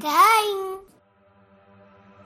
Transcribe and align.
quem? 0.00 0.80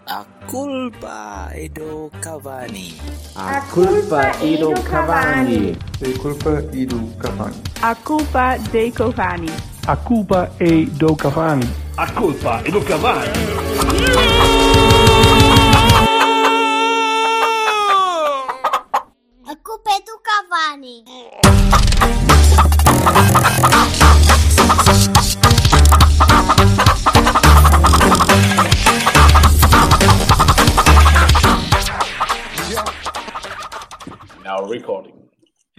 A 0.06 0.24
culpa 0.46 1.48
é 1.52 1.68
do 1.68 2.10
Cavani. 2.20 2.94
A 3.34 3.60
culpa 3.62 4.20
é 4.20 4.56
do 4.56 4.72
Cavani. 4.82 5.76
A 6.00 6.14
culpa 6.18 6.50
é 6.50 6.86
do 6.86 7.16
Cavani. 7.16 7.56
A 7.82 7.94
culpa 7.94 8.58
dei 8.70 8.90
Cavani. 8.92 9.50
A 9.86 9.96
culpa 9.96 10.50
é 10.60 10.84
do 10.84 11.16
Cavani. 11.16 11.68
A 11.96 12.06
culpa 12.12 12.62
é 12.64 12.70
do 12.70 12.80
Cavani. 12.82 14.63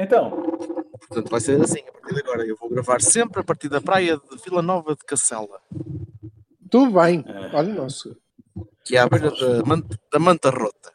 Então, 0.05 0.29
Portanto, 1.07 1.29
vai 1.29 1.39
ser 1.39 1.61
assim 1.61 1.79
a 1.87 1.91
partir 1.91 2.13
de 2.13 2.19
agora. 2.21 2.45
Eu 2.45 2.55
vou 2.55 2.69
gravar 2.69 3.01
sempre 3.01 3.41
a 3.41 3.43
partir 3.43 3.69
da 3.69 3.81
praia 3.81 4.17
de 4.17 4.43
Vila 4.43 4.61
Nova 4.61 4.95
de 4.95 5.03
Cacela, 5.05 5.59
Tudo 6.69 6.99
bem. 6.99 7.23
Olha, 7.53 7.73
nosso. 7.73 8.15
que 8.83 8.95
é 8.95 8.99
à 8.99 9.07
beira 9.09 9.31
da 9.31 9.61
da 10.11 10.19
Manta 10.19 10.49
Rota. 10.49 10.93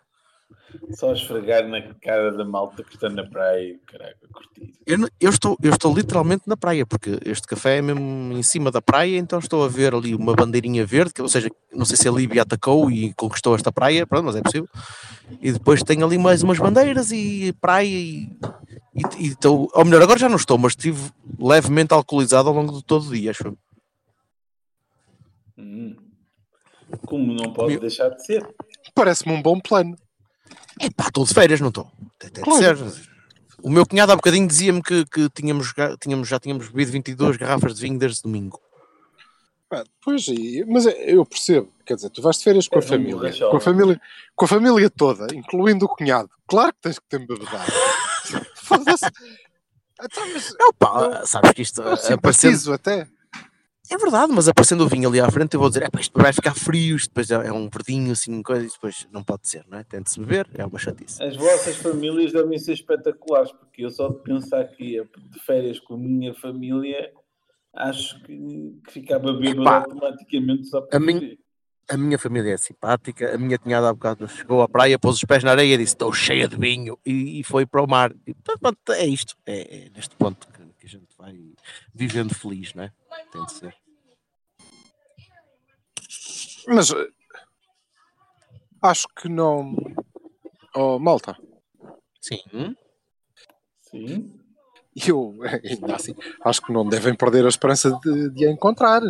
Só 0.94 1.12
esfregar 1.12 1.66
na 1.68 1.80
cara 1.94 2.32
da 2.32 2.44
malta 2.44 2.82
que 2.82 2.94
está 2.94 3.08
na 3.08 3.24
praia, 3.24 3.78
caraca, 3.86 4.16
curtir. 4.32 4.72
Eu, 4.86 5.08
eu 5.20 5.30
estou, 5.30 5.56
eu 5.62 5.70
estou 5.72 5.94
literalmente 5.94 6.42
na 6.46 6.56
praia, 6.56 6.84
porque 6.86 7.18
este 7.24 7.46
café 7.46 7.78
é 7.78 7.82
mesmo 7.82 8.32
em 8.32 8.42
cima 8.42 8.70
da 8.70 8.82
praia, 8.82 9.16
então 9.18 9.38
estou 9.38 9.64
a 9.64 9.68
ver 9.68 9.94
ali 9.94 10.14
uma 10.14 10.34
bandeirinha 10.34 10.84
verde, 10.84 11.12
que, 11.14 11.22
ou 11.22 11.28
seja, 11.28 11.48
não 11.72 11.84
sei 11.84 11.96
se 11.96 12.08
a 12.08 12.12
Líbia 12.12 12.42
atacou 12.42 12.90
e 12.90 13.12
conquistou 13.14 13.54
esta 13.54 13.70
praia, 13.72 14.06
pronto, 14.06 14.26
mas 14.26 14.36
é 14.36 14.42
possível. 14.42 14.68
E 15.40 15.52
depois 15.52 15.82
tem 15.82 16.02
ali 16.02 16.18
mais 16.18 16.42
umas 16.42 16.58
bandeiras 16.58 17.12
e 17.12 17.52
praia 17.60 17.86
e, 17.86 18.28
e, 18.94 19.02
e 19.18 19.26
estou, 19.28 19.70
ou 19.72 19.84
melhor, 19.84 20.02
agora 20.02 20.18
já 20.18 20.28
não 20.28 20.36
estou, 20.36 20.58
mas 20.58 20.72
estive 20.72 21.10
levemente 21.38 21.92
alcoolizado 21.94 22.48
ao 22.48 22.54
longo 22.54 22.72
de 22.72 22.84
todo 22.84 23.06
o 23.08 23.12
dia, 23.12 23.30
acho. 23.30 23.46
eu. 23.46 23.58
Hum. 25.58 25.96
Como 27.06 27.32
não 27.32 27.52
pode 27.52 27.72
Meu- 27.72 27.80
deixar 27.80 28.08
de 28.08 28.24
ser. 28.24 28.46
Parece-me 28.94 29.32
um 29.32 29.40
bom 29.42 29.60
plano. 29.60 29.96
Epá, 30.80 31.08
estou 31.08 31.24
de 31.24 31.34
férias, 31.34 31.60
não 31.60 31.68
estou. 31.68 31.90
Claro. 32.42 32.92
O 33.62 33.68
meu 33.68 33.84
cunhado 33.86 34.12
há 34.12 34.16
bocadinho 34.16 34.46
dizia-me 34.46 34.82
que, 34.82 35.04
que 35.04 35.28
tínhamos, 35.30 35.74
tínhamos, 36.00 36.26
já 36.28 36.40
tínhamos 36.40 36.68
bebido 36.68 36.92
22 36.92 37.36
garrafas 37.36 37.74
de 37.74 37.82
vinho 37.82 37.98
desde 37.98 38.22
domingo. 38.22 38.58
Pá, 39.68 39.84
Pois, 40.02 40.26
mas 40.66 40.86
é- 40.86 41.12
eu 41.14 41.24
percebo. 41.26 41.70
Quer 41.84 41.94
dizer, 41.96 42.10
tu 42.10 42.22
vais 42.22 42.38
de 42.38 42.44
férias 42.44 42.66
com 42.66 42.78
a 42.78 42.82
família. 42.82 43.32
Com 43.50 43.56
a 43.56 43.60
família, 43.60 44.00
com 44.34 44.44
a 44.44 44.48
família 44.48 44.90
toda, 44.90 45.26
incluindo 45.34 45.84
o 45.84 45.88
cunhado. 45.88 46.30
Claro 46.46 46.72
que 46.72 46.80
tens 46.80 46.98
que 46.98 47.06
ter 47.08 47.18
bebedado. 47.18 47.70
Foda-se. 48.56 49.06
Então, 50.02 50.32
mas 50.32 50.54
Opa, 50.68 51.26
sabes 51.26 51.52
que 51.52 51.62
isto 51.62 51.82
eu 51.82 51.88
aparecendo, 51.88 52.08
simpatizo 52.16 52.72
até. 52.72 53.06
É 53.90 53.98
verdade, 53.98 54.32
mas 54.32 54.48
aparecendo 54.48 54.84
o 54.84 54.88
vinho 54.88 55.08
ali 55.08 55.20
à 55.20 55.28
frente, 55.28 55.54
eu 55.54 55.60
vou 55.60 55.68
dizer: 55.68 55.82
"Epá, 55.82 56.00
isto 56.00 56.16
vai 56.16 56.32
ficar 56.32 56.54
frio, 56.54 56.94
isto 56.94 57.08
depois 57.08 57.28
é 57.30 57.48
é 57.48 57.52
um 57.52 57.68
verdinho 57.68 58.12
assim, 58.12 58.40
coisa, 58.40 58.64
e 58.64 58.68
depois 58.68 59.08
não 59.10 59.24
pode 59.24 59.48
ser, 59.48 59.64
não 59.68 59.78
é? 59.78 59.82
Tem 59.82 60.00
de 60.00 60.08
se 60.08 60.20
beber, 60.20 60.48
é 60.54 60.64
uma 60.64 60.78
chatice. 60.78 61.20
As 61.22 61.36
vossas 61.36 61.76
famílias 61.76 62.32
devem 62.32 62.56
ser 62.56 62.74
espetaculares, 62.74 63.50
porque 63.50 63.84
eu 63.84 63.90
só 63.90 64.08
de 64.08 64.22
pensar 64.22 64.64
que 64.68 64.84
ia 64.84 65.04
de 65.04 65.40
férias 65.40 65.80
com 65.80 65.94
a 65.94 65.98
minha 65.98 66.32
família, 66.32 67.12
acho 67.74 68.22
que, 68.22 68.80
que 68.86 68.92
ficava 68.92 69.32
bêbado 69.32 69.62
Epá, 69.62 69.78
automaticamente 69.78 70.68
só 70.68 70.80
para 70.82 70.96
a 70.96 71.00
beber. 71.00 71.38
A 71.88 71.96
minha 71.96 72.16
família 72.20 72.54
é 72.54 72.56
simpática, 72.56 73.34
a 73.34 73.38
minha 73.38 73.58
cunhada 73.58 73.88
há 73.88 73.92
bocado 73.92 74.28
chegou 74.28 74.62
à 74.62 74.68
praia, 74.68 74.96
pôs 74.96 75.16
os 75.16 75.24
pés 75.24 75.42
na 75.42 75.50
areia 75.50 75.74
e 75.74 75.78
disse: 75.78 75.94
Estou 75.94 76.12
cheia 76.12 76.46
de 76.46 76.56
vinho, 76.56 76.96
e, 77.04 77.40
e 77.40 77.42
foi 77.42 77.66
para 77.66 77.82
o 77.82 77.88
mar. 77.88 78.14
E, 78.24 78.32
pronto, 78.60 78.92
é 78.92 79.06
isto, 79.06 79.34
é, 79.44 79.86
é 79.86 79.90
neste 79.90 80.14
ponto 80.14 80.46
que, 80.46 80.62
que 80.78 80.86
a 80.86 80.88
gente 80.88 81.08
vai 81.18 81.34
vivendo 81.92 82.32
feliz, 82.32 82.72
não 82.74 82.84
é? 82.84 82.92
Tem 83.32 83.44
de 83.44 83.52
ser. 83.52 83.74
Mas 86.68 86.90
eh, 86.90 87.08
acho 88.82 89.06
que 89.16 89.28
não. 89.28 89.74
Oh, 90.74 90.98
malta, 90.98 91.36
Sim. 92.20 92.38
Sim. 93.82 94.40
eu 95.06 95.36
ainda 95.64 95.96
assim 95.96 96.14
acho 96.44 96.62
que 96.62 96.72
não 96.72 96.88
devem 96.88 97.14
perder 97.14 97.44
a 97.44 97.48
esperança 97.48 97.90
de, 98.04 98.30
de 98.30 98.46
a 98.46 98.50
encontrar. 98.50 99.00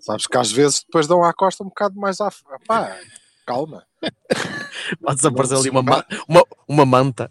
Sabes 0.00 0.26
que 0.26 0.36
às 0.38 0.50
vezes 0.50 0.82
depois 0.84 1.06
dão 1.06 1.22
à 1.24 1.32
costa 1.34 1.62
um 1.64 1.68
bocado 1.68 1.98
mais 1.98 2.20
à. 2.20 2.30
Pá, 2.66 2.98
calma. 3.46 3.86
Pode 5.02 5.16
desaparecer 5.16 5.54
Não 5.54 5.60
ali 5.60 5.70
uma, 5.70 5.82
ma- 5.82 6.04
uma, 6.28 6.44
uma 6.68 6.86
manta 6.86 7.30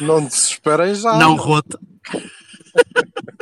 Não 0.00 0.24
desesperem 0.24 0.94
já. 0.94 1.18
não 1.18 1.34
rota. 1.36 1.78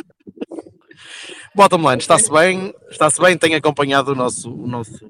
Bottom 1.55 1.89
line, 1.89 1.99
está-se 1.99 2.31
bem, 2.31 2.75
está-se 2.91 3.21
bem, 3.21 3.37
tem 3.37 3.55
acompanhado 3.55 4.13
o 4.13 4.15
nosso, 4.15 4.53
o 4.53 4.67
nosso, 4.67 5.05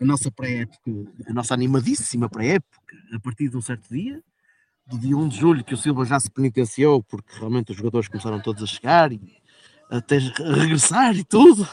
a 0.00 0.04
nossa 0.04 0.30
pré-época, 0.30 0.90
a 1.26 1.32
nossa 1.32 1.54
animadíssima 1.54 2.28
pré-época, 2.28 2.96
a 3.14 3.20
partir 3.20 3.48
de 3.48 3.56
um 3.56 3.60
certo 3.60 3.88
dia, 3.88 4.22
do 4.86 4.98
dia 4.98 5.16
1 5.16 5.28
de 5.28 5.36
julho, 5.36 5.64
que 5.64 5.74
o 5.74 5.76
Silva 5.76 6.04
já 6.04 6.18
se 6.18 6.30
penitenciou, 6.30 7.02
porque 7.02 7.36
realmente 7.36 7.72
os 7.72 7.76
jogadores 7.76 8.08
começaram 8.08 8.40
todos 8.40 8.62
a 8.62 8.66
chegar 8.66 9.12
e 9.12 9.20
até 9.90 10.16
a 10.16 10.54
regressar 10.54 11.16
e 11.16 11.24
tudo. 11.24 11.68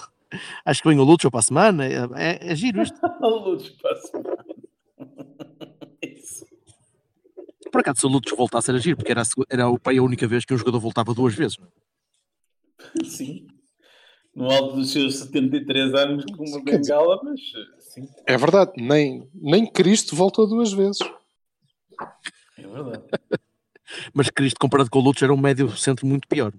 Acho 0.66 0.82
que 0.82 0.90
vem 0.90 1.00
o 1.00 1.03
Lúcio 1.03 1.32
para 1.32 1.40
a 1.40 1.44
semana, 1.44 1.86
é, 1.86 1.96
é, 2.16 2.52
é 2.52 2.56
giro 2.56 2.82
isto. 2.82 3.00
Luz 3.22 3.70
para 3.70 3.92
a 3.92 3.96
semana. 3.96 4.46
Isso. 6.02 6.46
Por 7.72 7.82
acaso, 7.82 8.02
se 8.02 8.06
o 8.06 8.09
Lúcio 8.09 8.36
voltasse 8.36 8.72
a 8.72 8.74
agir, 8.74 8.96
porque 8.96 9.12
era 9.12 9.22
a, 9.22 9.26
era 9.50 9.70
o 9.70 9.80
a 9.84 10.03
única 10.03 10.28
vez 10.28 10.46
que 10.46 10.53
um 10.53 10.58
jogador 10.58 10.80
voltava 10.80 11.14
duas 11.14 11.34
vezes. 11.34 11.58
não 11.58 11.68
é? 11.68 13.06
Sim. 13.06 13.47
No 14.35 14.51
alto 14.51 14.75
dos 14.75 14.91
seus 14.91 15.16
73 15.18 15.94
anos 15.94 16.25
com 16.25 16.44
uma 16.44 16.63
Quer 16.63 16.79
dizer- 16.79 16.94
bengala, 16.94 17.22
mas 17.23 17.40
sim, 17.79 18.07
É 18.28 18.38
verdade, 18.38 18.72
nem, 18.78 19.28
nem 19.34 19.66
Cristo 19.66 20.16
voltou 20.16 20.46
duas 20.47 20.73
vezes. 20.73 21.00
é 22.57 22.68
verdade. 22.68 23.03
Mas 24.13 24.29
Cristo, 24.31 24.59
comparado 24.59 24.90
com 24.90 24.97
o 25.00 25.01
Lúcio, 25.01 25.23
era 25.23 25.34
um 25.34 25.38
médio 25.38 25.69
centro 25.78 26.07
muito 26.07 26.28
pior. 26.28 26.51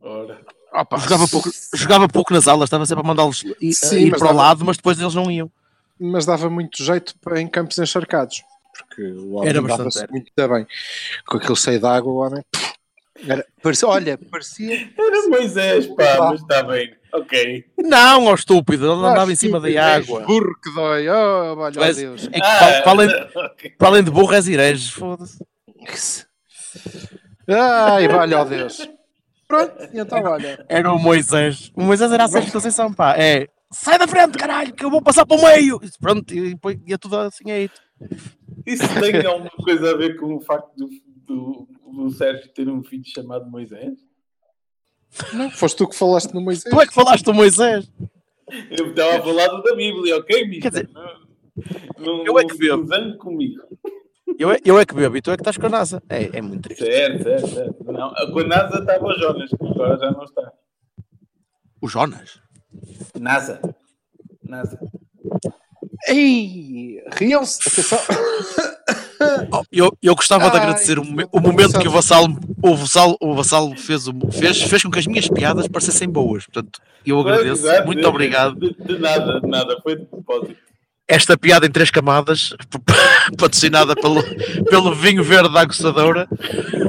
Ora, 0.00 0.44
Opa, 0.72 0.98
Jogava 0.98 1.28
pouco, 1.28 1.48
jogava 1.74 2.08
pouco 2.08 2.32
nas 2.34 2.48
aulas, 2.48 2.66
estava 2.66 2.84
sempre 2.84 3.04
a 3.04 3.06
mandá-los 3.06 3.44
ir, 3.60 3.72
Sim, 3.72 3.98
ir 4.00 4.10
mas 4.10 4.18
para 4.18 4.26
o 4.30 4.32
dava- 4.32 4.42
lado, 4.42 4.64
mas 4.64 4.76
depois 4.76 4.98
eles 5.00 5.14
não 5.14 5.30
iam. 5.30 5.50
mas 5.98 6.26
dava 6.26 6.50
muito 6.50 6.82
jeito 6.82 7.14
em 7.36 7.46
campos 7.46 7.78
encharcados. 7.78 8.42
Porque 8.76 9.02
o 9.04 9.34
homem 9.34 9.48
Era 9.48 9.62
bastante, 9.62 9.78
dava-se 9.78 10.02
era. 10.02 10.10
muito 10.12 10.32
bem. 10.36 10.66
Com 11.24 11.36
aquele 11.36 11.56
cheio 11.56 11.78
de 11.78 11.86
água, 11.86 12.12
o 12.12 12.16
homem. 12.16 12.44
Era, 13.26 13.46
parecia, 13.62 13.88
olha, 13.88 14.18
parecia. 14.30 14.90
era 14.98 15.28
Moisés, 15.28 15.86
pá, 15.88 16.16
mas 16.30 16.40
está 16.40 16.62
bem. 16.64 16.94
Ok. 17.12 17.64
Não, 17.78 18.26
ó 18.26 18.34
estúpido, 18.34 18.86
ele 18.86 18.92
andava 19.06 19.30
Ah, 19.30 19.32
em 19.32 19.36
cima 19.36 19.60
da 19.60 19.68
água. 19.94 20.22
Burro 20.22 20.52
que 20.60 20.74
dói, 20.74 21.08
oh, 21.08 21.54
olha 21.58 21.72
Tu 21.72 21.82
és- 21.84 21.96
Deus. 21.96 22.26
É 22.26 22.30
que 22.30 22.40
para, 22.40 22.82
para 22.82 22.90
além, 22.90 23.08
ok. 23.36 23.70
para 23.78 23.88
além 23.88 24.02
de 24.04 24.10
burro 24.10 24.34
és 24.34 24.48
hereges, 24.48 24.90
foda-se. 24.90 25.38
Ai, 27.48 28.08
valha 28.08 28.40
ó 28.40 28.44
Deus. 28.44 28.88
Pronto, 29.46 29.74
então 29.92 30.22
olha. 30.24 30.64
Era 30.68 30.92
o 30.92 30.98
Moisés. 30.98 31.70
O 31.76 31.82
Moisés 31.82 32.10
era 32.10 32.24
a 32.24 32.28
Sérgio 32.28 32.50
Conceição, 32.52 32.92
pá. 32.92 33.14
É, 33.16 33.46
sai 33.70 33.98
da 33.98 34.08
frente, 34.08 34.36
caralho, 34.38 34.72
que 34.72 34.84
eu 34.84 34.90
vou 34.90 35.02
passar 35.02 35.24
para 35.26 35.36
o 35.36 35.42
meio. 35.42 35.78
E 35.82 35.90
Pronto, 36.00 36.34
e 36.34 36.50
depois 36.54 36.78
ia 36.86 36.98
tudo 36.98 37.16
assim 37.18 37.50
aí. 37.50 37.70
Isso 38.66 38.82
tem 39.00 39.24
alguma 39.24 39.50
coisa 39.50 39.92
a 39.92 39.96
ver 39.96 40.16
com 40.16 40.34
o 40.36 40.40
facto 40.40 40.70
do, 40.76 40.88
do, 41.26 41.68
do 41.94 42.10
Sérgio 42.10 42.52
ter 42.52 42.68
um 42.68 42.82
filho 42.82 43.04
chamado 43.06 43.50
Moisés? 43.50 43.98
Não, 45.32 45.50
foste 45.50 45.76
tu 45.76 45.88
que 45.88 45.96
falaste 45.96 46.32
no 46.34 46.40
Moisés. 46.40 46.72
Tu 46.74 46.80
é 46.80 46.86
que 46.86 46.94
falaste 46.94 47.24
do 47.24 47.34
Moisés. 47.34 47.90
Eu 48.70 48.90
estava 48.90 49.16
a 49.18 49.22
falar 49.22 49.46
do 49.48 49.62
da 49.62 49.74
Bíblia, 49.74 50.16
ok, 50.18 50.48
Mister? 50.48 50.62
Quer 50.62 50.70
dizer, 50.70 50.90
não, 50.92 52.16
não, 52.16 52.26
eu 52.26 52.38
é 52.38 52.44
que 52.44 52.56
bebo. 52.58 53.18
comigo. 53.18 53.62
Eu, 54.38 54.50
é- 54.50 54.58
eu 54.64 54.78
é 54.78 54.84
que 54.84 54.94
bebo 54.94 55.16
e 55.16 55.22
tu 55.22 55.30
é 55.30 55.36
que 55.36 55.42
estás 55.42 55.56
com 55.56 55.66
a 55.66 55.70
NASA. 55.70 56.02
É, 56.08 56.38
é 56.38 56.42
muito 56.42 56.62
triste. 56.62 56.84
Certo, 56.84 57.22
certo, 57.22 57.46
certo. 57.48 57.84
Não, 57.84 58.12
com 58.32 58.38
a 58.40 58.44
NASA 58.44 58.78
estava 58.80 59.06
o 59.06 59.12
Jonas, 59.18 59.50
que 59.50 59.66
agora 59.66 59.96
já 59.98 60.10
não 60.10 60.24
está. 60.24 60.52
O 61.80 61.88
Jonas. 61.88 62.40
NASA. 63.18 63.60
NASA. 64.42 64.78
Ei, 66.08 67.02
riam-se. 67.16 67.60
Atenção. 67.68 67.98
Eu, 69.72 69.96
eu 70.02 70.14
gostava 70.14 70.50
de 70.50 70.56
Ai, 70.56 70.62
agradecer 70.62 70.98
o, 70.98 71.02
o 71.02 71.40
momento 71.40 71.78
que 71.78 71.88
o 71.88 71.90
Vassalo, 71.90 72.36
o 72.62 72.76
Vassalo, 72.76 73.16
o 73.20 73.34
Vassalo 73.34 73.74
fez, 73.76 74.04
fez, 74.32 74.62
fez 74.62 74.82
com 74.82 74.90
que 74.90 74.98
as 74.98 75.06
minhas 75.06 75.28
piadas 75.28 75.66
parecessem 75.66 76.08
boas. 76.08 76.44
Portanto, 76.44 76.78
eu 77.06 77.18
agradeço. 77.20 77.66
Exato, 77.66 77.86
Muito 77.86 78.00
de- 78.00 78.06
obrigado. 78.06 78.58
De, 78.58 78.74
de 78.74 78.98
nada, 78.98 79.40
de 79.40 79.46
nada. 79.48 79.78
Foi 79.82 79.96
de 79.96 80.04
propósito. 80.04 80.56
Esta 81.08 81.38
piada 81.38 81.66
em 81.66 81.70
três 81.70 81.90
camadas, 81.90 82.54
patrocinada 83.38 83.94
pelo, 83.94 84.22
pelo 84.64 84.94
vinho 84.94 85.22
verde 85.24 85.52
da 85.52 85.60
aguçadora. 85.60 86.28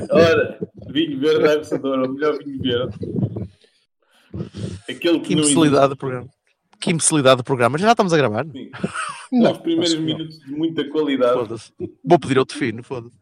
Ora, 0.09 0.57
vinho 0.89 1.19
verde 1.19 1.44
da 1.44 1.51
Aguçadora, 1.53 2.06
o 2.09 2.13
melhor 2.13 2.38
vinho 2.44 2.62
verde. 2.62 2.95
Aquele 4.89 5.19
que, 5.19 5.27
Que 5.27 5.33
imbecilidade 5.33 5.89
do 5.89 5.97
programa. 5.97 6.27
Que 6.86 6.92
imbecilidade 6.92 7.38
de 7.38 7.44
programa. 7.44 7.78
Já 7.78 7.92
estamos 7.92 8.14
a 8.14 8.18
gravar? 8.18 8.46
Sim. 8.46 8.70
Não, 9.32 9.52
Os 9.52 9.58
primeiros 9.58 9.96
minutos 9.96 10.40
de 10.40 10.52
muita 10.52 10.88
qualidade. 10.90 11.34
Foda-se. 11.40 11.72
Vou 12.04 12.20
pedir 12.20 12.38
outro 12.40 12.58
fino, 12.58 12.84
foda-se. 12.84 13.16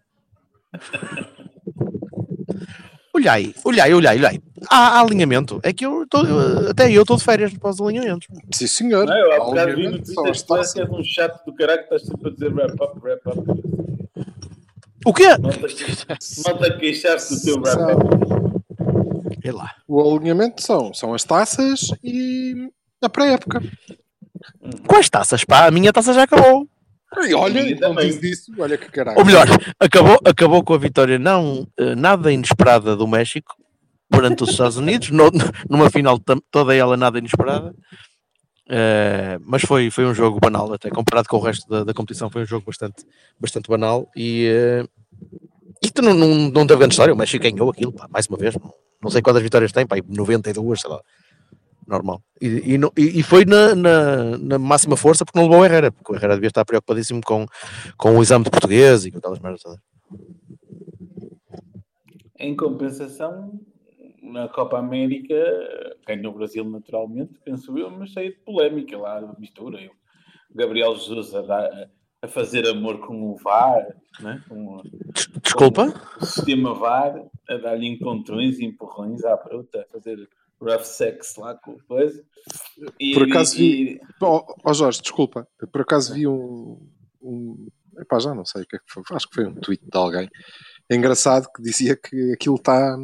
Olhai, 3.15 3.53
olhai, 3.63 3.93
olhai, 3.93 4.17
olhai. 4.17 4.39
Há, 4.71 4.97
há 4.97 5.01
alinhamento. 5.01 5.59
É 5.61 5.71
que 5.71 5.85
eu 5.85 6.03
tô, 6.09 6.25
eu- 6.25 6.69
até 6.71 6.91
eu 6.91 7.03
estou 7.03 7.15
de 7.15 7.23
férias 7.23 7.53
para 7.53 7.69
os 7.69 7.79
alinhamentos. 7.79 8.27
Sim, 8.51 8.65
senhor. 8.65 9.05
Não, 9.05 9.15
eu 9.15 9.31
há 9.33 9.45
bocado 9.45 9.75
vi 9.75 9.83
no 9.87 9.91
Twitter 10.01 10.15
que 10.23 10.29
és 10.29 10.41
taças. 10.41 10.89
um 10.89 11.03
chato 11.03 11.45
do 11.45 11.53
caralho 11.53 11.77
que 11.87 11.93
estás 11.93 12.01
sempre 12.07 12.29
a 12.29 12.33
dizer 12.33 12.51
wrap 12.53 12.73
up, 12.81 12.99
wrap 13.03 13.21
up. 13.27 13.61
O 15.05 15.13
quê? 15.13 15.27
Malta, 16.43 16.77
queixar-se 16.79 17.35
do 17.35 17.41
teu 17.43 17.61
wrap 17.61 17.95
up. 17.95 19.37
É 19.43 19.51
lá. 19.51 19.71
O 19.87 20.15
alinhamento 20.17 20.63
são, 20.63 20.91
são 20.93 21.13
as 21.13 21.23
taças 21.23 21.91
e 22.03 22.67
a 23.05 23.09
pré-época. 23.09 23.61
Quais 24.87 25.09
taças? 25.09 25.43
Pá, 25.43 25.67
a 25.67 25.71
minha 25.71 25.91
taça 25.93 26.13
já 26.13 26.23
acabou. 26.23 26.67
E 27.27 27.33
olha, 27.35 27.75
não 27.79 27.95
diz 27.95 28.21
isso, 28.23 28.51
olha 28.57 28.77
que 28.77 28.89
caralho. 28.89 29.19
Ou 29.19 29.25
melhor, 29.25 29.45
acabou, 29.79 30.19
acabou 30.25 30.63
com 30.63 30.73
a 30.73 30.77
vitória 30.79 31.19
não 31.19 31.67
eh, 31.77 31.93
nada 31.93 32.31
inesperada 32.31 32.95
do 32.95 33.07
México 33.07 33.55
perante 34.09 34.43
os 34.43 34.49
Estados 34.49 34.77
Unidos, 34.77 35.11
no- 35.11 35.29
numa 35.69 35.89
final 35.91 36.19
toda 36.49 36.75
ela 36.75 36.97
nada 36.97 37.19
inesperada. 37.19 37.73
Eh, 38.69 39.37
mas 39.45 39.61
foi, 39.61 39.91
foi 39.91 40.05
um 40.05 40.13
jogo 40.13 40.39
banal, 40.39 40.73
até 40.73 40.89
comparado 40.89 41.27
com 41.29 41.37
o 41.37 41.41
resto 41.41 41.69
da, 41.69 41.83
da 41.83 41.93
competição, 41.93 42.29
foi 42.31 42.43
um 42.43 42.47
jogo 42.47 42.65
bastante, 42.65 43.05
bastante 43.39 43.67
banal. 43.69 44.09
E 44.15 44.83
isto 45.83 46.01
não, 46.01 46.13
não, 46.15 46.27
não 46.49 46.65
teve 46.65 46.79
grande 46.79 46.93
história. 46.93 47.13
O 47.13 47.17
México 47.17 47.43
ganhou 47.43 47.69
aquilo, 47.69 47.91
pá, 47.93 48.07
mais 48.09 48.25
uma 48.27 48.37
vez. 48.37 48.55
Não, 48.55 48.73
não 49.03 49.11
sei 49.11 49.21
quantas 49.21 49.43
vitórias 49.43 49.71
tem, 49.71 49.85
pá, 49.85 49.95
aí 49.97 50.03
92, 50.07 50.81
sei 50.81 50.89
lá. 50.89 50.99
Normal. 51.87 52.21
E, 52.41 52.73
e, 52.73 52.77
não- 52.77 52.91
e- 52.97 53.19
e 53.19 53.23
foi 53.23 53.45
na, 53.45 53.75
na, 53.75 54.37
na 54.37 54.59
máxima 54.59 54.95
força 54.97 55.25
porque 55.25 55.37
não 55.37 55.45
levou 55.47 55.61
o 55.61 55.65
Herrera, 55.65 55.91
porque 55.91 56.11
o 56.11 56.15
Herrera 56.15 56.35
devia 56.35 56.47
estar 56.47 56.63
preocupadíssimo 56.65 57.21
com, 57.25 57.45
com 57.97 58.17
o 58.17 58.21
exame 58.21 58.45
de 58.45 58.51
português 58.51 59.05
e 59.05 59.11
com 59.11 59.17
aquelas 59.17 59.39
merdas 59.39 59.61
todas. 59.61 59.79
Em 62.39 62.55
compensação, 62.55 63.59
na 64.21 64.47
Copa 64.47 64.77
América, 64.79 65.35
ganhou 66.07 66.33
o 66.33 66.37
Brasil 66.37 66.63
naturalmente, 66.69 67.33
penso 67.45 67.77
eu, 67.77 67.89
mas 67.91 68.09
cheio 68.09 68.31
de 68.33 68.39
polémica 68.39 68.97
lá, 68.97 69.21
de 69.21 69.39
mistura. 69.39 69.79
Eu, 69.81 69.91
Gabriel 70.53 70.95
Jesus 70.95 71.33
a, 71.35 71.41
dar- 71.41 71.89
a 72.21 72.27
fazer 72.27 72.67
amor 72.67 72.99
com 72.99 73.31
o 73.31 73.35
VAR, 73.37 73.85
né? 74.19 74.41
com, 74.49 74.81
Desculpa? 75.41 75.91
com 75.91 76.23
o 76.23 76.27
sistema 76.27 76.73
VAR, 76.73 77.23
a 77.49 77.57
dar-lhe 77.57 77.87
encontrões 77.87 78.59
e 78.59 78.65
empurrões 78.65 79.23
à 79.23 79.35
bruta, 79.37 79.81
a 79.81 79.91
fazer 79.91 80.27
rough 80.63 80.83
sex 80.83 81.35
lá 81.37 81.55
com 81.55 81.77
coisa. 81.87 82.23
E- 82.99 83.13
Por 83.13 83.23
acaso 83.23 83.61
e- 83.61 83.99
Ó 84.21 84.45
ó, 84.63 84.73
Jorge, 84.73 85.01
desculpa. 85.01 85.47
Por 85.71 85.81
acaso 85.81 86.13
vi 86.13 86.27
um. 86.27 86.79
um 87.21 87.67
epá, 87.99 88.19
já 88.19 88.33
não 88.33 88.45
sei 88.45 88.63
o 88.63 88.65
que 88.65 88.75
é 88.75 88.79
que 88.79 88.85
foi. 88.87 89.03
Acho 89.11 89.27
que 89.27 89.35
foi 89.35 89.45
um 89.45 89.55
tweet 89.55 89.83
de 89.83 89.97
alguém. 89.97 90.29
Engraçado 90.89 91.47
que 91.55 91.61
dizia 91.61 91.95
que 91.95 92.33
aquilo 92.33 92.55
está. 92.55 92.97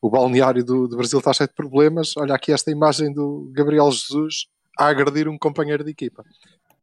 O 0.00 0.10
balneário 0.10 0.64
do, 0.64 0.86
do 0.86 0.96
Brasil 0.96 1.18
está 1.18 1.32
cheio 1.32 1.48
de 1.48 1.54
problemas. 1.54 2.16
Olha 2.16 2.34
aqui 2.34 2.52
esta 2.52 2.70
imagem 2.70 3.12
do 3.12 3.50
Gabriel 3.52 3.90
Jesus 3.90 4.46
a 4.78 4.86
agredir 4.88 5.28
um 5.28 5.38
companheiro 5.38 5.82
de 5.82 5.90
equipa. 5.90 6.24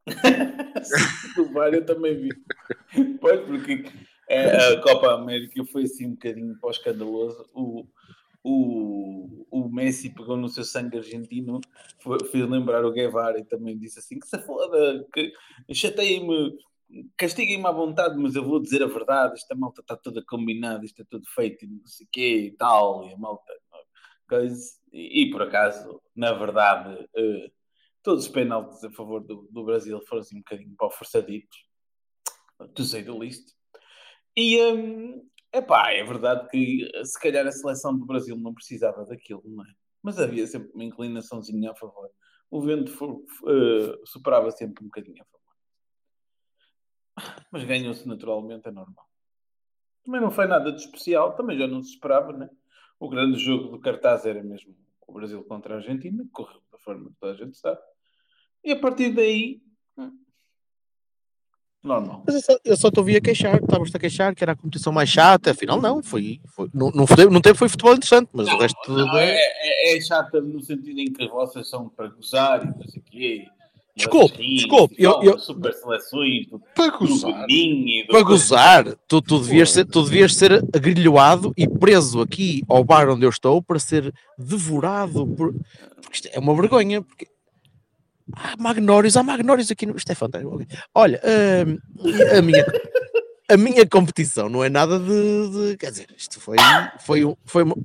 do 1.36 1.52
VAR 1.54 1.74
eu 1.74 1.86
também 1.86 2.16
vi. 2.20 2.30
Pois, 3.22 3.40
porque 3.42 3.86
é, 4.28 4.74
a 4.74 4.81
Copa 4.81 5.14
América 5.14 5.64
foi 5.72 5.84
assim 5.84 6.08
um 6.08 6.12
bocadinho 6.12 6.58
para 6.60 6.72
o. 7.54 7.86
O, 8.44 9.45
o, 9.50 9.69
Messi 9.69 10.10
pegou 10.13 10.36
no 10.36 10.50
seu 10.50 10.63
sangue 10.63 10.98
argentino, 10.98 11.62
foi- 12.01 12.24
fez 12.25 12.50
lembrar 12.50 12.84
o 12.86 12.92
Guevara 12.92 13.40
e 13.40 13.45
também 13.45 13.78
disse 13.78 14.00
assim: 14.00 14.19
que 14.19 14.28
se 14.28 14.38
foda, 14.40 15.07
que 15.13 15.31
chateiem-me, 15.74 16.57
castiguem-me 17.18 17.66
à 17.66 17.72
vontade, 17.72 18.18
mas 18.18 18.36
eu 18.36 18.44
vou 18.44 18.60
dizer 18.60 18.84
a 18.84 18.88
verdade. 18.88 19.34
Esta 19.36 19.56
malta 19.56 19.81
está 19.81 19.95
toda 19.95 20.24
combinada, 20.25 20.86
isto 20.86 21.01
é 21.01 21.06
tudo 21.10 21.25
feito 21.34 21.66
e 21.66 21.68
não 21.68 21.86
sei 21.86 22.06
o 22.06 22.10
quê 22.12 22.38
e 22.48 22.51
tal. 22.51 23.07
E 23.07 23.13
a 23.13 23.18
malta. 23.18 23.54
Coisa. 24.28 24.62
E, 24.92 25.24
e, 25.24 25.31
por 25.31 25.42
acaso, 25.42 26.01
na 26.16 26.34
verdade. 26.34 27.07
eh, 27.16 27.51
todos 28.04 28.25
os 28.25 28.31
penaltis 28.31 28.84
a 28.84 28.92
favor 28.92 29.22
do, 29.22 29.48
do 29.50 29.63
Brasil 29.63 30.00
foram 30.07 30.22
assim 30.22 30.36
um 30.36 30.39
bocadinho 30.39 30.75
para 30.78 30.89
forçaditos. 30.92 31.57
Do 32.75 32.84
sei 32.84 33.01
do 33.01 33.18
list. 33.18 33.54
E 34.36 34.62
hum, 34.62 35.25
epá, 35.53 35.91
é 35.91 36.03
verdade 36.03 36.50
que 36.50 36.89
eh, 36.94 37.05
se 37.05 37.19
calhar 37.19 37.45
a 37.45 37.51
seleção 37.51 37.97
do 37.97 38.05
Brasil 38.05 38.35
não 38.35 38.53
precisava 38.53 39.05
daquilo, 39.05 39.44
não 39.45 39.63
é? 39.63 39.73
Mas 40.01 40.19
havia 40.19 40.45
sempre 40.47 40.71
uma 40.73 40.83
inclinaçãozinha 40.83 41.71
a 41.71 41.75
favor. 41.75 42.09
O 42.50 42.61
vento 42.61 42.91
eh, 43.47 44.00
superava 44.05 44.51
sempre 44.51 44.83
um 44.83 44.88
bocadinho 44.88 45.21
a 45.21 45.25
favor. 45.25 45.44
Mas 47.51 47.63
ganhou-se 47.63 48.07
naturalmente, 48.07 48.67
é 48.67 48.71
normal. 48.71 49.07
Também 50.03 50.19
não 50.19 50.31
foi 50.31 50.47
nada 50.47 50.71
de 50.71 50.81
especial, 50.81 51.35
também 51.35 51.57
já 51.57 51.67
não 51.67 51.81
se 51.81 51.91
esperava, 51.91 52.33
né? 52.33 52.50
O 53.00 53.07
grande 53.07 53.38
jogo 53.38 53.69
do 53.69 53.79
cartaz 53.79 54.25
era 54.25 54.44
mesmo 54.44 54.75
o 55.07 55.13
Brasil 55.13 55.44
contra 55.44 55.75
a 55.75 55.77
Argentina, 55.77 56.23
que 56.23 56.31
correu 56.31 56.61
da 56.71 56.77
forma 56.79 57.09
que 57.09 57.15
toda 57.19 57.33
a 57.33 57.35
gente 57.35 57.57
sabe. 57.57 57.79
E 58.63 58.71
a 58.71 58.79
partir 58.79 59.13
daí, 59.13 59.61
normal. 61.83 62.24
Mas 62.25 62.35
eu 62.35 62.41
só, 62.41 62.57
eu 62.63 62.77
só 62.77 62.89
te 62.91 63.00
ouvi 63.00 63.15
a 63.15 63.21
queixar, 63.21 63.56
estavas-te 63.62 63.97
a 63.97 64.00
queixar 64.00 64.33
que 64.33 64.44
era 64.44 64.53
a 64.53 64.56
competição 64.56 64.94
mais 64.94 65.09
chata, 65.09 65.51
afinal 65.51 65.81
não, 65.81 66.01
foi, 66.01 66.39
foi 66.56 66.69
não, 66.74 66.89
não, 66.91 67.06
foi, 67.06 67.25
não 67.30 67.41
teve 67.41 67.57
foi 67.57 67.68
futebol 67.68 67.94
interessante, 67.94 68.30
mas 68.33 68.47
o 68.47 68.57
resto 68.57 68.77
tudo 68.83 69.06
Não, 69.06 69.18
é, 69.18 69.31
é... 69.35 69.94
é, 69.94 69.97
é 69.97 70.01
chata 70.01 70.39
no 70.41 70.62
sentido 70.62 71.00
em 71.00 71.12
que 71.12 71.27
vocês 71.27 71.68
são 71.69 71.89
para 71.89 72.07
gozar 72.07 72.63
e 72.63 72.68
não 72.68 72.88
sei 72.88 73.01
o 73.01 73.03
quê. 73.12 73.45
Desculpe, 73.95 74.38
riem, 74.38 74.56
desculpe, 74.56 74.95
eu- 74.97 75.21
eu- 75.21 75.38
super 75.38 75.71
seleções 75.71 76.47
do, 76.47 76.59
Para 76.74 76.97
gozar. 76.97 77.45
Do 77.45 78.07
Para 78.07 78.21
gozar, 78.24 78.95
tu, 79.07 79.21
tu, 79.21 79.39
devias 79.39 79.69
ser, 79.69 79.86
tu 79.86 80.01
devias 80.01 80.33
ser 80.36 80.63
agrilhoado 80.75 81.53
e 81.56 81.68
preso 81.68 82.19
aqui 82.19 82.63
ao 82.68 82.83
bar 82.83 83.07
onde 83.09 83.24
eu 83.24 83.29
estou 83.29 83.62
para 83.62 83.77
ser 83.77 84.12
devorado 84.36 85.27
por... 85.27 85.53
Porque 86.01 86.15
isto 86.15 86.29
é 86.33 86.39
uma 86.39 86.56
vergonha, 86.56 87.03
porque 87.03 87.27
há 88.36 88.56
magnórios, 88.58 89.18
há 89.18 89.24
magnórios 89.24 89.70
aqui 89.72 89.86
no... 89.86 89.96
Isto 89.96 90.12
é 90.12 90.16
fantástico. 90.16 90.62
Olha, 90.96 91.22
hum, 91.68 91.78
a, 92.38 92.42
minha, 92.42 92.66
a 93.50 93.58
minha 93.58 93.88
competição 93.88 94.48
não 94.50 94.64
é 94.64 94.70
nada 94.70 95.00
de... 95.00 95.50
de- 95.72 95.78
quer 95.78 95.92
dizer, 95.92 96.08
isto 96.18 96.40
foi, 96.40 96.58
foi, 97.00 97.25
um- 97.25 97.36
foi 97.46 97.64
uma... 97.64 97.75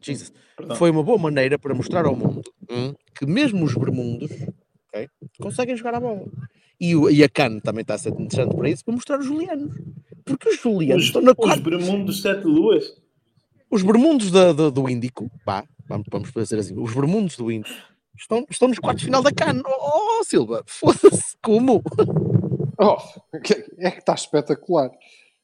Jesus, 0.00 0.32
foi 0.76 0.90
uma 0.90 1.02
boa 1.02 1.18
maneira 1.18 1.58
para 1.58 1.74
mostrar 1.74 2.04
ao 2.06 2.14
mundo 2.16 2.42
hum, 2.70 2.94
que 3.14 3.26
mesmo 3.26 3.64
os 3.64 3.74
bermundos 3.74 4.30
ok, 4.88 5.08
conseguem 5.40 5.76
jogar 5.76 5.94
a 5.94 6.00
bola. 6.00 6.24
E, 6.80 6.96
o- 6.96 7.10
e 7.10 7.22
a 7.22 7.28
CAN 7.28 7.58
também 7.60 7.82
está 7.82 7.94
a 7.94 7.98
ser 7.98 8.10
interessante 8.10 8.56
para 8.56 8.70
isso, 8.70 8.84
para 8.84 8.94
mostrar 8.94 9.18
os 9.18 9.26
julianos. 9.26 9.74
Porque 10.24 10.48
os 10.48 10.60
julianos 10.60 11.02
Os, 11.02 11.08
estão 11.08 11.22
na 11.22 11.32
os 11.32 11.36
quarta. 11.36 11.62
Bermundos 11.62 12.22
Sete 12.22 12.44
Luas. 12.46 12.84
Os 13.70 13.82
bermundos 13.82 14.30
da- 14.30 14.52
da- 14.52 14.70
do 14.70 14.88
Índico, 14.88 15.30
pá, 15.44 15.64
vamos, 15.86 16.06
vamos 16.10 16.30
dizer 16.32 16.58
assim, 16.58 16.74
os 16.78 16.94
bermundos 16.94 17.36
do 17.36 17.50
Índico 17.52 17.74
estão, 18.20 18.46
estão 18.50 18.68
nos 18.68 18.78
quartos 18.78 19.00
de 19.00 19.06
final 19.06 19.22
da 19.22 19.32
CAN. 19.32 19.62
Oh, 19.66 20.24
Silva, 20.24 20.62
foda-se, 20.66 21.36
como? 21.42 21.82
Oh, 22.78 22.96
é 23.32 23.90
que 23.90 23.98
está 23.98 24.14
espetacular. 24.14 24.90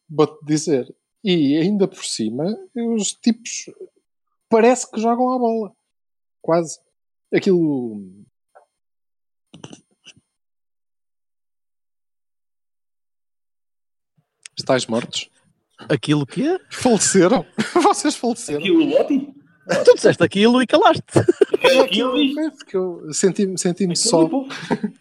Vou-te 0.09 0.45
dizer. 0.45 0.95
E 1.25 1.57
ainda 1.57 1.89
por 1.89 2.05
cima, 2.05 2.45
os 2.75 3.13
tipos 3.13 3.71
parece 4.49 4.91
que 4.91 5.01
jogam 5.01 5.33
a 5.33 5.39
bola. 5.39 5.73
Quase. 6.41 6.79
Aquilo. 7.35 8.25
Estáis 14.57 14.87
mortos? 14.87 15.31
Aquilo 15.79 16.25
que 16.27 16.47
é? 16.47 16.59
Faleceram? 16.71 17.45
Vocês 17.83 18.15
faleceram? 18.15 18.61
Aquilo 18.61 18.95
ótimo. 18.95 19.36
Tu 19.85 19.95
disseste 19.95 20.23
aquilo 20.23 20.63
e 20.63 20.67
calaste. 20.67 21.03
Aquilo 21.83 22.17
e 22.19 22.39
É 22.39 22.51
porque 22.51 22.77
eu 22.77 23.13
senti-me 23.13 23.59
senti 23.59 23.85
aquilo 23.85 23.97
só. 23.97 24.23
e 24.23 24.31
pouco. 24.31 24.55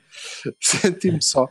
Senti-me 0.60 1.22
só. 1.22 1.48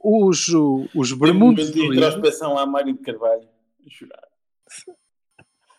Os, 0.00 0.48
os 0.94 1.18
Tem 1.18 1.32
um 1.42 1.54
de 1.54 1.84
introspeção 1.84 2.54
lá, 2.54 2.64
Mário 2.64 2.94
de 2.94 3.00
Carvalho. 3.02 3.48
A 3.84 3.90
chorar. 3.90 4.22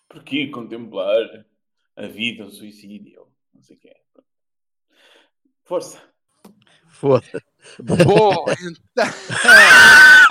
Porquê 0.10 0.48
contemplar 0.48 1.46
a 1.96 2.07
vida, 2.07 2.46
o 2.46 2.51
suicídio? 2.51 3.27
Não 3.53 3.62
sei 3.62 3.75
o 3.75 3.79
que 3.79 3.88
é. 3.89 3.98
Força. 5.63 6.01
Foda-se. 6.88 7.41
Bom, 7.84 8.46
então. 8.48 9.05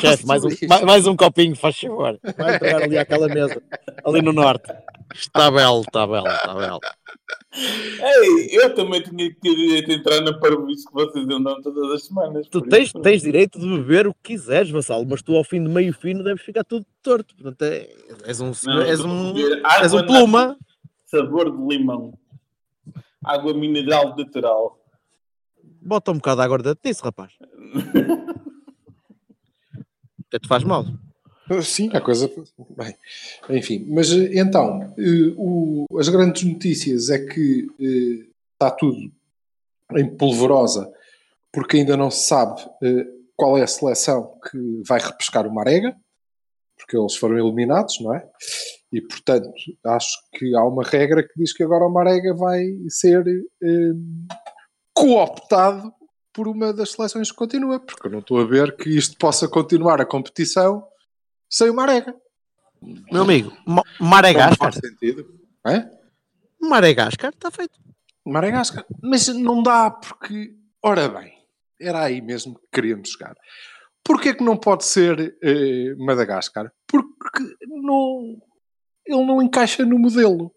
Chefe, 0.00 0.26
mais 0.26 0.44
um, 0.44 0.48
mais, 0.68 0.82
mais 0.82 1.06
um 1.06 1.16
copinho, 1.16 1.54
faz 1.56 1.78
favor. 1.78 2.18
Vai 2.36 2.56
entregar 2.56 2.82
ali 2.82 2.98
àquela 2.98 3.28
mesa, 3.28 3.62
ali 4.04 4.22
no 4.22 4.32
norte. 4.32 4.72
Está 5.14 5.50
belo, 5.50 5.80
está 5.82 6.06
belo, 6.06 6.26
está 6.26 6.54
belo. 6.54 6.80
Ei, 7.54 8.48
eu 8.52 8.74
também 8.74 9.00
tinha 9.02 9.30
que 9.30 9.40
ter 9.40 9.54
direito 9.54 9.90
a 9.90 9.94
entrar 9.94 10.20
na 10.20 10.38
parvoíce 10.38 10.84
que 10.86 10.92
vocês 10.92 11.26
andam 11.28 11.60
todas 11.62 11.90
as 11.92 12.04
semanas. 12.04 12.46
Tu 12.48 12.60
tens, 12.62 12.88
isso- 12.88 13.00
tens 13.00 13.22
direito 13.22 13.58
de 13.58 13.66
beber 13.66 14.06
o 14.06 14.12
que 14.14 14.34
quiseres, 14.34 14.70
Vassalo, 14.70 15.06
mas 15.08 15.22
tu 15.22 15.34
ao 15.36 15.44
fim 15.44 15.62
de 15.62 15.68
meio 15.68 15.92
fino 15.94 16.22
deves 16.22 16.42
ficar 16.42 16.64
tudo 16.64 16.84
torto. 17.02 17.34
Portanto, 17.34 17.62
é, 17.62 17.88
és 18.24 18.40
um, 18.40 18.52
Não, 18.64 18.82
és 18.82 19.00
um, 19.00 19.34
és 19.80 19.94
um 19.94 20.04
pluma. 20.06 20.56
Sabor 21.06 21.50
de 21.50 21.56
limão. 21.76 22.12
Água 23.24 23.54
mineral 23.54 24.14
natural. 24.16 24.78
Bota 25.80 26.10
um 26.10 26.14
bocado 26.16 26.36
de 26.40 26.44
água 26.44 26.58
dentro 26.58 26.80
disso, 26.84 27.02
rapaz. 27.04 27.32
Até 30.28 30.38
te 30.38 30.48
faz 30.48 30.64
mal. 30.64 30.84
Sim, 31.62 31.90
a 31.94 32.00
coisa. 32.00 32.28
Bem, 32.76 32.94
enfim, 33.50 33.86
mas 33.88 34.10
eh, 34.10 34.30
então, 34.40 34.82
eh, 34.98 35.32
o- 35.36 35.86
as 35.98 36.08
grandes 36.08 36.42
notícias 36.42 37.08
é 37.08 37.24
que 37.24 37.66
eh, 37.80 38.26
está 38.54 38.70
tudo 38.70 38.96
em 39.96 40.16
polvorosa, 40.16 40.92
porque 41.52 41.76
ainda 41.76 41.96
não 41.96 42.10
se 42.10 42.26
sabe 42.26 42.60
qual 43.36 43.56
é 43.56 43.62
a 43.62 43.66
seleção 43.68 44.32
que 44.50 44.82
vai 44.84 44.98
repescar 44.98 45.46
o 45.46 45.54
Marega, 45.54 45.94
porque 46.76 46.96
eles 46.98 47.14
foram 47.14 47.38
eliminados, 47.38 48.00
não 48.00 48.12
é? 48.12 48.28
E 48.92 49.00
portanto, 49.00 49.48
acho 49.84 50.08
que 50.34 50.54
há 50.56 50.64
uma 50.64 50.82
regra 50.82 51.22
que 51.22 51.32
diz 51.36 51.52
que 51.52 51.62
agora 51.62 51.84
o 51.86 51.92
Marega 51.92 52.34
vai 52.34 52.64
ser 52.88 53.24
eh, 53.62 53.92
cooptado 54.92 55.92
por 56.36 56.46
uma 56.46 56.70
das 56.70 56.92
seleções 56.92 57.30
que 57.30 57.36
continua, 57.38 57.80
porque 57.80 58.08
eu 58.08 58.10
não 58.12 58.18
estou 58.18 58.38
a 58.38 58.44
ver 58.44 58.76
que 58.76 58.90
isto 58.90 59.16
possa 59.16 59.48
continuar 59.48 60.02
a 60.02 60.04
competição 60.04 60.86
sem 61.48 61.70
o 61.70 61.74
Marega. 61.74 62.14
Meu 63.10 63.22
amigo, 63.22 63.56
Ma- 63.66 63.82
Não 63.98 64.56
faz 64.58 64.74
sentido. 64.74 65.26
É? 65.66 65.88
Madagascar, 66.60 67.30
está 67.30 67.50
feito. 67.50 67.72
Madagascar. 68.24 68.84
Mas 69.02 69.28
não 69.28 69.62
dá 69.62 69.90
porque, 69.90 70.52
ora 70.82 71.08
bem, 71.08 71.32
era 71.80 72.02
aí 72.04 72.20
mesmo 72.20 72.56
que 72.56 72.66
queríamos 72.70 73.08
chegar. 73.12 73.34
Porquê 74.04 74.34
que 74.34 74.44
não 74.44 74.58
pode 74.58 74.84
ser 74.84 75.36
eh, 75.42 75.94
Madagascar? 75.96 76.70
Porque 76.86 77.42
não, 77.66 78.36
ele 79.06 79.24
não 79.24 79.40
encaixa 79.40 79.86
no 79.86 79.98
modelo. 79.98 80.52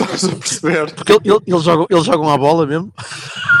Estás 0.00 0.24
a 0.24 0.36
perceber? 0.36 0.94
Porque 0.94 1.12
ele- 1.14 1.20
ele- 1.24 1.42
eles, 1.48 1.62
jogam, 1.64 1.86
eles 1.90 2.04
jogam 2.04 2.30
a 2.30 2.38
bola 2.38 2.64
mesmo. 2.64 2.92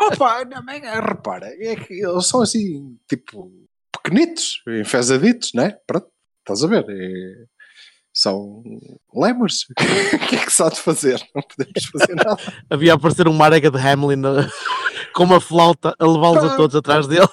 Opa, 0.00 0.44
não, 0.44 0.62
mas, 0.64 0.82
repara, 0.82 1.46
é 1.46 1.76
que 1.76 1.94
eles 1.94 2.26
são 2.26 2.42
assim, 2.42 2.96
tipo, 3.08 3.50
pequenitos, 3.92 4.62
enfesaditos, 4.66 5.52
né? 5.54 5.76
Pronto, 5.86 6.08
estás 6.40 6.62
a 6.62 6.66
ver? 6.66 6.84
É- 6.88 7.44
são 8.12 8.62
lemurs. 9.14 9.66
o 9.78 10.26
que 10.28 10.36
é 10.36 10.44
que 10.44 10.52
se 10.52 10.62
há 10.62 10.68
de 10.68 10.80
fazer? 10.80 11.22
Não 11.34 11.42
podemos 11.42 11.84
fazer 11.86 12.14
nada. 12.16 12.36
Havia 12.68 12.92
a 12.92 12.96
aparecer 12.96 13.28
um 13.28 13.32
Marega 13.32 13.70
de 13.70 13.78
Hamlin 13.78 14.16
na- 14.16 14.48
com 15.14 15.24
uma 15.24 15.40
flauta 15.40 15.94
a 15.98 16.06
levá-los 16.06 16.42
a 16.44 16.56
todos 16.56 16.74
atrás 16.74 17.06
dele. 17.06 17.28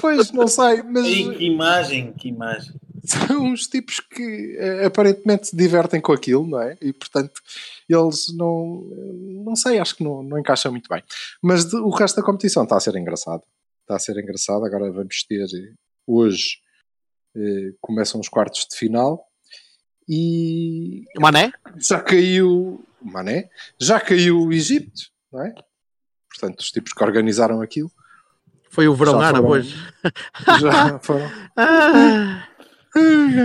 Pois, 0.00 0.30
não 0.32 0.46
sei, 0.46 0.82
mas 0.82 1.06
Ei, 1.06 1.34
que 1.34 1.44
imagem, 1.46 2.12
que 2.12 2.28
imagem. 2.28 2.74
são 3.28 3.44
uns 3.46 3.66
tipos 3.66 4.00
que 4.00 4.56
eh, 4.58 4.86
aparentemente 4.86 5.48
se 5.48 5.56
divertem 5.56 6.00
com 6.00 6.12
aquilo, 6.12 6.46
não 6.46 6.60
é? 6.60 6.76
E 6.80 6.92
portanto, 6.92 7.40
eles 7.88 8.26
não, 8.36 8.82
não 9.44 9.54
sei, 9.56 9.78
acho 9.78 9.96
que 9.96 10.04
não, 10.04 10.22
não 10.22 10.38
encaixa 10.38 10.70
muito 10.70 10.88
bem. 10.88 11.02
Mas 11.42 11.64
de- 11.66 11.76
o 11.76 11.90
resto 11.90 12.16
da 12.16 12.22
competição 12.22 12.64
está 12.64 12.76
a 12.76 12.80
ser 12.80 12.94
engraçado. 12.96 13.42
Está 13.82 13.96
a 13.96 13.98
ser 13.98 14.18
engraçado. 14.18 14.64
Agora 14.64 14.90
vamos 14.90 15.22
ter 15.24 15.44
eh, 15.44 15.72
hoje 16.06 16.58
eh, 17.36 17.72
começam 17.80 18.20
os 18.20 18.28
quartos 18.28 18.66
de 18.70 18.76
final 18.76 19.24
e 20.08 21.04
Mané? 21.18 21.52
já 21.76 22.00
caiu 22.00 22.84
Mané, 23.02 23.48
já 23.80 24.00
caiu 24.00 24.40
o 24.40 24.52
Egito, 24.52 25.02
não 25.32 25.42
é? 25.44 25.54
Portanto, 26.30 26.60
os 26.60 26.70
tipos 26.70 26.92
que 26.92 27.02
organizaram 27.04 27.60
aquilo 27.60 27.90
Foi 28.70 28.88
o 28.88 28.94
verão 28.94 29.20
árabe 29.20 29.46
hoje. 29.46 29.74
já 30.60 30.98
foram. 31.00 31.30
Ah. 31.56 32.47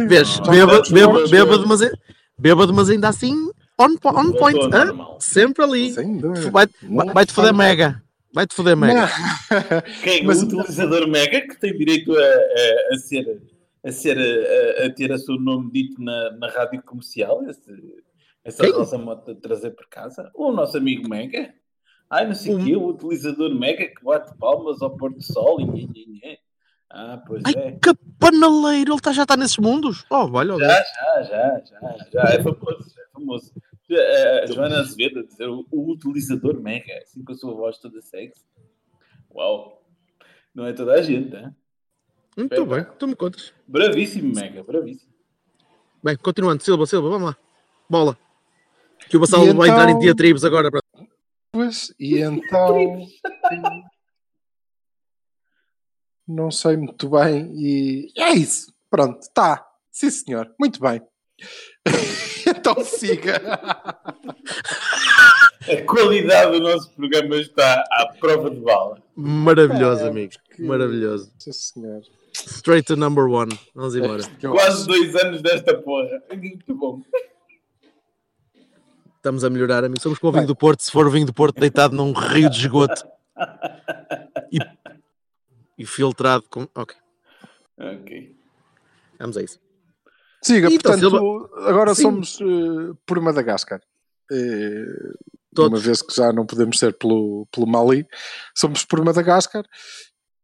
Vês, 0.07 0.39
bêbado, 0.39 0.89
bêbado, 0.93 1.29
bêbado, 1.29 1.67
mas, 1.67 1.79
bêbado, 2.37 2.73
mas 2.73 2.89
ainda 2.89 3.09
assim 3.09 3.33
on, 3.79 3.95
on 4.05 4.31
point. 4.33 4.57
Normal. 4.69 5.17
Sempre 5.19 5.63
ali. 5.63 5.93
Dúvida. 6.19 6.51
Vai- 6.51 6.67
Vai-te 7.13 7.33
foder 7.33 7.53
mega. 7.53 8.01
Vai-te 8.33 8.55
foder 8.55 8.75
mega. 8.75 9.07
Quem? 10.03 10.23
Mas- 10.25 10.41
o 10.41 10.45
utilizador 10.47 11.07
Mega 11.07 11.41
que 11.41 11.59
tem 11.59 11.77
direito 11.77 12.11
a, 12.17 12.19
a, 12.23 12.93
a 12.95 12.97
ser 12.97 13.41
a, 13.85 13.91
ser 13.91 14.17
a, 14.17 14.85
a 14.85 14.89
ter 14.91 15.11
a 15.11 15.17
seu 15.19 15.35
nome 15.39 15.71
dito 15.71 16.01
na, 16.01 16.31
na 16.37 16.49
rádio 16.49 16.81
comercial, 16.81 17.43
esse, 17.47 17.61
essa 18.43 18.63
Quem? 18.63 18.71
rosa 18.73 18.97
moto 18.97 19.35
de 19.35 19.39
trazer 19.39 19.69
por 19.71 19.87
casa. 19.87 20.31
O 20.33 20.51
nosso 20.51 20.77
amigo 20.77 21.07
Mega. 21.07 21.53
Ai, 22.09 22.25
não 22.27 22.33
sei 22.33 22.55
o 22.55 22.57
Um- 22.57 22.65
quê, 22.65 22.75
o 22.75 22.87
utilizador 22.87 23.53
Mega 23.53 23.85
que 23.85 24.03
bate 24.03 24.35
palmas 24.39 24.81
ao 24.81 24.97
pôr 24.97 25.13
do 25.13 25.21
sol 25.21 25.61
e 25.61 25.65
nhê, 25.65 25.87
nhê. 26.07 26.37
Ah, 26.95 27.21
pois 27.25 27.41
Ai, 27.45 27.53
é. 27.57 27.71
que 27.71 27.91
panaleiro. 28.19 28.93
Ele 28.93 29.01
tá- 29.01 29.11
já 29.11 29.23
está 29.23 29.35
nesses 29.35 29.57
mundos. 29.57 30.05
Oh, 30.11 30.29
olha. 30.31 30.57
Já, 30.59 30.67
já, 30.83 31.23
já, 31.23 31.61
já, 31.65 31.97
já. 32.13 32.21
É 32.35 32.43
famoso, 32.43 32.93
é 32.99 33.11
famoso. 33.11 33.51
A 33.91 34.45
Joana 34.45 34.79
Azevedo 34.79 35.19
a 35.19 35.23
dizer 35.23 35.49
o, 35.49 35.65
o 35.71 35.91
utilizador 35.91 36.59
Mega, 36.61 36.93
assim 37.01 37.23
com 37.23 37.31
a 37.31 37.35
sua 37.35 37.53
voz 37.55 37.77
toda 37.79 37.99
sexy. 38.01 38.43
Uau! 39.33 39.81
Não 40.53 40.65
é 40.67 40.73
toda 40.73 40.93
a 40.93 41.01
gente, 41.01 41.35
hein? 41.35 41.49
Muito 42.37 42.65
bem. 42.65 42.85
Tu 42.99 43.07
me 43.07 43.15
contas. 43.15 43.51
Bravíssimo, 43.67 44.33
Mega, 44.35 44.63
bravíssimo. 44.63 45.11
Bem, 46.03 46.15
continuando. 46.17 46.61
Silva, 46.63 46.85
Silva, 46.85 47.09
vamos 47.09 47.29
lá. 47.29 47.37
Bola. 47.89 48.17
Que 49.09 49.17
o 49.17 49.19
Bassal 49.19 49.45
E 49.45 49.53
vai 49.53 49.69
entrar 49.69 49.85
em 49.87 49.91
então- 49.91 49.99
diatribos 49.99 50.45
agora. 50.45 50.69
Pois, 51.51 51.93
e 51.99 52.19
então. 52.19 52.77
Não 56.27 56.49
sei 56.51 56.77
muito 56.77 57.09
bem. 57.09 57.51
E 57.55 58.07
é 58.17 58.31
isso. 58.33 58.73
Pronto, 58.89 59.19
tá. 59.33 59.65
Sim, 59.91 60.09
senhor. 60.09 60.51
Muito 60.59 60.79
bem. 60.79 61.01
então 62.47 62.83
siga. 62.83 63.41
A 65.69 65.81
qualidade 65.85 66.51
do 66.51 66.59
nosso 66.61 66.89
programa 66.91 67.35
está 67.37 67.83
à 67.91 68.13
prova 68.19 68.49
de 68.49 68.59
bala. 68.59 69.01
Maravilhoso, 69.15 70.03
É, 70.05 70.07
amigo. 70.09 70.33
que- 70.55 70.63
Maravilhoso. 70.63 71.31
Sim, 71.39 71.51
senhor. 71.53 72.01
Straight 72.33 72.85
to 72.87 72.95
number 72.95 73.25
one. 73.25 73.57
Vamos 73.75 73.95
embora. 73.95 74.23
Quase 74.41 74.87
dois 74.87 75.15
anos 75.15 75.41
desta 75.41 75.77
porra. 75.81 76.21
Muito 76.35 76.75
bom. 76.75 77.01
Estamos 79.17 79.43
a 79.43 79.49
melhorar, 79.49 79.83
amigo. 79.85 80.01
Somos 80.01 80.19
como 80.19 80.31
o 80.31 80.35
vinho 80.35 80.47
do 80.47 80.55
Porto. 80.55 80.81
Se 80.81 80.91
for 80.91 81.07
o 81.07 81.11
vinho 81.11 81.25
do 81.25 81.33
Porto 81.33 81.59
deitado 81.59 81.95
num 81.95 82.11
rio 82.11 82.49
de 82.49 82.57
esgoto 82.57 83.05
e, 84.51 84.57
e 85.77 85.85
filtrado 85.85 86.43
com. 86.49 86.67
Ok, 86.75 86.95
Ok. 87.77 88.35
vamos 89.19 89.37
a 89.37 89.41
isso. 89.43 89.59
Siga, 90.41 90.67
Então, 90.67 90.91
portanto, 90.91 91.09
Silva- 91.09 91.69
agora 91.69 91.95
Sim. 91.95 92.01
somos 92.01 92.39
eh, 92.41 92.93
por 93.05 93.19
Madagascar. 93.21 93.81
Todos. 95.55 95.69
uma 95.79 95.79
vez 95.79 96.01
que 96.01 96.15
já 96.15 96.33
não 96.33 96.45
podemos 96.45 96.79
ser 96.79 96.97
pelo, 96.97 97.47
pelo 97.51 97.67
Mali, 97.67 98.07
somos 98.55 98.83
por 98.83 99.03
Madagascar, 99.05 99.63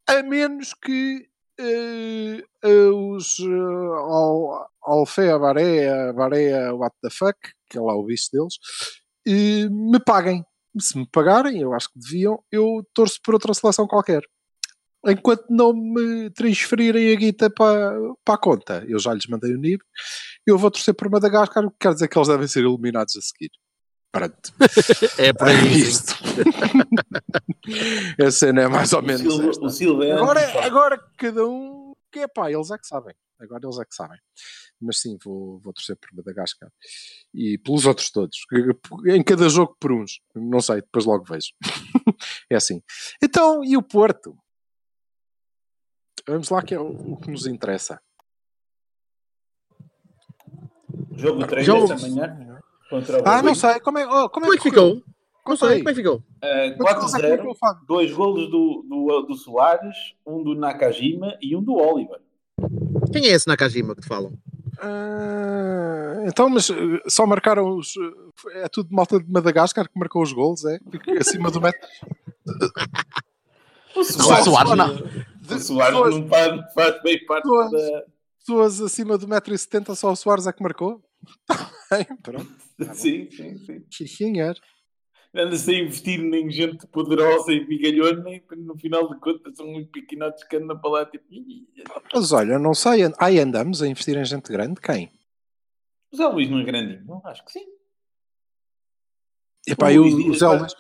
a 0.08 0.22
menos 0.22 0.74
que 0.76 1.28
eh, 1.60 2.44
os 2.94 3.40
uh, 3.40 3.94
Al, 3.94 4.70
Alfé, 4.84 5.32
a 5.32 5.40
Barea, 5.40 6.10
a 6.10 6.14
Barea, 6.14 6.74
what 6.76 6.96
the 7.02 7.10
fuck, 7.10 7.38
que 7.70 7.78
é 7.78 7.82
lá 7.82 7.96
o 7.96 8.04
bicho 8.06 8.30
deles, 8.32 8.54
me 9.72 10.00
paguem. 10.00 10.46
Se 10.80 10.98
me 10.98 11.08
pagarem, 11.12 11.60
eu 11.62 11.74
acho 11.74 11.92
que 11.92 12.00
deviam, 12.00 12.44
eu 12.52 12.88
torço 12.94 13.20
por 13.24 13.34
outra 13.34 13.54
seleção 13.56 13.88
qualquer. 13.88 14.22
Enquanto 15.06 15.46
não 15.50 15.74
me 15.74 16.30
transferirem 16.32 17.14
a 17.14 17.16
guita 17.16 17.50
para, 17.50 17.98
para 18.24 18.36
a 18.36 18.38
conta, 18.38 18.86
eu 18.88 19.00
já 19.00 19.14
lhes 19.14 19.28
mandei 19.28 19.54
o 19.54 19.58
NIB, 19.58 19.82
eu 20.46 20.58
vou 20.58 20.70
torcer 20.70 20.94
por 20.94 21.10
Madagascar, 21.10 21.66
o 21.66 21.72
que 21.72 21.78
quer 21.80 21.94
dizer 21.94 22.08
que 22.08 22.18
eles 22.18 22.28
devem 22.28 22.48
ser 22.48 22.66
eliminados 22.66 23.16
a 23.16 23.22
seguir. 23.22 23.52
Pronto. 24.12 24.54
É 25.18 25.32
por 25.34 25.48
É 25.48 25.54
isto. 25.68 26.16
a 28.26 28.32
cena 28.32 28.62
é 28.64 28.68
mais 28.68 28.92
ou 28.94 29.00
O 29.00 29.04
menos 29.04 29.22
Silva, 29.22 29.52
o 29.62 29.70
Silva 29.70 30.06
é 30.06 30.12
Agora, 30.14 30.66
agora 30.66 31.04
cada 31.18 31.46
um 31.46 31.94
que 32.12 32.20
é 32.20 32.28
pá, 32.28 32.52
eles 32.52 32.72
é 32.72 32.78
que 32.78 32.88
sabem. 32.88 33.14
Agora 33.40 33.62
eles 33.64 33.80
é 33.80 33.86
que 33.86 33.96
sabem. 33.96 34.20
Mas 34.82 35.00
sim, 35.00 35.18
vou, 35.24 35.60
vou 35.60 35.74
torcer 35.74 35.96
por 35.98 36.14
Madagascar. 36.14 36.70
E 37.34 37.58
pelos 37.58 37.86
outros 37.86 38.10
todos. 38.10 38.38
Em 39.06 39.24
cada 39.24 39.48
jogo 39.50 39.76
por 39.80 39.92
uns. 39.92 40.20
Não 40.36 40.62
sei, 40.62 40.78
depois 40.78 41.06
logo 41.06 41.24
vejo. 41.26 41.50
é 42.50 42.56
assim. 42.56 42.82
Então, 43.22 43.64
e 43.64 43.78
o 43.78 43.84
Porto? 43.84 44.36
Vamos 46.30 46.50
lá 46.50 46.62
que 46.62 46.74
é 46.76 46.80
o, 46.80 47.14
o 47.14 47.18
que 47.18 47.30
nos 47.32 47.46
interessa. 47.48 48.00
Jogo 51.16 51.46
3 51.46 51.66
Jogo- 51.66 51.88
desta 51.88 52.08
manhã. 52.08 52.60
Contra 52.90 53.22
o 53.22 53.28
Ah, 53.28 53.42
não 53.42 53.54
sei. 53.56 53.80
Como 53.82 53.98
é, 53.98 54.06
oh, 54.08 54.30
como 54.30 54.46
Como 54.46 54.54
é 54.54 54.58
que 54.58 54.64
ficou? 54.64 55.02
Não 55.48 55.58
sei, 55.58 55.78
como 55.80 55.90
é 55.90 55.94
que 55.94 56.02
ficou? 56.02 56.18
Uh, 56.18 56.46
é 56.46 56.72
que 56.72 56.78
4-0, 56.78 57.30
marcou 57.30 57.52
o 57.52 57.56
Fábio? 57.56 57.84
dois 57.88 58.12
golos 58.14 58.52
do, 58.52 58.86
do, 58.88 59.22
do 59.24 59.34
Soares, 59.36 59.96
um 60.26 60.44
do 60.44 60.54
Nakajima 60.54 61.36
e 61.42 61.56
um 61.56 61.64
do 61.64 61.74
Oliver. 61.74 62.20
Quem 63.12 63.26
é 63.26 63.30
esse 63.30 63.48
Nakajima 63.48 63.96
que 63.96 64.02
te 64.02 64.08
falam? 64.08 64.32
Ah, 64.80 66.24
então, 66.28 66.50
mas 66.50 66.70
eh, 66.70 66.76
só 67.08 67.26
marcaram 67.26 67.76
os. 67.76 67.96
eh, 68.54 68.62
É 68.64 68.68
tudo 68.70 68.94
malta 68.94 69.20
de 69.20 69.30
Madagascar 69.32 69.88
que 69.90 69.98
marcou 70.00 70.22
os 70.22 70.32
gols, 70.32 70.64
é? 70.66 70.78
Porque 70.80 71.12
Acima 71.14 71.50
do 71.50 71.60
metro. 71.62 71.82
O 73.96 74.04
Soares, 74.04 74.46
Soares 74.46 74.76
não. 74.78 74.96
O 75.56 75.60
Soares 75.60 75.94
Pessoas- 75.98 76.16
não 76.20 76.28
faz, 76.28 76.74
faz 76.74 77.02
bem 77.04 77.26
parte 77.26 77.44
Pessoas- 77.44 77.72
da. 77.72 78.04
Pessoas 78.40 78.82
acima 78.82 79.18
do 79.18 79.28
metro 79.28 79.54
e 79.54 79.58
setenta, 79.58 79.94
só 79.96 80.12
o 80.12 80.16
Soares 80.16 80.48
é 80.48 80.54
que 80.54 80.64
marcou? 80.64 81.04
Bem, 81.92 82.06
pronto. 82.24 82.50
Sim, 82.96 83.30
sim, 83.30 83.58
sim. 83.66 83.84
Sim, 83.92 84.08
senhor. 84.08 84.56
anda-se 85.36 85.70
a 85.76 85.80
investir 85.80 86.20
em 86.20 86.50
gente 86.50 86.88
poderosa 86.88 87.52
e 87.52 87.64
bigalhona 87.66 88.30
e 88.32 88.42
no 88.58 88.76
final 88.78 89.08
de 89.14 89.20
contas 89.20 89.56
são 89.58 89.68
muito 89.68 89.92
pequenotes 89.92 90.44
que 90.46 90.56
andam 90.56 90.80
para 90.80 90.90
lá 90.90 91.06
tipo. 91.06 91.26
Mas 92.14 92.32
olha, 92.32 92.58
não 92.58 92.74
sei, 92.74 93.02
aí 93.20 93.40
andamos 93.40 93.82
a 93.84 93.88
investir 93.88 94.18
em 94.18 94.26
gente 94.26 94.52
grande, 94.52 94.80
quem? 94.82 95.12
O 96.12 96.18
Zé 96.18 96.26
Luís 96.28 96.50
não 96.50 96.60
é 96.60 96.64
grandinho? 96.64 97.06
Não, 97.06 97.22
acho 97.26 97.44
que 97.46 97.52
sim. 97.52 97.66
Epá, 99.68 99.94
eu, 99.94 100.04
o 100.04 100.34
Zé 100.34 100.48
Luís, 100.48 100.74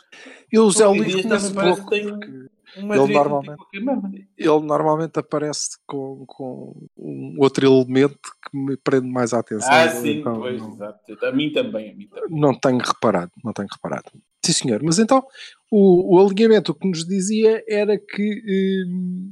eu, 0.52 0.64
o 0.66 0.72
Zé 0.72 0.88
Luís 0.88 1.22
conheço 1.22 1.54
pouco, 1.54 1.90
tem 1.92 2.08
porque 2.08 2.49
Ele 2.76 3.14
normalmente- 3.14 3.58
qualquer 3.58 3.80
merda. 3.82 4.10
ele 4.38 4.60
normalmente 4.62 5.20
aparece 5.20 5.78
com, 5.86 6.24
com 6.28 6.88
um 6.98 7.36
outro 7.40 7.66
elemento 7.66 8.20
que 8.50 8.58
me 8.58 8.78
prende 8.78 9.08
mais 9.08 9.34
a 9.34 9.40
atenção. 9.40 9.70
Ah, 9.72 9.90
sim, 9.90 10.20
então 10.20 10.40
pois, 10.40 10.62
não- 10.62 10.74
exato. 10.74 11.26
A 11.26 11.32
mim 11.32 11.52
também, 11.52 11.92
a 11.92 11.96
mim 11.96 12.08
também. 12.08 12.40
Não 12.40 12.54
tenho 12.58 12.78
reparado, 12.80 13.32
não 13.44 13.54
tenho 13.54 13.68
reparado. 13.72 14.12
Sim, 14.46 14.54
senhor. 14.54 14.82
Mas 14.84 15.00
então, 15.00 15.26
o, 15.72 16.16
o 16.16 16.26
alinhamento 16.26 16.74
que 16.74 16.88
nos 16.88 17.06
dizia 17.06 17.64
era 17.68 17.98
que, 17.98 18.84
hum, 18.88 19.32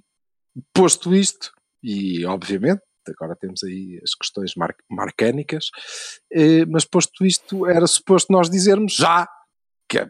posto 0.73 1.15
isto, 1.15 1.51
e 1.81 2.25
obviamente, 2.25 2.81
agora 3.07 3.35
temos 3.35 3.63
aí 3.63 3.99
as 4.03 4.13
questões 4.13 4.53
mar 4.55 4.75
marcânicas, 4.89 5.69
eh, 6.31 6.65
mas 6.65 6.83
posto 6.83 7.25
isto, 7.25 7.65
era 7.65 7.87
suposto 7.87 8.33
nós 8.33 8.49
dizermos 8.49 8.93
já, 8.95 9.25
que 9.87 9.97
é, 9.99 10.05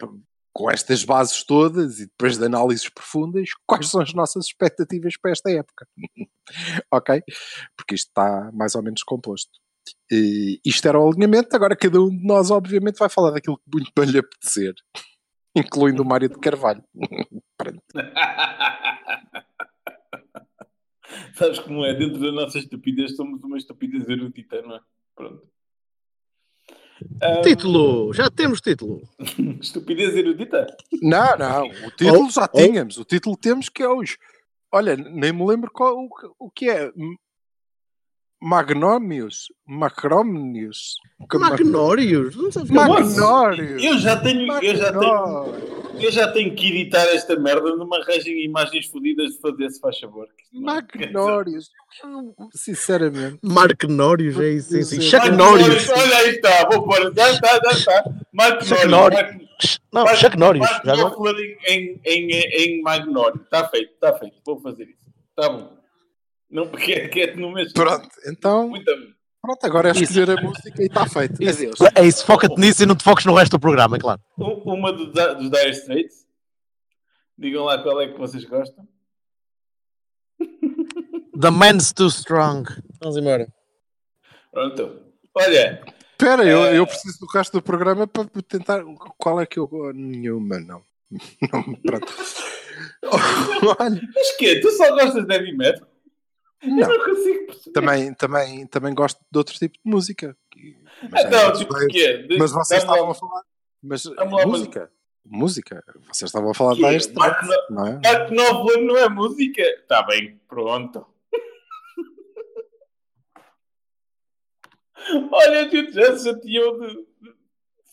com 0.58 0.72
estas 0.72 1.04
bases 1.04 1.44
todas 1.44 2.00
e 2.00 2.08
depois 2.08 2.36
de 2.36 2.44
análises 2.44 2.90
profundas, 2.90 3.52
quais 3.68 3.90
são 3.90 4.02
as 4.02 4.12
nossas 4.12 4.48
expectativas 4.48 5.16
para 5.16 5.30
esta 5.30 5.52
época. 5.52 5.88
ok? 6.92 7.22
Porque 7.78 7.94
isto 7.94 8.08
está 8.08 8.52
mais 8.52 8.74
ou 8.74 8.82
menos 8.82 9.04
composto. 9.04 9.52
E 10.12 10.60
isto 10.66 10.88
era 10.88 11.00
o 11.00 11.08
alinhamento, 11.08 11.56
agora 11.56 11.76
cada 11.76 12.02
um 12.02 12.10
de 12.10 12.26
nós, 12.26 12.50
obviamente, 12.50 12.98
vai 12.98 13.08
falar 13.08 13.30
daquilo 13.30 13.58
que 13.58 13.70
muito 13.72 13.92
bem 13.96 14.10
lhe 14.10 14.18
apetecer, 14.18 14.74
incluindo 15.56 16.02
o 16.02 16.06
Mário 16.06 16.28
de 16.28 16.40
Carvalho. 16.40 16.84
Pronto. 17.56 17.84
Sabes 21.36 21.60
como 21.60 21.86
é? 21.86 21.94
Dentro 21.94 22.20
da 22.20 22.32
nossa 22.32 22.58
estupidez, 22.58 23.16
somos 23.16 23.44
uma 23.44 23.60
estupidez 23.60 24.10
erudita, 24.10 24.60
não 24.64 24.78
é? 24.78 24.80
Pronto. 25.16 25.48
Título, 27.44 28.14
já 28.14 28.30
temos 28.30 28.62
título. 28.62 29.02
estupidez 29.62 30.16
erudita? 30.16 30.68
Não, 31.02 31.38
não, 31.38 31.68
o 31.68 31.92
título 31.92 32.26
Oh, 32.28 32.30
já 32.30 32.50
oh. 32.52 32.58
tínhamos, 32.58 32.98
o 32.98 33.06
título 33.06 33.38
temos 33.38 33.70
que 33.70 33.84
é 33.84 33.90
os. 33.90 34.18
Olha, 34.72 34.96
nem 34.96 35.32
me 35.32 35.46
lembro 35.46 35.72
qual, 35.72 35.96
o, 35.96 36.10
que- 36.10 36.30
o 36.40 36.52
que 36.52 36.70
é. 36.70 36.92
Magnómios? 38.42 39.48
Macrómios? 39.66 40.96
Magnórios? 41.34 42.36
Não 42.36 42.52
sabes 42.52 42.70
é? 42.70 42.74
Magnórios! 42.74 43.84
Eu 43.84 43.98
já 43.98 44.16
tenho, 44.18 44.52
eu 44.64 44.76
já 44.76 44.92
tenho, 44.92 45.04
Magnórios! 45.16 45.87
Eu 46.02 46.12
já 46.12 46.32
tenho 46.32 46.56
que 46.56 46.68
editar 46.68 47.04
esta 47.08 47.36
merda 47.40 47.76
numa 47.76 47.98
arranjem 47.98 48.44
imagens 48.44 48.86
fodidas 48.88 49.32
de 49.34 49.40
fazer, 49.40 49.70
se 49.70 49.80
faz 49.80 50.00
favor. 50.00 50.28
Não- 50.54 50.62
Magnórios! 50.62 51.70
Eu, 52.04 52.36
Sinceramente. 52.54 53.40
Marquenórios, 53.42 54.40
é 54.40 54.50
isso, 54.50 54.70
sim, 54.72 54.84
sim. 54.84 54.96
Sim. 54.96 55.02
Chuck 55.02 55.30
Mark 55.30 55.38
Norris. 55.38 55.90
Olha 55.90 56.18
aí 56.18 56.30
está, 56.32 56.70
vou 56.70 56.84
pôr. 56.84 57.14
Já 57.16 57.32
está, 57.32 57.60
já 57.64 57.72
está. 57.72 58.04
Mark 58.34 58.64
Chuck 58.64 58.88
Norris. 58.88 59.20
Norris. 59.20 59.22
Mark- 59.32 59.82
Não, 59.94 60.04
Mark- 60.04 60.18
Chuck 60.18 60.38
Norris. 60.38 60.60
Mark 60.62 60.86
Já. 60.86 60.94
Knopfler 60.96 61.58
em, 61.68 62.02
em, 62.06 62.32
em 62.32 62.82
Magnório. 62.82 63.42
Está 63.42 63.68
feito, 63.70 63.94
está 63.94 64.14
feito. 64.18 64.36
Vou 64.46 64.60
fazer 64.62 64.84
isso. 64.86 64.98
Está 65.30 65.50
bom. 65.50 65.78
Não, 66.50 66.68
porque 66.68 66.94
é 66.94 67.08
que 67.10 67.22
é 67.22 67.36
no 67.36 67.52
mesmo. 67.54 67.74
Pronto, 67.74 68.08
então. 68.28 68.70
Muito 68.70 68.86
bem. 68.86 69.17
Pronto, 69.48 69.66
agora 69.66 69.88
é 69.88 69.92
Isso. 69.94 70.04
escolher 70.04 70.38
a 70.38 70.42
música 70.42 70.82
e 70.84 70.88
está 70.88 71.08
feito. 71.08 71.42
Isso. 71.42 71.60
Adeus. 71.60 71.80
É 71.96 72.06
isso, 72.06 72.26
foca-te 72.26 72.60
nisso 72.60 72.84
e 72.84 72.86
não 72.86 72.98
te 72.98 73.04
foques 73.06 73.24
no 73.24 73.34
resto 73.34 73.54
do 73.54 73.62
programa, 73.62 73.96
é 73.96 74.00
claro. 74.00 74.20
Uma 74.38 74.92
do, 74.92 75.06
dos 75.06 75.50
Dire 75.50 75.70
Straits. 75.72 76.28
Digam 77.38 77.64
lá 77.64 77.82
qual 77.82 78.02
é 78.02 78.10
que 78.12 78.20
vocês 78.20 78.44
gostam. 78.44 78.86
The 81.40 81.50
man's 81.50 81.94
too 81.94 82.08
strong. 82.08 82.68
Vamos 83.00 83.16
embora. 83.16 83.48
Pronto. 84.52 85.00
Olha, 85.34 85.82
Espera, 86.12 86.44
eu, 86.44 86.66
É. 86.66 86.78
eu 86.78 86.86
preciso 86.86 87.20
do 87.20 87.28
resto 87.28 87.54
do 87.54 87.62
programa 87.62 88.06
para 88.06 88.26
tentar. 88.50 88.84
Qual 89.18 89.40
é 89.40 89.46
que 89.46 89.60
eu. 89.60 89.70
Nenhuma, 89.94 90.60
não. 90.60 90.84
não 91.54 91.74
pronto. 91.76 92.14
Olha, 93.80 94.02
mas 94.14 94.36
que 94.36 94.60
Tu 94.60 94.72
só 94.72 94.90
gostas 94.94 95.26
de 95.26 95.34
heavy 95.34 95.56
metal? 95.56 95.88
Não. 96.64 96.92
Eu 96.92 96.98
não 96.98 97.06
consigo 97.06 97.46
perceber. 97.46 97.72
também, 97.74 98.14
também, 98.16 98.68
também 98.68 98.94
gosto 98.96 99.20
de 99.32 99.38
outro 99.38 99.54
tipo 99.56 99.76
de 99.76 99.80
música. 99.92 100.36
Mas, 101.12 101.24
é 101.24 101.28
Então, 101.28 101.42
outros 101.46 101.60
tipo, 101.60 101.74
dois. 101.74 101.88
quê? 101.92 102.18
De- 102.24 102.38
mas 102.40 102.52
vocês 102.52 102.84
lá 102.84 102.94
estavam 102.94 103.12
a 103.12 103.16
falar. 103.16 103.44
Mas 103.84 104.06
lá, 104.06 104.46
música. 104.48 104.92
Música. 105.24 105.84
Vocês 106.12 106.30
estavam 106.30 106.52
a 106.52 106.54
falar 106.54 106.76
Mark 106.78 106.96
Straits, 106.98 107.48
No- 107.70 107.76
não 107.76 107.88
é? 107.88 108.00
Não 108.82 108.98
é 108.98 109.10
música? 109.10 109.62
Está 109.62 110.02
bem, 110.04 110.40
pronto. 110.48 111.06
Olha, 115.32 115.66
a 115.66 115.70
gente 115.70 115.92
já 115.94 116.18
se 116.18 116.26
chateou 116.30 116.80
de, 116.80 116.88
de- 116.96 117.34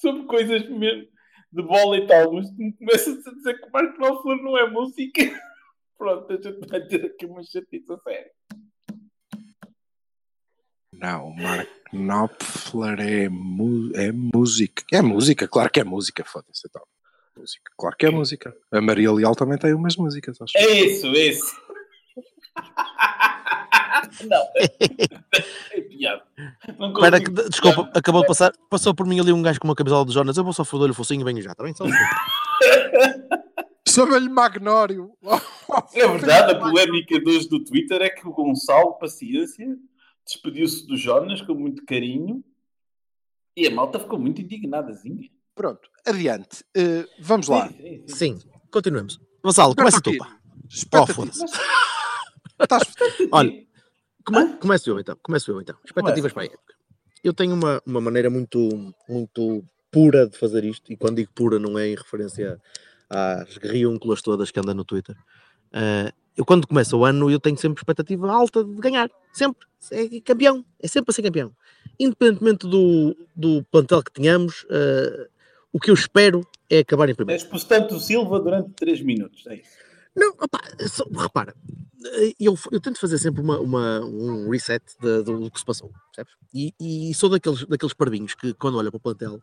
sobre 0.00 0.24
coisas 0.24 0.68
mesmo 0.68 1.08
de 1.52 1.62
bola 1.62 1.96
e 1.98 2.06
tal, 2.06 2.32
mas 2.32 2.46
começas 2.78 3.26
a 3.26 3.30
dizer 3.32 3.60
que 3.60 3.70
Mark 3.70 3.96
Knopfler 3.96 4.42
não 4.42 4.58
é 4.58 4.68
música. 4.70 5.22
Pronto, 5.96 6.32
a 6.32 6.36
gente 6.36 6.66
vai 6.68 6.84
ter 6.86 7.06
aqui 7.06 7.24
uma 7.24 7.42
chatice 7.44 7.92
a 7.92 7.96
sério. 7.98 8.30
Não, 11.04 11.28
o 11.28 11.36
Mark 11.36 11.68
Knopfler 11.92 12.98
é, 13.00 13.28
mu 13.28 13.90
é 13.94 14.10
música. 14.10 14.82
É 14.90 15.02
música, 15.02 15.46
claro 15.46 15.68
que 15.70 15.80
é 15.80 15.84
música, 15.84 16.24
foda-se. 16.24 16.62
Então. 16.66 16.80
Música, 17.36 17.70
claro 17.76 17.94
que 17.96 18.06
é 18.06 18.10
música. 18.10 18.56
A 18.72 18.80
Maria 18.80 19.12
Leal 19.12 19.34
também 19.34 19.58
tem 19.58 19.74
umas 19.74 19.96
músicas, 19.96 20.40
acho. 20.40 20.56
É 20.56 20.80
isso, 20.80 21.06
é 21.08 21.26
isso. 21.26 21.44
não, 24.26 24.46
é 24.56 25.80
piada. 25.82 26.22
Não 26.78 26.92
consigo- 26.94 27.34
que- 27.34 27.48
desculpa, 27.50 27.90
acabou 27.94 28.22
de 28.22 28.28
passar. 28.28 28.52
Passou 28.70 28.94
por 28.94 29.06
mim 29.06 29.20
ali 29.20 29.30
um 29.32 29.42
gajo 29.42 29.60
com 29.60 29.68
uma 29.68 29.74
camisola 29.74 30.06
de 30.06 30.12
Jonas. 30.14 30.38
Eu 30.38 30.44
vou 30.44 30.54
só 30.54 30.64
foder-lhe 30.64 30.92
o 30.92 30.94
focinho 30.94 31.20
e 31.20 31.24
venho 31.24 31.42
já, 31.42 31.52
está 31.52 31.62
bem? 31.64 31.74
Só. 31.74 31.84
Chama-lhe 33.86 34.28
Magnório. 34.30 35.12
É 35.92 36.08
verdade, 36.08 36.52
a 36.52 36.58
polémica 36.58 37.20
de 37.20 37.28
hoje 37.28 37.46
do 37.48 37.62
Twitter 37.62 38.00
é 38.00 38.08
que 38.08 38.26
o 38.26 38.32
Gonçalo 38.32 38.94
Paciência 38.98 39.76
despediu-se 40.26 40.86
do 40.86 40.96
Jonas 40.96 41.40
com 41.42 41.54
muito 41.54 41.84
carinho 41.84 42.42
e 43.56 43.66
a 43.66 43.70
malta 43.70 43.98
ficou 44.00 44.18
muito 44.18 44.40
indignadazinha. 44.40 45.28
Pronto, 45.54 45.88
adiante. 46.06 46.64
Eh, 46.76 47.06
vamos 47.20 47.48
lá. 47.48 47.68
Sim, 47.68 47.76
sim, 47.76 48.04
sim. 48.06 48.38
Sim, 48.38 48.50
continuemos. 48.70 49.20
Vassalo, 49.42 49.74
começa 49.76 50.00
tu, 50.00 50.16
pá. 50.16 50.38
Oh. 50.92 52.62
Estás- 52.62 52.94
Olha, 53.30 53.66
come, 54.24 54.56
começo 54.56 54.90
eu 54.90 54.98
então. 54.98 55.16
Começo 55.22 55.50
eu 55.50 55.60
então. 55.60 55.76
Expectativas 55.84 56.32
para 56.32 56.42
a 56.42 56.46
época. 56.46 56.74
Eu 57.22 57.32
tenho 57.32 57.54
uma, 57.54 57.80
uma 57.86 58.00
maneira 58.00 58.28
muito, 58.28 58.58
muito 59.08 59.64
pura 59.90 60.26
de 60.28 60.36
fazer 60.36 60.64
isto, 60.64 60.92
e 60.92 60.96
quando 60.96 61.16
digo 61.16 61.30
pura 61.32 61.58
não 61.58 61.78
é 61.78 61.88
em 61.88 61.94
referência 61.94 62.60
às 63.08 63.56
guerriúnculas 63.58 64.20
todas 64.22 64.50
que 64.50 64.58
andam 64.58 64.74
no 64.74 64.84
Twitter. 64.84 65.16
Ah, 65.72 66.12
eu 66.36 66.44
quando 66.44 66.66
começa 66.66 66.96
o 66.96 67.04
ano 67.04 67.30
eu 67.30 67.38
tenho 67.40 67.56
sempre 67.56 67.80
expectativa 67.80 68.30
alta 68.30 68.64
de 68.64 68.74
ganhar. 68.80 69.10
Sempre. 69.32 69.66
É 69.90 70.20
campeão. 70.20 70.64
É 70.80 70.88
sempre 70.88 71.06
para 71.06 71.14
ser 71.14 71.22
campeão. 71.22 71.52
Independentemente 71.98 72.66
do, 72.66 73.16
do 73.36 73.62
plantel 73.64 74.02
que 74.02 74.12
tenhamos, 74.12 74.66
ah, 74.70 75.28
o 75.72 75.78
que 75.80 75.90
eu 75.90 75.94
espero 75.94 76.46
é 76.70 76.78
acabar 76.78 77.08
em 77.08 77.14
primeiro. 77.14 77.40
Expulsando 77.42 77.94
o 77.94 78.00
Silva 78.00 78.40
durante 78.40 78.70
3 78.70 79.00
minutos. 79.02 79.46
É 79.46 79.56
isso. 79.56 79.70
Não, 80.16 80.30
opá, 80.40 80.60
só- 80.88 81.04
repara, 81.12 81.54
eh, 82.06 82.32
eu, 82.38 82.56
eu 82.70 82.80
tento 82.80 83.00
fazer 83.00 83.18
sempre 83.18 83.40
uma, 83.42 83.58
uma- 83.58 84.00
um 84.04 84.48
reset 84.48 84.82
de- 85.00 85.22
do 85.24 85.50
que 85.50 85.58
se 85.58 85.64
passou, 85.64 85.90
percebes? 86.14 86.32
E, 86.54 86.72
e 87.10 87.12
sou 87.14 87.28
daqueles, 87.28 87.64
daqueles 87.66 87.92
parvinhos 87.94 88.34
que, 88.36 88.54
quando 88.54 88.78
olha 88.78 88.90
para 88.92 88.98
o 88.98 89.00
plantel, 89.00 89.40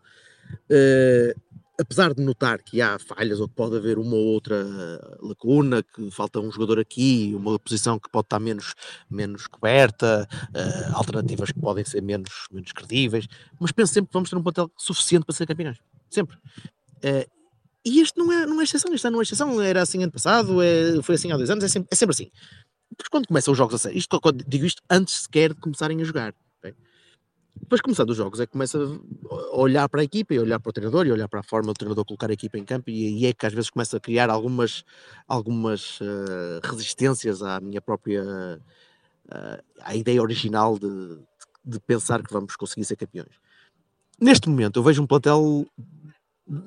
eh, 0.69 1.35
apesar 1.79 2.13
de 2.13 2.21
notar 2.21 2.61
que 2.61 2.81
há 2.81 2.97
falhas 2.99 3.39
ou 3.39 3.47
que 3.47 3.55
pode 3.55 3.75
haver 3.75 3.97
uma 3.97 4.15
ou 4.15 4.25
outra 4.27 4.57
lacuna, 5.19 5.83
que 5.83 6.11
falta 6.11 6.39
um 6.39 6.51
jogador 6.51 6.79
aqui, 6.79 7.33
uma 7.35 7.57
posição 7.59 7.99
que 7.99 8.09
pode 8.09 8.25
estar 8.25 8.39
menos, 8.39 8.73
menos 9.09 9.47
coberta, 9.47 10.27
eh, 10.53 10.89
alternativas 10.93 11.51
que 11.51 11.59
podem 11.59 11.83
ser 11.83 12.01
menos, 12.01 12.47
menos 12.51 12.71
credíveis, 12.71 13.27
mas 13.59 13.71
penso 13.71 13.93
sempre 13.93 14.09
que 14.09 14.13
vamos 14.13 14.29
ter 14.29 14.35
um 14.35 14.43
plantel 14.43 14.71
suficiente 14.77 15.25
para 15.25 15.35
ser 15.35 15.47
campeões. 15.47 15.77
Sempre. 16.09 16.37
Eh, 17.03 17.27
e 17.85 17.99
este 17.99 18.17
não 18.17 18.31
é, 18.31 18.45
não 18.45 18.61
é 18.61 18.63
exceção, 18.63 18.93
este 18.93 19.09
não 19.09 19.19
é 19.19 19.23
exceção, 19.23 19.61
era 19.61 19.81
assim 19.81 20.03
ano 20.03 20.11
passado, 20.11 20.61
é, 20.61 21.01
foi 21.01 21.15
assim 21.15 21.31
há 21.31 21.37
dois 21.37 21.49
anos, 21.49 21.63
é 21.63 21.67
sempre, 21.67 21.89
é 21.91 21.95
sempre 21.95 22.13
assim. 22.13 22.31
Depois 22.91 23.07
quando 23.09 23.27
começam 23.27 23.51
os 23.53 23.57
jogos 23.57 23.75
a 23.75 23.77
sério, 23.77 23.97
isto, 23.97 24.19
digo 24.47 24.65
isto 24.65 24.81
antes 24.89 25.21
sequer 25.21 25.53
de 25.53 25.59
começarem 25.61 25.99
a 26.01 26.03
jogar. 26.03 26.33
Depois 27.55 27.81
começando 27.81 28.09
os 28.09 28.17
jogos 28.17 28.39
é 28.39 28.45
que 28.45 28.51
começa 28.51 28.77
a 28.79 29.57
olhar 29.57 29.87
para 29.89 30.01
a 30.01 30.03
equipa 30.03 30.33
e 30.33 30.39
olhar 30.39 30.59
para 30.59 30.69
o 30.69 30.73
treinador 30.73 31.05
e 31.05 31.11
olhar 31.11 31.27
para 31.27 31.41
a 31.41 31.43
forma 31.43 31.67
do 31.67 31.73
treinador 31.73 32.05
colocar 32.05 32.29
a 32.29 32.33
equipa 32.33 32.57
em 32.57 32.63
campo 32.63 32.89
e, 32.89 33.21
e 33.21 33.25
é 33.25 33.33
que 33.33 33.45
às 33.45 33.53
vezes 33.53 33.69
começa 33.69 33.97
a 33.97 33.99
criar 33.99 34.29
algumas, 34.29 34.83
algumas 35.27 35.99
eh, 36.01 36.59
resistências 36.63 37.41
à 37.41 37.59
minha 37.59 37.81
própria 37.81 38.61
eh, 39.31 39.63
à 39.81 39.95
ideia 39.95 40.21
original 40.21 40.77
de, 40.77 41.19
de 41.63 41.79
pensar 41.79 42.23
que 42.23 42.33
vamos 42.33 42.55
conseguir 42.55 42.85
ser 42.85 42.95
campeões. 42.95 43.35
Neste 44.19 44.49
momento 44.49 44.79
eu 44.79 44.83
vejo 44.83 45.01
um 45.01 45.07
plantel 45.07 45.65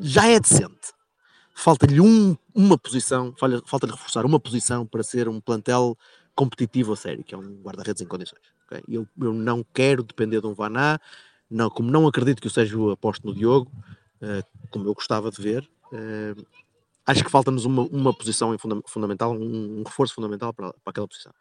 já 0.00 0.26
é 0.26 0.40
decente. 0.40 0.92
Falta-lhe 1.54 2.00
um, 2.00 2.36
uma 2.54 2.76
posição, 2.76 3.32
falta-lhe 3.36 3.92
reforçar 3.92 4.24
uma 4.26 4.40
posição 4.40 4.86
para 4.86 5.02
ser 5.02 5.28
um 5.28 5.40
plantel 5.40 5.96
competitivo 6.34 6.92
a 6.92 6.96
sério, 6.96 7.22
que 7.22 7.34
é 7.34 7.38
um 7.38 7.62
guarda-redes 7.62 8.02
em 8.02 8.06
condições. 8.06 8.53
Eu, 8.88 9.06
eu 9.20 9.32
não 9.32 9.64
quero 9.74 10.02
depender 10.02 10.40
de 10.40 10.46
um 10.46 10.54
Vaná, 10.54 10.98
não, 11.50 11.68
como 11.70 11.90
não 11.90 12.06
acredito 12.06 12.40
que 12.40 12.46
o 12.48 12.50
Sérgio 12.50 12.90
aposte 12.90 13.24
no 13.24 13.34
Diogo, 13.34 13.70
eh, 14.20 14.42
como 14.70 14.88
eu 14.88 14.94
gostava 14.94 15.30
de 15.30 15.40
ver, 15.40 15.68
eh, 15.92 16.34
acho 17.06 17.22
que 17.22 17.30
falta-nos 17.30 17.64
uma, 17.64 17.82
uma 17.82 18.12
posição 18.14 18.56
funda- 18.58 18.82
fundamental, 18.86 19.32
um, 19.32 19.80
um 19.80 19.82
reforço 19.82 20.14
fundamental 20.14 20.52
para, 20.52 20.72
para 20.72 20.90
aquela 20.90 21.06
posição. 21.08 21.32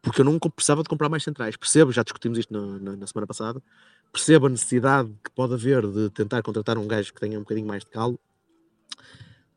Porque 0.00 0.20
eu 0.20 0.24
não 0.24 0.38
precisava 0.38 0.82
de 0.82 0.88
comprar 0.88 1.08
mais 1.08 1.22
centrais. 1.22 1.56
Percebo, 1.56 1.92
já 1.92 2.02
discutimos 2.02 2.38
isto 2.38 2.52
na, 2.52 2.78
na- 2.78 2.96
na 2.96 3.06
semana 3.06 3.26
passada, 3.26 3.62
percebo 4.12 4.46
a 4.46 4.50
necessidade 4.50 5.08
que 5.22 5.30
pode 5.30 5.54
haver 5.54 5.86
de 5.86 6.10
tentar 6.10 6.42
contratar 6.42 6.76
um 6.76 6.86
gajo 6.88 7.12
que 7.14 7.20
tenha 7.20 7.38
um 7.38 7.42
bocadinho 7.42 7.66
mais 7.68 7.84
de 7.84 7.90
calo, 7.90 8.18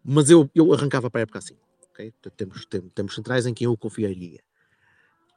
mas 0.03 0.29
eu, 0.29 0.49
eu 0.53 0.71
arrancava 0.73 1.09
para 1.09 1.21
a 1.21 1.23
época 1.23 1.39
assim. 1.39 1.55
ok? 1.91 2.11
Portanto, 2.11 2.33
Temos, 2.37 2.65
tem- 2.65 2.89
temos 2.89 3.15
centrais 3.15 3.45
em 3.47 3.53
quem 3.53 3.65
eu 3.65 3.75
confiaria. 3.75 4.39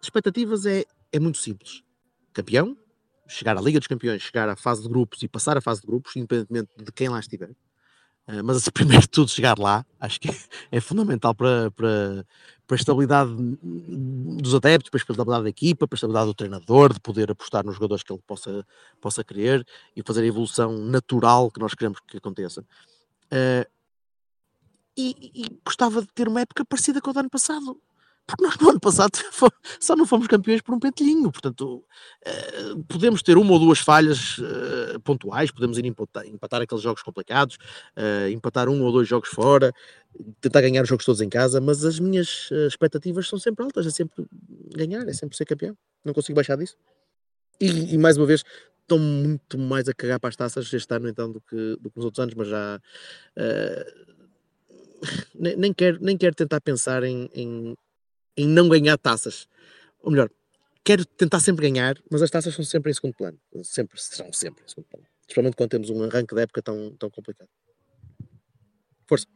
Expectativas 0.03 0.67
é, 0.67 0.85
é 1.13 1.19
muito 1.19 1.39
simples. 1.39 1.83
Campeão, 2.33 2.77
chegar 3.27 3.57
à 3.57 3.61
Liga 3.61 3.79
dos 3.79 3.89
Campeões, 3.89 4.23
chegar 4.23 4.49
à 4.49 4.57
fase 4.57 4.83
de 4.83 4.89
grupos 4.89 5.23
e 5.23 5.29
passar 5.29 5.57
a 5.57 5.61
fase 5.61 5.81
de 5.81 5.87
grupos, 5.87 6.17
independentemente 6.17 6.71
de 6.77 6.93
quem 6.93 7.09
lá 7.09 7.21
estiver. 7.21 7.51
Ah, 8.27 8.43
mas 8.43 8.59
assim, 8.59 8.71
primeiro 8.73 9.03
de 9.03 9.09
tudo 9.09 9.31
chegar 9.31 9.59
lá, 9.59 9.85
acho 9.99 10.21
que 10.21 10.29
é 10.71 10.81
fundamental 10.81 11.35
para, 11.35 11.71
para, 11.71 12.27
para 12.67 12.77
a 12.77 12.79
estabilidade 12.79 13.31
dos 13.33 14.55
adeptos, 14.55 14.91
para 14.91 14.99
a 14.99 15.03
estabilidade 15.03 15.43
da 15.45 15.49
equipa, 15.49 15.89
para 15.89 15.95
a 15.95 15.99
estabilidade 15.99 16.27
do 16.27 16.35
treinador, 16.35 16.93
de 16.93 17.01
poder 17.01 17.31
apostar 17.31 17.65
nos 17.65 17.75
jogadores 17.75 18.03
que 18.03 18.13
ele 18.13 18.23
possa, 18.27 18.67
possa 19.01 19.25
querer 19.25 19.67
e 19.97 20.03
fazer 20.03 20.23
a 20.23 20.27
evolução 20.27 20.77
natural 20.79 21.51
que 21.51 21.61
nós 21.61 21.75
queremos 21.75 21.99
que 22.07 22.19
aconteça. 22.19 22.65
Ah, 23.31 23.67
e, 24.97 25.31
e 25.33 25.61
gostava 25.65 26.03
de 26.03 26.09
ter 26.09 26.27
uma 26.27 26.41
época 26.41 26.65
parecida 26.65 27.01
com 27.01 27.11
a 27.11 27.13
do 27.13 27.21
ano 27.21 27.31
passado. 27.31 27.81
Porque 28.29 28.45
nós 28.45 28.59
no 28.59 28.69
ano 28.69 28.79
passado 28.79 29.13
só 29.81 29.97
não 29.97 30.05
fomos 30.05 30.27
campeões 30.27 30.61
por 30.61 30.75
um 30.75 30.79
pentelhinho. 30.79 31.33
Portanto, 31.33 31.83
eh, 32.27 32.75
podemos 32.87 33.23
ter 33.23 33.39
uma 33.39 33.53
ou 33.53 33.59
duas 33.59 33.79
falhas 33.79 34.37
eh, 34.39 34.99
pontuais, 34.99 35.51
podemos 35.51 35.79
ir 35.79 35.87
empatar, 35.87 36.61
aqueles 36.61 36.83
jogos 36.83 37.03
complicados, 37.03 37.57
eh, 37.97 38.31
empatar 38.31 38.69
um 38.69 38.83
ou 38.83 38.93
dois 38.93 39.09
jogos 39.09 39.31
fora, 39.31 39.73
tentar 40.43 40.61
ganhar 40.61 40.83
os 40.83 40.89
jogos 40.91 41.07
todos 41.07 41.23
em 41.23 41.29
casa, 41.31 41.59
mas 41.59 41.87
as 41.87 41.99
minhas 41.99 42.51
expectativas 42.69 43.27
são 43.27 43.39
sempre 43.39 43.65
altas, 43.65 43.87
é 43.87 43.91
sempre 43.91 44.27
ganhar, 44.77 45.09
é 45.09 45.13
sempre 45.15 45.35
ser 45.35 45.47
campeão. 45.47 45.75
Não 46.05 46.13
consigo 46.13 46.37
baixar 46.37 46.59
disso. 46.59 46.77
E, 47.59 47.95
e, 47.95 47.99
mais 47.99 48.19
uma 48.19 48.27
vez, 48.27 48.45
estou 48.83 48.99
muito 48.99 49.57
mais 49.57 49.89
a 49.89 49.95
cagar 49.95 50.21
para 50.21 50.29
as 50.29 50.37
taças 50.37 50.71
este 50.71 50.95
ano 50.95 51.09
então 51.09 51.33
do 51.33 51.41
que, 51.41 51.77
do 51.81 51.91
que 51.91 51.97
nos 51.97 52.05
outros 52.05 52.23
anos, 52.23 52.35
mas 52.35 52.49
já 52.49 52.79
eh, 53.37 53.95
nem, 55.35 55.57
nem, 55.57 55.73
quero, 55.73 55.99
nem 56.03 56.17
quero 56.17 56.35
tentar 56.35 56.61
pensar 56.61 57.03
em, 57.05 57.31
em, 57.35 57.77
em 58.39 58.47
não 58.47 58.69
ganhar 58.69 58.97
taças. 58.97 59.49
Ou 60.01 60.11
melhor, 60.11 60.31
quero 60.85 61.05
tentar 61.05 61.41
sempre 61.41 61.69
ganhar, 61.69 61.97
mas 62.11 62.23
as 62.23 62.31
taças 62.31 62.55
são 62.55 62.65
sempre 62.65 62.91
em 62.91 62.95
segundo 62.95 63.15
plano. 63.15 63.39
Sempre, 63.65 64.01
serão 64.01 64.33
sempre 64.33 64.65
em 64.65 64.69
segundo 64.69 64.87
plano. 64.87 65.07
Principalmente 65.23 65.57
quando 65.57 65.71
temos 65.71 65.91
um 65.91 66.03
arranque 66.05 66.35
de 66.35 66.41
época 66.41 66.63
tão, 66.63 66.93
tão 66.97 67.11
complicado. 67.11 67.49
Força. 69.07 69.27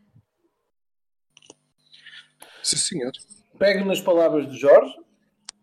Sim, 2.62 2.77
senhor. 2.77 3.12
Pego 3.59 3.85
nas 3.85 4.01
palavras 4.01 4.51
de 4.51 4.57
Jorge, 4.57 4.95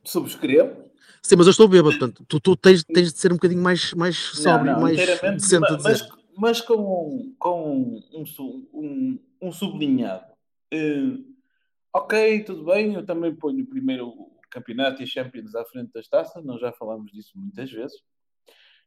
subscrevo. 0.03 0.89
Sim, 1.21 1.35
mas 1.37 1.47
eu 1.47 1.51
estou 1.51 1.67
bêbado, 1.67 1.97
portanto, 1.97 2.25
tu, 2.27 2.39
tu 2.39 2.55
tens, 2.55 2.83
tens 2.83 3.13
de 3.13 3.19
ser 3.19 3.31
um 3.31 3.35
bocadinho 3.35 3.61
mais, 3.61 3.93
mais 3.93 4.17
sóbrio, 4.17 4.79
mais 4.79 4.99
inteiramente, 4.99 5.41
decente 5.41 5.65
a 5.65 5.71
ma- 5.71 5.75
dizer. 5.77 5.89
mas, 5.89 6.09
mas 6.37 6.61
com, 6.61 7.33
com 7.37 8.01
um, 8.13 8.23
um, 8.73 9.19
um 9.41 9.51
sublinhado. 9.51 10.25
Eh, 10.71 11.17
ok, 11.93 12.43
tudo 12.43 12.65
bem, 12.65 12.93
eu 12.93 13.05
também 13.05 13.35
ponho 13.35 13.65
primeiro 13.65 14.07
o 14.07 14.39
campeonato 14.49 15.01
e 15.01 15.07
Champions 15.07 15.55
à 15.55 15.65
frente 15.65 15.91
das 15.93 16.07
taças, 16.07 16.43
nós 16.43 16.59
já 16.59 16.71
falámos 16.71 17.11
disso 17.11 17.31
muitas 17.35 17.71
vezes, 17.71 18.01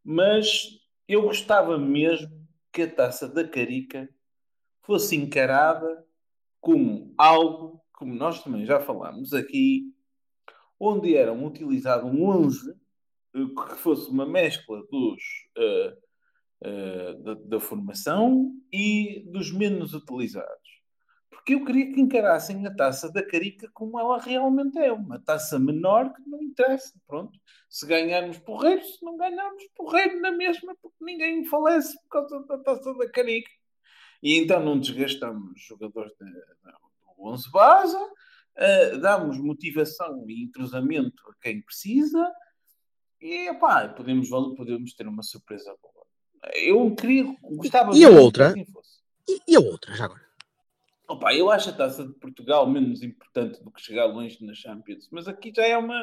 mas 0.05 0.79
eu 1.07 1.23
gostava 1.23 1.79
mesmo 1.79 2.31
que 2.73 2.83
a 2.83 2.91
taça 2.91 3.29
da 3.29 3.47
Carica 3.47 4.09
fosse 4.81 5.17
encarada 5.17 6.05
como 6.61 7.13
algo, 7.19 7.83
como 7.93 8.15
nós 8.15 8.43
também 8.43 8.65
já 8.65 8.81
falámos 8.81 9.33
aqui, 9.33 9.93
onde 10.79 11.17
eram 11.17 11.45
utilizado 11.45 12.07
um 12.07 12.29
11 12.29 12.71
eh, 13.35 13.39
que 13.69 13.77
fosse 13.77 14.11
uma 14.11 14.27
mescla 14.27 14.83
dos 14.91 15.23
eh, 15.57 15.97
eh, 16.65 17.15
da, 17.15 17.35
da 17.35 17.61
formação 17.61 18.53
e 18.73 19.25
dos 19.27 19.53
menos 19.53 19.95
utilizados. 19.95 20.62
Porque 21.33 21.55
eu 21.55 21.65
queria 21.65 21.91
que 21.93 22.01
encarassem 22.01 22.67
a 22.67 22.75
taça 22.75 23.11
da 23.11 23.27
Carica 23.27 23.69
como 23.73 23.99
ela 23.99 24.19
realmente 24.19 24.79
é, 24.79 24.93
uma 24.93 25.19
taça 25.19 25.59
menor 25.59 26.13
que 26.13 26.29
não 26.29 26.43
interessa. 26.43 26.93
Pronto. 27.07 27.39
Se 27.71 27.87
ganharmos 27.87 28.39
porreiro, 28.39 28.85
se 28.85 29.03
não 29.03 29.17
ganharmos 29.17 29.65
porreiro 29.75 30.21
na 30.21 30.31
mesma, 30.31 30.77
porque 30.81 31.03
ninguém 31.03 31.45
falece 31.47 31.97
por 32.03 32.09
causa 32.11 32.47
da 32.47 32.59
taça 32.59 32.95
da 32.95 33.09
Carica. 33.11 33.51
E 34.23 34.37
então 34.39 34.63
não 34.63 34.79
desgastamos 34.79 35.61
jogadores 35.63 36.13
do 36.19 36.27
11 37.19 37.51
base, 37.51 37.97
eh, 38.57 38.99
damos 38.99 39.39
motivação 39.39 40.25
e 40.29 40.45
entrosamento 40.45 41.23
a 41.31 41.35
quem 41.43 41.63
precisa 41.63 42.31
e 43.21 43.49
epá, 43.49 43.89
podemos, 43.89 44.29
podemos 44.29 44.95
ter 44.95 45.07
uma 45.07 45.23
surpresa 45.23 45.75
boa. 45.81 46.05
Eu 46.55 46.95
queria, 46.95 47.25
gostava 47.43 47.97
E 47.97 48.05
a 48.05 48.09
mesmo 48.09 48.19
que 48.19 48.25
outra? 48.25 48.49
assim 48.49 48.65
fosse. 48.67 49.01
E, 49.29 49.41
e 49.53 49.57
a 49.57 49.61
outra, 49.61 49.95
já 49.95 50.05
agora? 50.05 50.23
Opa, 51.13 51.35
eu 51.35 51.51
acho 51.51 51.69
a 51.69 51.73
taça 51.75 52.07
de 52.07 52.15
Portugal 52.15 52.67
menos 52.67 53.03
importante 53.03 53.63
do 53.63 53.71
que 53.71 53.83
chegar 53.83 54.07
longe 54.07 54.43
na 54.43 54.55
Champions, 54.55 55.09
mas 55.11 55.29
aqui 55.29 55.53
já 55.55 55.67
é 55.67 55.77
uma, 55.77 56.03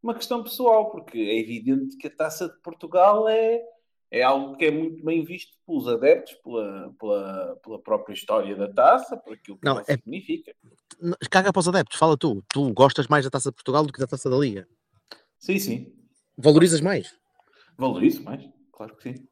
uma 0.00 0.14
questão 0.14 0.44
pessoal, 0.44 0.92
porque 0.92 1.18
é 1.18 1.40
evidente 1.40 1.96
que 1.96 2.06
a 2.06 2.10
taça 2.10 2.48
de 2.48 2.56
Portugal 2.60 3.28
é, 3.28 3.60
é 4.12 4.22
algo 4.22 4.56
que 4.56 4.66
é 4.66 4.70
muito 4.70 5.04
bem 5.04 5.24
visto 5.24 5.58
pelos 5.66 5.88
adeptos, 5.88 6.34
pela, 6.34 6.94
pela, 7.00 7.56
pela 7.64 7.78
própria 7.80 8.14
história 8.14 8.54
da 8.54 8.72
taça, 8.72 9.16
por 9.16 9.32
aquilo 9.32 9.58
que 9.58 9.64
Não, 9.64 9.72
ela 9.72 9.84
é- 9.88 9.96
significa. 9.96 10.54
Caga 11.28 11.52
para 11.52 11.58
os 11.58 11.66
adeptos, 11.68 11.98
fala 11.98 12.16
tu. 12.16 12.40
Tu 12.52 12.72
gostas 12.72 13.08
mais 13.08 13.24
da 13.24 13.30
taça 13.32 13.50
de 13.50 13.56
Portugal 13.56 13.84
do 13.84 13.92
que 13.92 13.98
da 13.98 14.06
taça 14.06 14.30
da 14.30 14.36
Liga. 14.36 14.68
Sim, 15.36 15.58
sim. 15.58 15.92
Valorizas 16.38 16.80
mais. 16.80 17.12
Valorizo 17.76 18.22
mais, 18.22 18.48
claro 18.70 18.94
que 18.94 19.02
sim. 19.02 19.26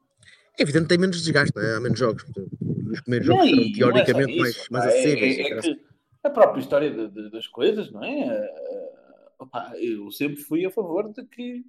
É 0.58 0.62
evidente 0.62 0.82
que 0.84 0.88
tem 0.90 0.98
menos 0.98 1.22
desgaste, 1.22 1.52
não 1.56 1.62
é? 1.62 1.76
há 1.76 1.80
menos 1.80 1.98
jogos. 1.98 2.24
Os 2.24 3.00
primeiros 3.00 3.28
Não, 3.28 3.36
jogos 3.46 3.50
serão 3.50 3.90
não 3.90 3.96
é 3.98 4.04
teoricamente 4.04 4.38
mais, 4.38 4.56
isso, 4.56 4.72
mais 4.72 4.84
é- 4.84 4.88
acessíveis. 4.88 5.38
é- 5.38 5.42
é 5.42 5.60
que 5.60 5.80
a 6.24 6.30
própria 6.30 6.60
história 6.60 6.90
de- 6.90 7.08
de- 7.08 7.30
das 7.30 7.46
coisas, 7.48 7.90
não 7.90 8.04
é? 8.04 8.20
Eh, 8.20 8.92
opá, 9.38 9.72
eu 9.76 10.10
sempre 10.10 10.36
fui 10.42 10.64
a 10.66 10.70
favor 10.70 11.10
de 11.12 11.24
que. 11.24 11.64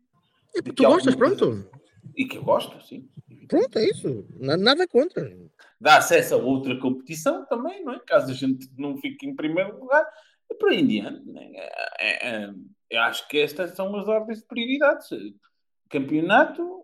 É, 0.56 0.62
de 0.62 0.72
tu 0.72 0.76
que 0.76 0.86
gostas, 0.86 1.16
pronto. 1.16 1.46
coisa- 1.46 1.70
E 2.16 2.26
que 2.26 2.38
eu 2.38 2.44
gosto, 2.44 2.80
sim. 2.86 3.08
Pronto, 3.48 3.80
é 3.80 3.86
isso. 3.90 4.26
Na- 4.38 4.58
Nada 4.58 4.86
contra. 4.88 5.36
Dá 5.80 5.98
acesso 5.98 6.36
a 6.36 6.38
outra 6.38 6.78
competição 6.78 7.46
também, 7.46 7.84
não 7.84 7.94
é? 7.94 8.00
Caso 8.06 8.30
a 8.30 8.34
gente 8.36 8.70
não 8.78 8.98
fique 8.98 9.26
em 9.26 9.34
primeiro 9.36 9.80
lugar, 9.80 10.06
e 10.52 10.56
por 10.56 10.70
aí 10.70 10.82
em 10.82 10.88
diante. 10.88 11.24
é? 11.38 11.70
É, 12.00 12.30
é, 12.44 12.54
eu 12.92 13.02
acho 13.02 13.26
que 13.30 13.38
estas 13.40 13.72
são 13.76 13.96
as 13.96 14.08
ordens 14.08 14.40
de 14.40 14.46
prioridades. 14.46 15.08
Campeonato, 15.94 16.84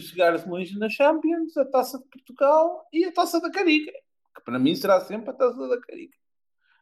chegar-se 0.00 0.48
longe 0.48 0.76
na 0.76 0.88
Champions, 0.88 1.56
a 1.56 1.64
taça 1.64 1.96
de 1.96 2.04
Portugal 2.08 2.88
e 2.92 3.04
a 3.04 3.12
taça 3.12 3.40
da 3.40 3.52
Carica. 3.52 3.92
Que 4.34 4.42
para 4.44 4.58
mim 4.58 4.74
será 4.74 5.00
sempre 5.00 5.30
a 5.30 5.32
taça 5.32 5.68
da 5.68 5.80
Carica. 5.80 6.18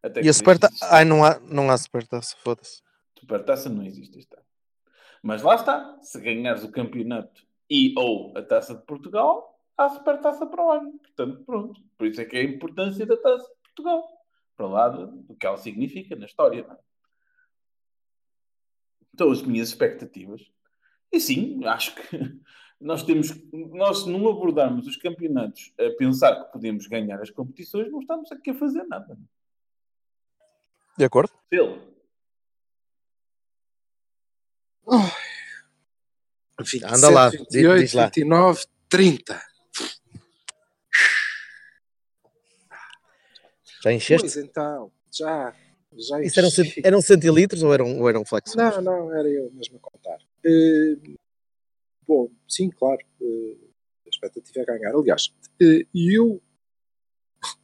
Até 0.03 0.21
E 0.21 0.23
a 0.23 0.25
que 0.25 0.33
superta... 0.33 0.69
deixe 0.69 0.83
de 0.83 0.91
Ai, 0.91 1.05
não 1.05 1.23
há, 1.23 1.39
não 1.41 1.71
há 1.71 1.77
supertaça, 1.77 2.35
foda-se. 2.39 2.81
Supertaça 3.19 3.69
não 3.69 3.85
existe 3.85 4.27
ano. 4.33 4.43
Mas 5.23 5.43
lá 5.43 5.55
está. 5.55 5.99
Se 6.01 6.19
ganhares 6.19 6.65
o 6.65 6.73
campeonato 6.73 7.43
e 7.69 7.93
ou 7.99 8.33
a 8.35 8.43
taça 8.43 8.75
de 8.75 8.83
Portugal, 8.87 9.61
há 9.77 9.91
supertaça 9.91 10.47
para 10.47 10.65
o 10.65 10.71
ano. 10.71 10.99
Portanto, 10.99 11.45
pronto. 11.45 11.81
Por 11.99 12.07
isso 12.07 12.23
é 12.23 12.25
que 12.25 12.39
é 12.39 12.41
a 12.41 12.45
importância 12.45 13.05
da 13.05 13.19
taça 13.19 13.45
de 13.45 13.63
Portugal. 13.65 14.09
Para 14.57 14.67
lá 14.67 14.89
do, 14.89 15.09
do 15.09 15.37
que 15.37 15.47
ela 15.47 15.59
significa 15.59 16.17
na 16.17 16.25
história. 16.25 16.65
Não 16.67 16.75
é? 16.75 16.79
Então, 19.13 19.31
as 19.31 19.43
minhas 19.43 19.69
expectativas. 19.69 20.41
E 21.13 21.21
sim, 21.21 21.65
acho 21.65 21.95
que 21.95 22.19
nós 22.81 23.03
temos. 23.03 23.35
Nós, 23.53 24.03
se 24.03 24.11
não 24.11 24.29
abordarmos 24.29 24.87
os 24.87 24.97
campeonatos 24.97 25.73
a 25.79 25.91
pensar 25.97 26.45
que 26.45 26.53
podemos 26.53 26.87
ganhar 26.87 27.21
as 27.21 27.31
competições, 27.31 27.91
não 27.91 28.01
estamos 28.01 28.31
aqui 28.33 28.51
a 28.51 28.55
fazer 28.55 28.85
nada. 28.85 29.19
De 30.97 31.05
acordo? 31.05 31.33
Phil, 31.51 31.97
Enfim, 36.61 36.81
anda 36.85 37.11
lá, 37.11 37.29
diz, 37.29 37.39
128, 37.39 37.81
diz 37.81 37.93
lá. 37.93 38.05
29, 38.07 38.65
30. 38.89 39.43
Já 43.83 43.93
encheste? 43.93 44.27
Pois 44.27 44.37
então, 44.37 44.93
já. 45.13 45.55
Já 45.99 46.21
Isso 46.23 46.39
eram, 46.39 46.51
eram 46.85 47.01
centilitros 47.03 47.63
ou 47.63 47.73
eram, 47.73 48.01
ou 48.01 48.09
eram 48.09 48.25
flexos? 48.25 48.55
Não, 48.57 48.81
não, 48.81 49.15
era 49.15 49.29
eu 49.29 49.51
mesmo 49.53 49.77
a 49.77 49.81
contar. 49.81 50.19
Eh, 50.45 50.97
bom, 52.07 52.29
sim, 52.49 52.71
claro. 52.71 53.01
eh, 53.21 53.57
a 54.07 54.09
expectativa 54.09 54.61
é 54.61 54.65
ganhar. 54.65 54.95
Aliás, 54.95 55.33
eh, 55.61 55.87
eu 55.95 56.41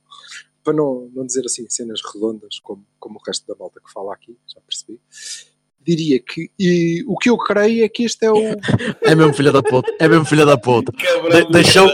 para 0.64 0.72
não, 0.72 1.10
não 1.14 1.26
dizer 1.26 1.44
assim 1.44 1.68
cenas 1.68 2.00
redondas 2.12 2.58
como, 2.60 2.84
como 2.98 3.18
o 3.18 3.22
resto 3.26 3.46
da 3.46 3.54
malta 3.58 3.80
que 3.80 3.92
fala 3.92 4.14
aqui, 4.14 4.36
já 4.46 4.60
percebi, 4.60 5.00
diria 5.80 6.20
que 6.20 6.50
e, 6.58 7.04
o 7.06 7.16
que 7.16 7.28
eu 7.30 7.36
creio 7.36 7.84
é 7.84 7.88
que 7.88 8.04
este 8.04 8.24
é 8.26 8.30
o. 8.30 8.36
É 9.02 9.14
mesmo 9.14 9.34
filha 9.34 9.52
da 9.52 9.62
puta. 9.62 9.94
É 9.98 10.08
mesmo 10.08 10.24
filha 10.24 10.46
da 10.46 10.56
puta. 10.56 10.92
De- 10.92 11.50
deixou, 11.50 11.88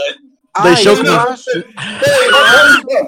caralho. 0.61 0.75
deixou 0.75 0.93
eu 0.95 1.03
que 1.03 1.09
acho- 1.09 1.49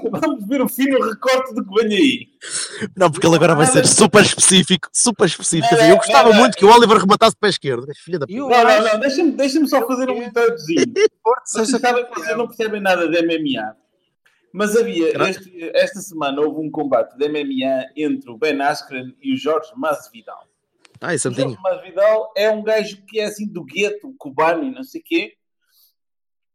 Vamos- 0.10 0.20
Vamos 0.22 0.48
ver 0.48 0.62
o 0.62 0.68
fino 0.68 1.00
recorte 1.08 1.54
do 1.54 1.66
que 1.66 1.84
vem 1.84 1.96
aí. 1.98 2.28
não, 2.96 3.12
porque 3.12 3.26
ele 3.26 3.36
agora 3.36 3.56
vai 3.56 3.66
ser 3.68 3.86
super 3.86 4.22
específico. 4.24 4.88
Super 4.94 5.26
específico. 5.26 5.74
Eu 5.76 5.96
gostava 5.98 6.30
não, 6.30 6.34
não. 6.36 6.40
muito 6.42 6.58
que 6.58 6.66
o 6.66 6.70
Oliver 6.74 6.98
rematasse 6.98 7.36
pé 7.40 7.50
esquerdo. 7.50 7.86
Mas 7.88 7.98
Filha 8.00 8.20
da 8.20 8.26
puta. 8.28 8.38
eu 8.38 8.50
Não, 8.50 8.64
não, 8.64 8.84
não, 8.94 9.00
deixa-me 9.00 9.32
deixa 9.32 9.66
só 9.68 9.86
fazer 9.88 10.10
um 10.10 10.22
introduzinho. 10.24 10.86
Vocês 11.46 11.70
sabem 11.82 12.06
que 12.06 12.20
vocês 12.20 12.38
não 12.38 12.48
percebem 12.48 12.82
nada 12.82 13.08
de 13.08 13.18
MMA. 13.22 13.76
Mas 14.54 14.76
havia, 14.76 15.14
este- 15.30 15.72
esta 15.74 16.00
semana 16.02 16.42
houve 16.42 16.60
um 16.66 16.70
combate 16.70 17.18
de 17.18 17.26
MMA 17.30 17.86
entre 17.96 18.30
o 18.30 18.38
Ben 18.38 18.62
Askren 18.62 19.16
e 19.22 19.34
o 19.34 19.38
Jorge 19.38 19.72
Masvidal. 19.78 20.46
Ai, 21.00 21.16
O 21.16 21.20
Santinho. 21.20 21.50
Jorge 21.50 21.62
Masvidal 21.64 22.34
é 22.36 22.50
um 22.52 22.62
gajo 22.64 22.98
que 23.08 23.20
é 23.20 23.26
assim 23.26 23.48
do 23.48 23.64
gueto, 23.64 24.14
cubano 24.18 24.64
e 24.66 24.72
não 24.72 24.84
sei 24.84 25.00
o 25.02 25.04
quê. 25.04 25.34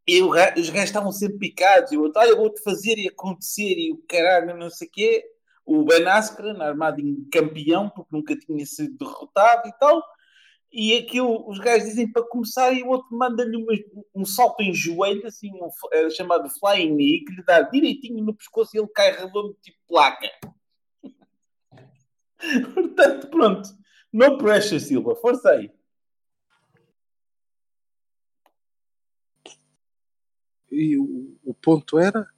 E 0.07 0.23
o 0.23 0.31
os 0.31 0.71
gajos 0.71 0.90
estavam 0.90 1.11
sempre 1.11 1.38
picados. 1.38 1.90
E 1.90 1.97
o 1.97 2.03
outro, 2.03 2.21
ah, 2.21 2.27
eu 2.27 2.37
vou-te 2.37 2.62
fazer 2.62 2.97
e 2.99 3.09
acontecer 3.09 3.75
e 3.77 3.92
o 3.92 3.99
caralho, 4.09 4.57
não 4.57 4.71
sei 4.71 4.87
o 4.87 4.90
quê. 4.90 5.25
O 5.64 5.85
Ben 5.85 6.07
Askren, 6.07 6.61
armado 6.62 7.01
em 7.01 7.25
campeão, 7.31 7.90
porque 7.90 8.14
nunca 8.14 8.37
tinha 8.37 8.64
sido 8.64 8.97
derrotado 8.97 9.69
e 9.69 9.73
tal. 9.79 10.01
E 10.73 10.97
aquilo, 10.97 11.49
os 11.49 11.59
gajos 11.59 11.88
dizem 11.88 12.11
para 12.11 12.23
começar 12.23 12.73
e 12.73 12.83
o 12.83 12.88
outro 12.88 13.09
manda-lhe 13.16 13.57
um 14.14 14.25
salto 14.25 14.61
em 14.61 14.75
joelho, 14.75 15.27
assim, 15.27 15.51
um, 15.53 15.69
é 15.92 16.11
chamado 16.11 16.49
flying 16.51 16.95
knee, 16.95 17.25
que 17.25 17.33
lhe 17.33 17.42
dá 17.42 17.62
direitinho 17.62 18.23
no 18.23 18.35
pescoço 18.35 18.77
e 18.77 18.79
ele 18.79 18.88
cai 18.88 19.11
redondo 19.11 19.57
tipo 19.62 19.79
placa. 19.88 20.31
Portanto, 22.75 23.29
pronto. 23.29 23.69
No 24.12 24.38
pressure, 24.38 24.81
Silva. 24.81 25.16
Força 25.16 25.51
aí. 25.51 25.71
E 30.77 30.99
o, 30.99 31.37
o 31.45 31.55
ponto 31.55 31.99
era. 31.99 32.29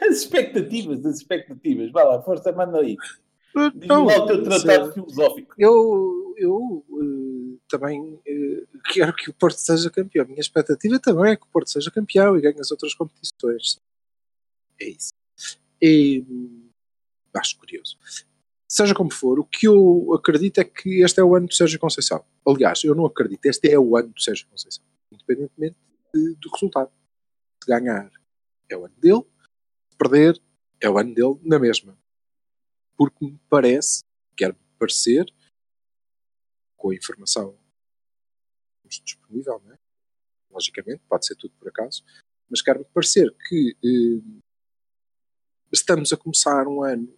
As 0.00 0.18
expectativas, 0.18 1.04
as 1.04 1.16
expectativas. 1.18 1.90
Vai 1.90 2.04
lá, 2.04 2.22
força, 2.22 2.52
manda 2.52 2.78
aí. 2.80 2.96
Não, 3.86 4.04
lá 4.04 4.18
o 4.22 4.26
teu 4.26 4.42
tratado 4.44 4.86
se- 4.88 4.94
filosófico. 4.94 5.54
eu, 5.58 6.34
eu 6.36 6.84
eh, 6.92 7.58
também 7.68 8.20
eh, 8.26 8.62
quero 8.92 9.12
que 9.14 9.28
o 9.30 9.34
Porto 9.34 9.56
seja 9.58 9.90
campeão. 9.90 10.24
A 10.24 10.28
minha 10.28 10.40
expectativa 10.40 10.98
também 11.00 11.32
é 11.32 11.36
que 11.36 11.42
o 11.44 11.48
Porto 11.48 11.68
seja 11.70 11.90
campeão 11.90 12.36
e 12.36 12.40
ganhe 12.40 12.60
as 12.60 12.70
outras 12.70 12.94
competições. 12.94 13.80
É 14.80 14.88
isso. 14.88 15.12
E 15.82 16.24
hum, 16.28 16.68
acho 17.34 17.58
curioso. 17.58 17.98
Seja 18.68 18.94
como 18.94 19.12
for, 19.12 19.40
o 19.40 19.44
que 19.44 19.66
eu 19.66 20.14
acredito 20.14 20.58
é 20.58 20.64
que 20.64 21.02
este 21.02 21.18
é 21.20 21.24
o 21.24 21.34
ano 21.34 21.48
do 21.48 21.54
Sérgio 21.54 21.80
Conceição. 21.80 22.24
Aliás, 22.46 22.84
eu 22.84 22.94
não 22.94 23.04
acredito, 23.04 23.44
este 23.46 23.68
é 23.68 23.76
o 23.78 23.96
ano 23.96 24.10
do 24.10 24.20
Sérgio 24.22 24.46
Conceição. 24.48 24.84
Independentemente 25.10 25.74
de- 25.74 25.89
do 26.12 26.50
resultado. 26.52 26.90
Se 27.62 27.68
ganhar, 27.68 28.10
é 28.68 28.76
o 28.76 28.84
ano 28.84 28.96
dele. 28.96 29.24
Se 29.90 29.96
perder, 29.96 30.40
é 30.80 30.88
o 30.88 30.98
ano 30.98 31.14
dele 31.14 31.38
na 31.42 31.58
mesma. 31.58 31.98
Porque 32.96 33.24
me 33.24 33.38
parece, 33.48 34.02
quer-me 34.36 34.58
parecer, 34.78 35.26
com 36.76 36.90
a 36.90 36.94
informação 36.94 37.58
disponível, 39.04 39.60
não 39.64 39.72
é? 39.72 39.78
logicamente, 40.50 41.02
pode 41.08 41.26
ser 41.26 41.36
tudo 41.36 41.54
por 41.58 41.68
acaso, 41.68 42.04
mas 42.48 42.60
quer-me 42.60 42.84
parecer 42.86 43.32
que 43.48 43.76
eh, 43.84 44.42
estamos 45.72 46.12
a 46.12 46.16
começar 46.16 46.66
um 46.66 46.82
ano 46.82 47.16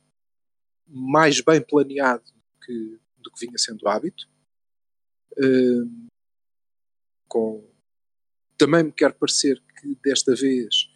mais 0.87 1.41
bem 1.41 1.63
planeado 1.63 2.25
do 2.25 2.61
que, 2.61 3.01
do 3.17 3.33
que 3.33 3.47
vinha 3.47 3.57
sendo 3.57 3.89
hábito. 3.89 4.29
Eh, 5.39 6.13
com, 7.27 7.72
também 8.63 8.85
me 8.85 8.93
quer 8.93 9.13
parecer 9.13 9.61
que 9.81 9.99
desta 10.05 10.37
vez 10.37 10.89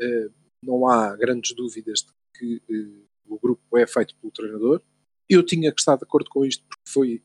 eh, 0.00 0.30
não 0.64 0.88
há 0.88 1.14
grandes 1.16 1.54
dúvidas 1.54 2.00
de 2.00 2.12
que 2.38 2.62
eh, 2.70 3.06
o 3.26 3.38
grupo 3.38 3.76
é 3.76 3.86
feito 3.86 4.16
pelo 4.16 4.32
treinador. 4.32 4.80
Eu 5.28 5.44
tinha 5.44 5.70
que 5.70 5.78
estar 5.78 5.96
de 5.96 6.04
acordo 6.04 6.30
com 6.30 6.46
isto 6.46 6.64
porque 6.66 6.82
foi 6.88 7.22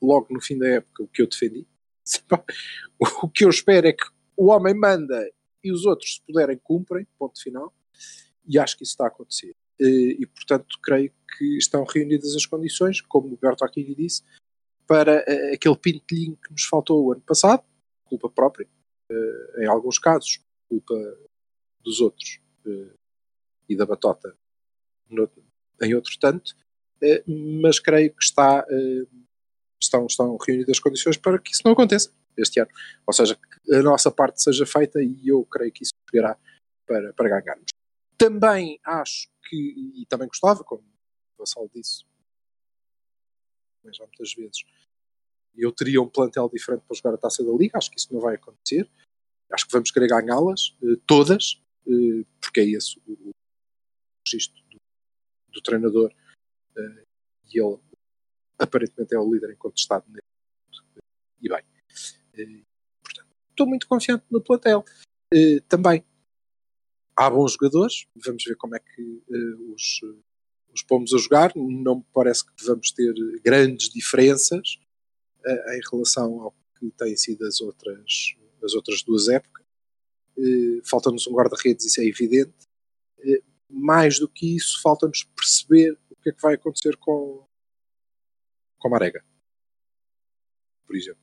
logo 0.00 0.28
no 0.30 0.40
fim 0.40 0.56
da 0.56 0.68
época 0.68 1.02
o 1.02 1.08
que 1.08 1.20
eu 1.20 1.26
defendi. 1.26 1.66
O 3.22 3.28
que 3.28 3.44
eu 3.44 3.50
espero 3.50 3.86
é 3.86 3.92
que 3.92 4.04
o 4.36 4.46
homem 4.46 4.74
manda 4.74 5.28
e 5.62 5.72
os 5.72 5.84
outros, 5.84 6.14
se 6.14 6.22
puderem, 6.24 6.56
cumprem, 6.56 7.06
ponto 7.18 7.40
final. 7.42 7.74
E 8.46 8.58
acho 8.58 8.76
que 8.76 8.84
isso 8.84 8.92
está 8.92 9.04
a 9.04 9.08
acontecer. 9.08 9.54
Eh, 9.80 10.16
E, 10.20 10.26
portanto, 10.26 10.78
creio 10.80 11.12
que 11.36 11.58
estão 11.58 11.84
reunidas 11.84 12.36
as 12.36 12.46
condições, 12.46 13.00
como 13.00 13.34
o 13.34 13.36
Berto 13.36 13.64
aqui 13.64 13.94
disse, 13.94 14.22
para 14.86 15.24
aquele 15.52 15.76
pintelhinho 15.76 16.36
que 16.36 16.52
nos 16.52 16.64
faltou 16.64 17.04
o 17.04 17.12
ano 17.12 17.20
passado, 17.20 17.62
culpa 18.04 18.30
própria, 18.30 18.66
em 19.58 19.66
alguns 19.66 19.98
casos, 19.98 20.40
culpa 20.68 20.94
dos 21.82 22.00
outros 22.00 22.40
eh, 22.66 22.94
e 23.68 23.76
da 23.76 23.86
batota 23.86 24.36
em 25.80 25.94
outro 25.94 26.18
tanto, 26.18 26.54
eh, 27.02 27.22
mas 27.26 27.78
creio 27.78 28.12
que 28.14 28.22
está, 28.22 28.66
eh, 28.68 29.06
estão, 29.80 30.06
estão 30.06 30.36
reunidas 30.36 30.76
as 30.76 30.80
condições 30.80 31.16
para 31.16 31.38
que 31.38 31.52
isso 31.52 31.62
não 31.64 31.72
aconteça 31.72 32.12
este 32.36 32.60
ano. 32.60 32.70
Ou 33.06 33.12
seja, 33.12 33.36
que 33.36 33.74
a 33.74 33.82
nossa 33.82 34.10
parte 34.10 34.42
seja 34.42 34.66
feita 34.66 35.00
e 35.02 35.28
eu 35.28 35.44
creio 35.44 35.72
que 35.72 35.82
isso 35.82 35.92
chegará 36.10 36.36
para, 36.86 37.12
para 37.14 37.28
ganharmos. 37.28 37.70
Também 38.16 38.78
acho 38.84 39.28
que, 39.48 39.56
e 39.96 40.06
também 40.06 40.28
gostava, 40.28 40.62
como 40.64 40.82
o 40.82 41.38
Vassal 41.38 41.68
disse, 41.74 42.04
já 43.92 44.04
muitas 44.04 44.34
vezes, 44.34 44.64
eu 45.56 45.72
teria 45.72 46.00
um 46.00 46.08
plantel 46.08 46.48
diferente 46.48 46.84
para 46.86 46.96
jogar 46.96 47.14
a 47.14 47.18
taça 47.18 47.44
da 47.44 47.52
Liga, 47.52 47.78
acho 47.78 47.90
que 47.90 47.98
isso 47.98 48.12
não 48.12 48.20
vai 48.20 48.36
acontecer. 48.36 48.88
Acho 49.50 49.66
que 49.66 49.72
vamos 49.72 49.90
querer 49.90 50.08
ganhá-las, 50.08 50.76
eh, 50.82 51.00
todas, 51.06 51.60
eh, 51.86 52.24
porque 52.40 52.60
é 52.60 52.64
esse 52.64 53.00
o, 53.06 53.30
registro 54.26 54.62
do, 54.70 54.78
do 55.52 55.62
treinador 55.62 56.12
eh, 56.76 57.04
e 57.52 57.60
ele 57.60 57.78
aparentemente 58.58 59.14
é 59.14 59.18
o 59.18 59.32
líder 59.32 59.52
incontestado 59.52 60.04
nele. 60.08 60.22
E 61.40 61.48
bem, 61.48 61.64
portanto, 63.02 63.28
estou 63.50 63.66
muito 63.66 63.86
confiante 63.86 64.24
no 64.30 64.42
plantel. 64.42 64.84
Também 65.68 66.04
há 67.16 67.30
bons 67.30 67.52
jogadores, 67.52 68.06
vamos 68.16 68.44
ver 68.44 68.56
como 68.56 68.74
é 68.74 68.80
que 68.80 69.22
os, 69.72 70.00
os 70.74 70.82
pomos 70.82 71.14
a 71.14 71.18
jogar. 71.18 71.52
Não 71.54 71.96
me 71.96 72.04
parece 72.12 72.44
que 72.44 72.64
vamos 72.64 72.90
ter 72.90 73.14
grandes 73.40 73.88
diferenças 73.88 74.78
eh, 75.44 75.76
em 75.76 75.80
relação 75.90 76.40
ao 76.40 76.54
que 76.78 76.90
têm 76.92 77.16
sido 77.16 77.46
as 77.46 77.60
outras, 77.60 78.36
as 78.62 78.74
outras 78.74 79.02
duas 79.02 79.28
épocas. 79.28 79.64
Eh, 80.38 80.80
falta-nos 80.88 81.26
um 81.26 81.32
guarda-redes, 81.32 81.86
isso 81.86 82.00
é 82.00 82.04
evidente. 82.04 82.54
Eh, 83.20 83.42
mais 83.68 84.18
do 84.18 84.28
que 84.28 84.56
isso, 84.56 84.80
falta-nos 84.82 85.24
perceber 85.24 85.98
o 86.10 86.16
que 86.16 86.30
é 86.30 86.32
que 86.32 86.42
vai 86.42 86.54
acontecer 86.54 86.96
com, 86.96 87.46
com 88.78 88.88
a 88.88 88.90
Marega, 88.90 89.24
por 90.86 90.96
exemplo. 90.96 91.22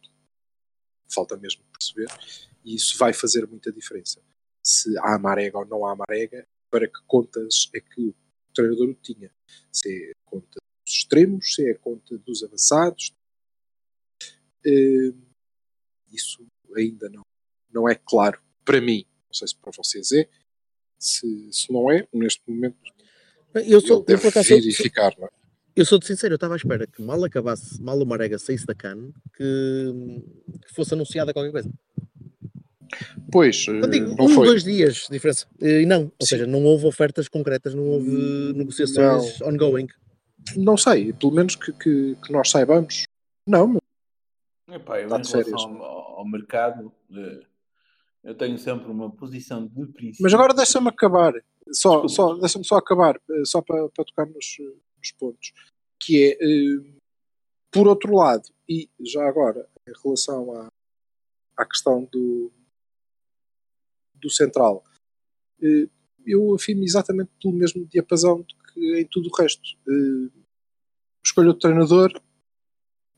Falta 1.13 1.37
mesmo 1.37 1.63
perceber, 1.71 2.07
e 2.63 2.75
isso 2.75 2.97
vai 2.97 3.13
fazer 3.13 3.47
muita 3.47 3.71
diferença. 3.71 4.21
Se 4.63 4.97
há 4.99 5.17
Marega 5.17 5.59
ou 5.59 5.65
não 5.65 5.85
há 5.85 5.95
Marega, 5.95 6.47
para 6.69 6.87
que 6.87 6.99
contas 7.07 7.69
é 7.73 7.79
que 7.79 8.09
o 8.09 8.15
treinador 8.53 8.93
tinha. 9.01 9.31
Se 9.71 10.11
é 10.11 10.11
conta 10.25 10.59
dos 10.85 10.93
extremos, 10.93 11.55
se 11.55 11.69
é 11.69 11.73
conta 11.75 12.17
dos 12.17 12.43
avançados. 12.43 13.15
Eh, 14.65 15.13
isso 16.11 16.45
ainda 16.75 17.09
não, 17.09 17.21
não 17.71 17.87
é 17.89 17.95
claro 17.95 18.39
para 18.63 18.81
mim. 18.81 19.05
Não 19.27 19.33
sei 19.33 19.47
se 19.47 19.55
para 19.55 19.71
vocês 19.75 20.11
é. 20.11 20.27
Se, 20.97 21.49
se 21.51 21.71
não 21.71 21.91
é, 21.91 22.07
neste 22.13 22.41
momento, 22.49 22.77
Eu 23.53 23.79
sou, 23.81 24.03
eu, 24.07 24.17
por 24.19 24.27
acaso, 24.27 24.47
sou- 24.47 24.57
verificar. 24.57 25.13
não 25.19 25.27
é? 25.27 25.29
eu 25.75 25.85
sou 25.85 25.99
de 25.99 26.07
sincero, 26.07 26.33
eu 26.33 26.35
estava 26.35 26.53
à 26.53 26.57
espera 26.57 26.87
que 26.87 27.01
mal 27.01 27.21
acabasse, 27.23 27.81
mal 27.81 27.99
o 28.01 28.05
Marega 28.05 28.39
saísse 28.39 28.65
da 28.65 28.73
CAN, 28.73 29.11
que, 29.35 30.23
que 30.65 30.73
fosse 30.73 30.93
anunciada 30.93 31.33
qualquer 31.33 31.51
coisa. 31.51 31.69
Pois, 33.31 33.65
eh, 33.67 33.87
digo, 33.87 34.15
não 34.15 34.25
um, 34.25 34.29
foi. 34.29 34.47
dois 34.47 34.63
dias 34.63 34.95
de 35.07 35.09
diferença. 35.11 35.45
E 35.59 35.85
não, 35.85 36.03
ou 36.03 36.11
Sim. 36.21 36.27
seja, 36.27 36.47
não 36.47 36.63
houve 36.63 36.85
ofertas 36.85 37.27
concretas, 37.27 37.73
não 37.75 37.83
houve 37.83 38.09
negociações 38.55 39.41
ongoing. 39.41 39.87
Não 40.55 40.77
sei, 40.77 41.11
pelo 41.11 41.33
menos 41.33 41.55
que, 41.55 41.73
que, 41.73 42.15
que 42.23 42.31
nós 42.31 42.49
saibamos. 42.49 43.03
Não, 43.47 43.67
mas 43.67 43.81
Epá, 44.75 44.99
eu 44.99 45.07
em 45.07 45.21
de 45.21 45.31
relação 45.31 45.81
ao, 45.81 46.19
ao 46.19 46.27
mercado, 46.27 46.91
eh, 47.13 47.45
eu 48.25 48.35
tenho 48.35 48.57
sempre 48.57 48.91
uma 48.91 49.09
posição 49.09 49.65
de 49.65 49.85
princípio. 49.87 50.23
Mas 50.23 50.33
agora 50.33 50.53
deixa-me 50.53 50.89
acabar. 50.89 51.33
Só, 51.71 52.01
Desculpa. 52.01 52.09
só, 52.09 52.33
deixa-me 52.35 52.65
só 52.65 52.75
acabar, 52.75 53.15
eh, 53.15 53.45
só 53.45 53.61
para, 53.61 53.87
para 53.87 54.03
tocar 54.03 54.25
nos, 54.25 54.57
nos 54.97 55.11
pontos. 55.13 55.53
Que 55.97 56.25
é, 56.25 56.43
eh, 56.43 56.99
por 57.71 57.87
outro 57.87 58.13
lado, 58.13 58.43
e 58.67 58.89
já 58.99 59.25
agora, 59.25 59.65
em 59.87 59.93
relação 60.03 60.51
à, 60.51 60.67
à 61.55 61.65
questão 61.65 62.03
do, 62.11 62.51
do 64.15 64.29
central, 64.29 64.83
eu 66.25 66.53
afirmo 66.53 66.83
exatamente 66.83 67.31
pelo 67.41 67.53
mesmo 67.53 67.85
diapasão 67.85 68.45
que 68.73 68.99
em 68.99 69.05
tudo 69.05 69.29
o 69.29 69.35
resto. 69.35 69.63
Escolha 71.23 71.49
o 71.49 71.53
treinador, 71.53 72.11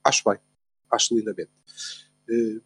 acho 0.03 0.23
bem, 0.29 0.39
acho 0.91 1.15
lindamente. 1.15 1.51
Uh, 2.29 2.61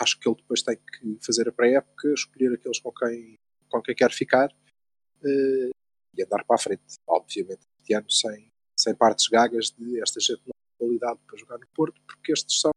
acho 0.00 0.18
que 0.18 0.28
ele 0.28 0.36
depois 0.36 0.62
tem 0.62 0.76
que 0.76 1.18
fazer 1.24 1.48
a 1.48 1.52
pré-época, 1.52 2.12
escolher 2.12 2.54
aqueles 2.54 2.78
com 2.78 2.92
quem, 2.92 3.38
com 3.68 3.82
quem 3.82 3.94
quer 3.94 4.10
ficar 4.12 4.48
uh, 4.48 5.70
e 6.16 6.22
andar 6.22 6.44
para 6.44 6.56
a 6.56 6.58
frente. 6.58 6.82
Obviamente, 7.06 7.66
este 7.80 7.94
ano 7.94 8.10
sem, 8.10 8.52
sem 8.78 8.94
partes 8.94 9.26
gagas 9.28 9.70
de 9.70 10.00
esta 10.00 10.20
gente 10.20 10.40
não 10.46 10.52
tem 10.52 10.78
qualidade 10.78 11.20
para 11.26 11.38
jogar 11.38 11.58
no 11.58 11.66
Porto, 11.74 12.00
porque 12.06 12.32
estes 12.32 12.60
são, 12.60 12.70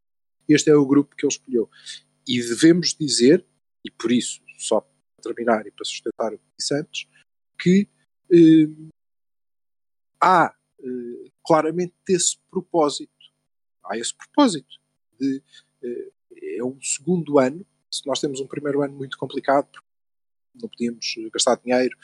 este 0.48 0.70
é 0.70 0.76
o 0.76 0.86
grupo 0.86 1.16
que 1.16 1.26
ele 1.26 1.34
escolheu. 1.34 1.70
E 2.28 2.42
devemos 2.42 2.96
dizer, 2.96 3.46
e 3.86 3.92
por 3.92 4.12
isso, 4.12 4.42
só 4.58 4.82
para 4.82 5.34
terminar 5.34 5.68
e 5.68 5.72
para 5.72 5.86
sustentar 5.86 6.34
o 6.34 6.38
que 6.38 6.46
disse 6.58 6.74
antes, 6.74 7.08
que 7.60 7.88
uh, 8.32 8.90
há 10.20 10.56
uh, 10.80 11.32
claramente 11.46 11.94
esse 12.10 12.38
propósito. 12.50 13.13
Há 13.86 13.98
esse 13.98 14.16
propósito 14.16 14.80
de 15.20 15.42
uh, 15.84 16.14
é 16.58 16.64
um 16.64 16.80
segundo 16.82 17.40
ano. 17.40 17.66
Se 17.92 18.06
nós 18.06 18.20
temos 18.20 18.40
um 18.40 18.48
primeiro 18.48 18.82
ano 18.82 18.94
muito 18.96 19.18
complicado, 19.18 19.70
não 20.56 20.70
podíamos 20.70 21.16
gastar 21.32 21.56
dinheiro 21.56 21.98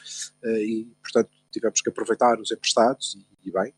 e, 0.44 0.88
portanto, 1.04 1.30
tivemos 1.52 1.82
que 1.82 1.89
aproveitar 1.89 2.39
os 2.39 2.52
emprestados 2.52 3.15
e, 3.15 3.48
e 3.48 3.52
bem. 3.52 3.74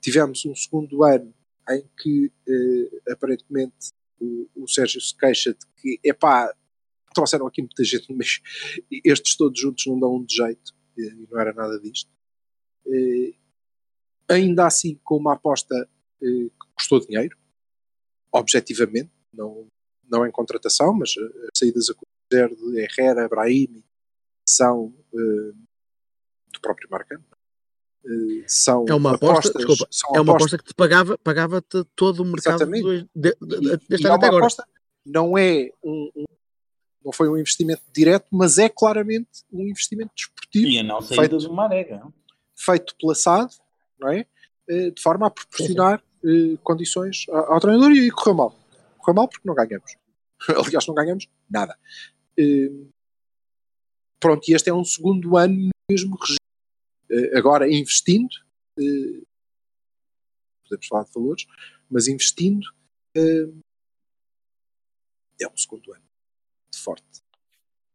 tivemos 0.00 0.44
um 0.44 0.54
segundo 0.54 1.02
ano 1.02 1.34
em 1.68 1.84
que 2.00 2.32
aparentemente 3.08 3.92
o, 4.20 4.48
o 4.54 4.68
Sérgio 4.68 5.00
se 5.00 5.16
queixa 5.16 5.52
de 5.52 5.66
que, 5.76 6.00
epá, 6.04 6.52
trouxeram 7.16 7.46
aqui 7.46 7.62
muita 7.62 7.82
gente, 7.82 8.12
mas 8.14 8.40
estes 9.04 9.36
todos 9.36 9.58
juntos 9.58 9.86
não 9.86 9.98
dão 9.98 10.16
um 10.16 10.24
de 10.24 10.36
jeito, 10.36 10.74
e 10.96 11.10
não 11.30 11.40
era 11.40 11.52
nada 11.52 11.80
disto. 11.80 12.10
Eh, 12.86 13.34
ainda 14.28 14.66
assim, 14.66 15.00
com 15.02 15.16
uma 15.16 15.34
aposta 15.34 15.74
eh, 15.74 15.88
custou 16.74 17.00
dinheiro, 17.00 17.36
objetivamente, 18.32 19.10
não, 19.32 19.66
não 20.08 20.26
em 20.26 20.30
contratação, 20.30 20.94
mas 20.94 21.14
eh, 21.16 21.48
as 21.52 21.58
saídas 21.58 21.88
a 21.90 21.94
cruzeiro 21.94 22.56
de 22.56 22.80
Herrera, 22.80 23.28
Brahimi, 23.28 23.84
são 24.48 24.94
do 25.12 26.60
próprio 26.60 26.88
Marcano. 26.90 27.24
são 28.46 28.84
é 28.88 28.94
uma 28.94 29.14
aposta, 29.14 29.50
apostas, 29.50 29.62
desculpa, 29.62 29.88
é 30.14 30.20
uma 30.20 30.32
aposta 30.34 30.58
que 30.58 30.64
te 30.64 30.74
pagava, 30.74 31.18
pagava 31.18 31.60
-te 31.60 31.84
todo 31.94 32.20
o 32.20 32.24
mercado 32.24 32.64
de, 32.66 33.08
de, 33.14 33.36
de, 33.40 33.76
deste 33.88 34.06
ano 34.06 34.14
é 34.14 34.16
até 34.16 34.26
agora. 34.26 34.44
Aposta, 34.44 34.66
não 35.04 35.38
é 35.38 35.70
um, 35.82 36.10
um, 36.16 36.24
não 37.04 37.12
foi 37.12 37.28
um 37.28 37.38
investimento 37.38 37.82
direto, 37.94 38.26
mas 38.32 38.58
é 38.58 38.68
claramente 38.68 39.44
um 39.52 39.62
investimento 39.62 40.12
desportivo. 40.14 40.66
E 40.66 40.78
a 40.78 40.82
não 40.82 41.00
saída 41.00 41.28
feito, 41.28 41.38
do 41.38 41.52
Marega. 41.52 42.02
Feito 42.54 42.96
pela 42.96 43.14
SAD, 43.14 43.54
não 43.98 44.10
é? 44.10 44.26
Eh, 44.68 44.90
de 44.90 45.00
forma 45.00 45.28
a 45.28 45.30
proporcionar 45.30 46.02
eh, 46.24 46.56
condições 46.62 47.26
ao, 47.28 47.60
treinador 47.60 47.92
e 47.92 48.10
correu 48.10 48.34
mal. 48.34 48.58
Correu 48.98 49.14
mal 49.14 49.28
porque 49.28 49.46
não 49.46 49.54
ganhamos. 49.54 49.96
Aliás, 50.66 50.86
não 50.86 50.94
ganhamos 50.94 51.28
nada. 51.48 51.78
Eh, 52.38 52.70
pronto, 54.18 54.48
e 54.48 54.54
este 54.54 54.70
é 54.70 54.74
um 54.74 54.84
segundo 54.84 55.36
ano 55.36 55.54
no 55.54 55.70
mesmo 55.88 56.16
regime. 56.16 56.38
agora, 57.36 57.70
investindo, 57.70 58.34
podemos 60.64 60.86
falar 60.88 61.04
de 61.04 61.12
valores, 61.12 61.46
mas 61.88 62.08
investindo, 62.08 62.66
é 65.40 65.46
um 65.46 65.56
segundo 65.56 65.92
ano 65.92 66.02
forte 66.74 67.22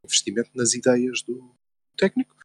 investimento 0.03 0.49
nas 0.55 0.73
ideias 0.73 1.21
do 1.21 1.53
técnico. 1.97 2.35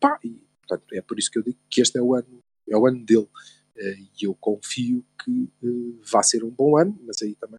Pá, 0.00 0.18
e, 0.22 0.42
portanto, 0.60 0.92
é 0.92 1.00
por 1.00 1.18
isso 1.18 1.30
que 1.30 1.38
eu 1.38 1.42
digo 1.42 1.58
que 1.70 1.80
este 1.80 1.98
é 1.98 2.02
o 2.02 2.14
ano, 2.14 2.40
é 2.68 2.76
o 2.76 2.86
ano 2.86 3.04
dele. 3.04 3.28
Uh, 3.78 4.10
e 4.20 4.24
eu 4.24 4.34
confio 4.34 5.04
que 5.22 5.48
uh, 5.62 6.00
vá 6.10 6.22
ser 6.22 6.42
um 6.42 6.50
bom 6.50 6.76
ano, 6.76 6.98
mas 7.02 7.22
aí 7.22 7.34
também 7.36 7.58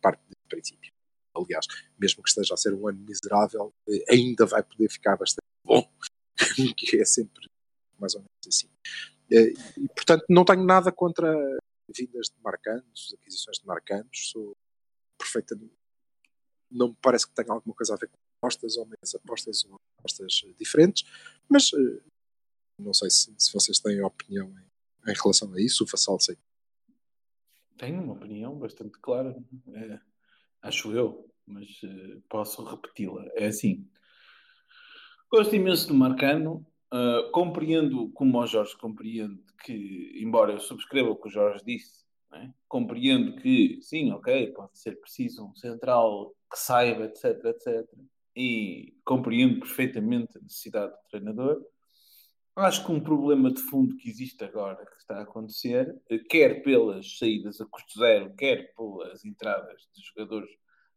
parte 0.00 0.20
do 0.28 0.36
princípio. 0.48 0.92
Aliás, 1.34 1.66
mesmo 1.98 2.22
que 2.22 2.28
esteja 2.28 2.54
a 2.54 2.56
ser 2.56 2.72
um 2.72 2.86
ano 2.86 2.98
miserável, 3.00 3.72
uh, 3.88 4.04
ainda 4.08 4.46
vai 4.46 4.62
poder 4.62 4.88
ficar 4.88 5.16
bastante 5.16 5.46
bom, 5.64 5.88
que 6.76 7.00
é 7.00 7.04
sempre 7.04 7.48
mais 7.98 8.14
ou 8.14 8.20
menos 8.20 8.46
assim. 8.46 8.68
e, 9.30 9.88
portanto, 9.88 10.24
não 10.30 10.44
tenho 10.44 10.64
nada 10.64 10.92
contra 10.92 11.34
vindas 11.88 12.28
de 12.28 12.40
marcantes, 12.42 13.12
aquisições 13.14 13.58
de 13.58 13.66
marcantes, 13.66 14.30
sou 14.30 14.56
perfeitamente 15.18 15.72
não 16.70 16.88
me 16.88 16.96
parece 17.00 17.26
que 17.26 17.34
tenha 17.34 17.52
alguma 17.52 17.74
coisa 17.74 17.94
a 17.94 17.96
ver 17.96 18.08
com 18.08 18.16
apostas 18.40 18.76
ou 18.76 18.84
meias 18.84 19.14
apostas 19.14 19.64
ou 19.64 19.80
apostas 19.98 20.44
diferentes, 20.58 21.04
mas 21.48 21.70
não 22.78 22.94
sei 22.94 23.10
se, 23.10 23.34
se, 23.36 23.52
vocês 23.52 23.80
têm 23.80 24.00
opinião 24.02 24.48
em, 24.48 24.67
em, 25.08 25.14
relação 25.14 25.52
a 25.52 25.60
isso, 25.60 25.84
o 25.84 25.88
Fassal 25.88 26.18
sei. 26.20 26.36
Tenho 27.76 28.02
uma 28.02 28.14
opinião 28.14 28.58
bastante 28.58 28.98
clara, 28.98 29.36
é, 29.72 30.00
acho 30.62 30.92
eu, 30.92 31.30
mas 31.46 31.68
uh, 31.82 32.20
posso 32.28 32.64
repeti-la. 32.64 33.24
É 33.34 33.46
assim, 33.46 33.88
gosto 35.30 35.54
imenso 35.54 35.88
do 35.88 35.94
Marcano, 35.94 36.66
uh, 36.92 37.30
compreendo, 37.30 38.10
como 38.10 38.38
o 38.38 38.46
Jorge 38.46 38.76
compreende, 38.76 39.40
que, 39.64 40.12
embora 40.20 40.52
eu 40.52 40.60
subscreva 40.60 41.10
o 41.10 41.16
que 41.16 41.28
o 41.28 41.30
Jorge 41.30 41.64
disse, 41.64 42.06
é? 42.32 42.50
compreendo 42.68 43.36
que, 43.36 43.78
sim, 43.80 44.12
ok, 44.12 44.52
pode 44.52 44.78
ser 44.78 45.00
preciso 45.00 45.46
um 45.46 45.54
central 45.54 46.34
que 46.50 46.58
saiba, 46.58 47.04
etc, 47.04 47.44
etc. 47.46 47.86
E 48.36 48.94
compreendo 49.04 49.60
perfeitamente 49.60 50.36
a 50.36 50.40
necessidade 50.40 50.92
do 50.92 51.08
treinador. 51.10 51.64
Acho 52.58 52.84
que 52.84 52.90
um 52.90 52.98
problema 52.98 53.52
de 53.52 53.60
fundo 53.60 53.96
que 53.96 54.10
existe 54.10 54.42
agora, 54.42 54.84
que 54.84 54.96
está 54.96 55.18
a 55.18 55.22
acontecer, 55.22 55.96
quer 56.28 56.60
pelas 56.64 57.16
saídas 57.16 57.60
a 57.60 57.66
custo 57.66 58.00
zero, 58.00 58.34
quer 58.34 58.74
pelas 58.74 59.24
entradas 59.24 59.88
de 59.94 60.02
jogadores 60.02 60.50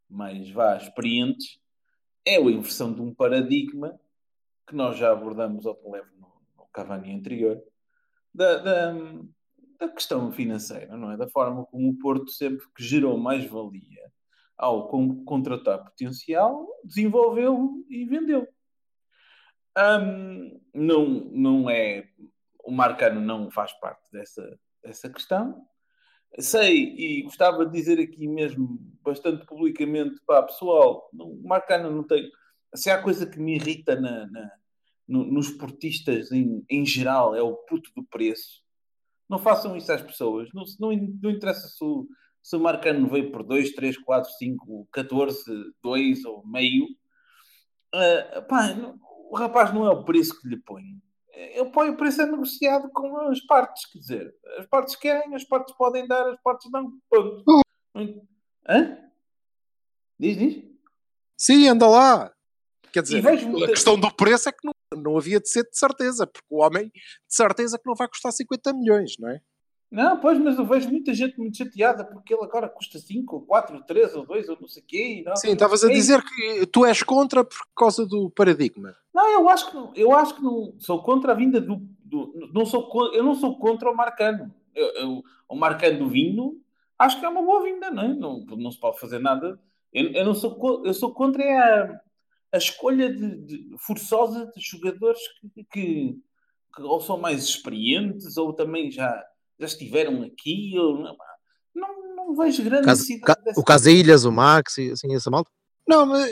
mais 0.10 0.50
vá, 0.50 0.76
experientes, 0.76 1.60
é 2.26 2.38
a 2.38 2.42
inversão 2.42 2.92
de 2.92 3.00
um 3.00 3.14
paradigma 3.14 3.96
que 4.66 4.76
nós 4.76 4.98
já 4.98 5.12
abordamos 5.12 5.68
ao 5.68 5.80
leve 5.88 6.10
no, 6.18 6.34
no 6.58 6.66
Cavani 6.74 7.14
anterior, 7.14 7.62
da, 8.34 8.58
da, 8.58 8.94
da, 9.80 9.90
questão 9.90 10.32
financeira, 10.32 10.98
não 10.98 11.12
é? 11.12 11.18
Da 11.18 11.30
forma 11.30 11.64
como 11.66 11.92
o 11.92 11.98
Porto 12.00 12.32
sempre 12.32 12.66
que 12.76 12.84
gerou 12.84 13.20
mais 13.20 13.46
valia 13.46 14.12
ao 14.58 14.88
contratar 15.26 15.84
potencial, 15.84 16.68
desenvolveu 16.84 17.86
e 17.88 18.04
vendeu. 18.06 18.48
Um, 19.78 20.60
não, 20.74 21.06
não 21.32 21.70
é. 21.70 22.08
O 22.64 22.72
Marcano 22.72 23.20
não 23.20 23.50
faz 23.50 23.74
parte 23.74 24.02
dessa, 24.12 24.60
dessa 24.84 25.10
questão. 25.10 25.66
Sei 26.40 26.96
e 26.98 27.24
gostava 27.24 27.66
de 27.66 27.74
dizer 27.74 28.00
aqui 28.00 28.28
mesmo, 28.28 28.80
bastante 29.04 29.46
publicamente, 29.46 30.22
para 30.26 30.44
pessoal, 30.44 31.10
o 31.14 31.48
Marcano 31.48 31.92
não 31.92 32.04
tem. 32.04 32.30
Se 32.74 32.90
há 32.90 33.02
coisa 33.02 33.26
que 33.26 33.40
me 33.40 33.56
irrita 33.56 34.00
na, 34.00 34.28
na 34.28 34.52
no, 35.12 35.26
nos 35.26 35.50
portistas 35.50 36.32
em, 36.32 36.64
em 36.70 36.86
geral, 36.86 37.36
é 37.36 37.42
o 37.42 37.56
puto 37.56 37.92
do 37.96 38.04
preço. 38.04 38.62
Não 39.30 39.38
façam 39.38 39.76
isso 39.76 39.92
às 39.92 40.02
pessoas. 40.02 40.50
Não, 40.54 40.64
não, 40.80 40.90
não 41.22 41.32
interessa 41.32 41.68
se 41.68 41.84
o, 41.84 42.08
se 42.42 42.56
o 42.56 42.60
Marcano 42.60 43.10
veio 43.10 43.32
por 43.32 43.44
2, 43.44 43.74
3, 43.74 43.98
4, 43.98 44.32
5, 44.38 44.88
14, 44.92 45.74
2 45.84 46.26
ou 46.26 46.48
meio, 46.48 46.86
uh, 47.94 48.42
pá, 48.48 48.74
o 49.32 49.36
rapaz 49.38 49.74
não 49.74 49.86
é 49.86 49.90
o 49.90 50.04
preço 50.04 50.38
que 50.42 50.50
lhe 50.50 50.58
põe. 50.58 50.84
Eu 51.56 51.72
ponho 51.72 51.94
o 51.94 51.98
preço 51.98 52.22
é 52.22 52.26
negociado 52.26 52.90
com 52.92 53.18
as 53.30 53.40
partes, 53.40 53.86
quer 53.86 54.00
dizer, 54.00 54.36
as 54.58 54.66
partes 54.66 54.96
querem, 54.98 55.34
as 55.34 55.46
partes 55.46 55.74
podem 55.78 56.06
dar, 56.06 56.30
as 56.30 56.40
partes 56.42 56.70
não. 56.70 56.92
Ponto. 57.10 57.46
Hã? 58.68 58.98
Diz, 60.20 60.38
diz? 60.38 60.64
Sim, 61.38 61.70
anda 61.70 61.88
lá. 61.88 62.32
Quer 62.92 63.04
dizer, 63.04 63.26
a 63.26 63.68
questão 63.68 63.98
do 63.98 64.14
preço 64.14 64.50
é 64.50 64.52
que 64.52 64.66
não, 64.66 64.74
não 65.02 65.18
havia 65.18 65.40
de 65.40 65.48
ser 65.48 65.64
de 65.64 65.78
certeza, 65.78 66.28
porque 66.28 66.48
o 66.50 66.62
homem 66.62 66.90
de 66.90 67.02
certeza 67.30 67.80
que 67.80 67.88
não 67.88 67.96
vai 67.96 68.10
custar 68.10 68.34
50 68.34 68.74
milhões, 68.74 69.14
não 69.18 69.30
é? 69.30 69.42
Não, 69.92 70.18
pois, 70.22 70.40
mas 70.40 70.58
eu 70.58 70.66
vejo 70.66 70.90
muita 70.90 71.14
gente 71.14 71.38
muito 71.38 71.58
chateada 71.58 72.06
porque 72.06 72.34
ele 72.34 72.44
agora 72.44 72.70
custa 72.70 72.98
5, 72.98 73.42
4, 73.42 73.84
3 73.84 74.16
ou 74.16 74.26
2 74.26 74.48
ou 74.48 74.58
não 74.62 74.68
sei 74.70 74.82
o 74.82 74.86
quê. 74.86 75.24
Não. 75.26 75.36
Sim, 75.36 75.52
estavas 75.52 75.84
a 75.84 75.90
é 75.90 75.94
dizer 75.94 76.24
que 76.24 76.66
tu 76.68 76.86
és 76.86 77.04
contra 77.04 77.44
por 77.44 77.58
causa 77.76 78.06
do 78.06 78.30
paradigma. 78.30 78.96
Não, 79.14 79.30
eu 79.30 79.50
acho 79.50 79.70
que, 79.70 80.02
eu 80.02 80.14
acho 80.14 80.36
que 80.36 80.42
não 80.42 80.74
sou 80.80 81.04
contra 81.04 81.34
a 81.34 81.36
vinda 81.36 81.60
do. 81.60 81.82
do 82.06 82.50
não 82.54 82.66
sou, 82.66 82.90
eu 83.14 83.22
não 83.22 83.36
sou 83.36 83.60
contra 83.60 83.92
o 83.92 83.96
Marcano. 83.96 84.54
Eu, 84.74 84.88
eu, 84.96 85.24
o 85.50 85.56
Marcano 85.58 86.00
do 86.00 86.10
vinho 86.10 86.62
acho 86.98 87.20
que 87.20 87.26
é 87.26 87.30
uma 87.30 87.42
boa 87.42 87.62
vinda, 87.62 87.92
não 87.92 88.04
é? 88.04 88.08
Não, 88.14 88.46
não 88.46 88.72
se 88.72 88.80
pode 88.80 88.98
fazer 88.98 89.20
nada. 89.20 89.60
Eu, 89.92 90.10
eu 90.14 90.24
não 90.24 90.34
sou, 90.34 90.86
eu 90.86 90.94
sou 90.94 91.14
contra 91.14 91.44
a, 91.44 92.00
a 92.54 92.58
escolha 92.58 93.14
de, 93.14 93.36
de 93.42 93.76
forçosa 93.78 94.50
de 94.56 94.62
jogadores 94.62 95.20
que, 95.40 95.64
que, 95.66 96.18
que 96.74 96.82
ou 96.82 97.02
são 97.02 97.18
mais 97.18 97.44
experientes 97.44 98.38
ou 98.38 98.54
também 98.54 98.90
já 98.90 99.22
já 99.62 99.68
estiveram 99.68 100.24
aqui. 100.24 100.76
Eu, 100.76 100.98
não, 101.76 102.16
não 102.16 102.36
vejo 102.36 102.64
grande 102.64 102.86
Cas, 102.86 103.00
necessidade. 103.00 103.44
Ca, 103.44 103.54
o 103.56 103.64
Casilhas, 103.64 104.26
o 104.26 104.32
Max, 104.32 104.78
assim, 104.92 105.14
essa 105.16 105.30
malta? 105.30 105.50
Não, 105.88 106.06
mas 106.06 106.30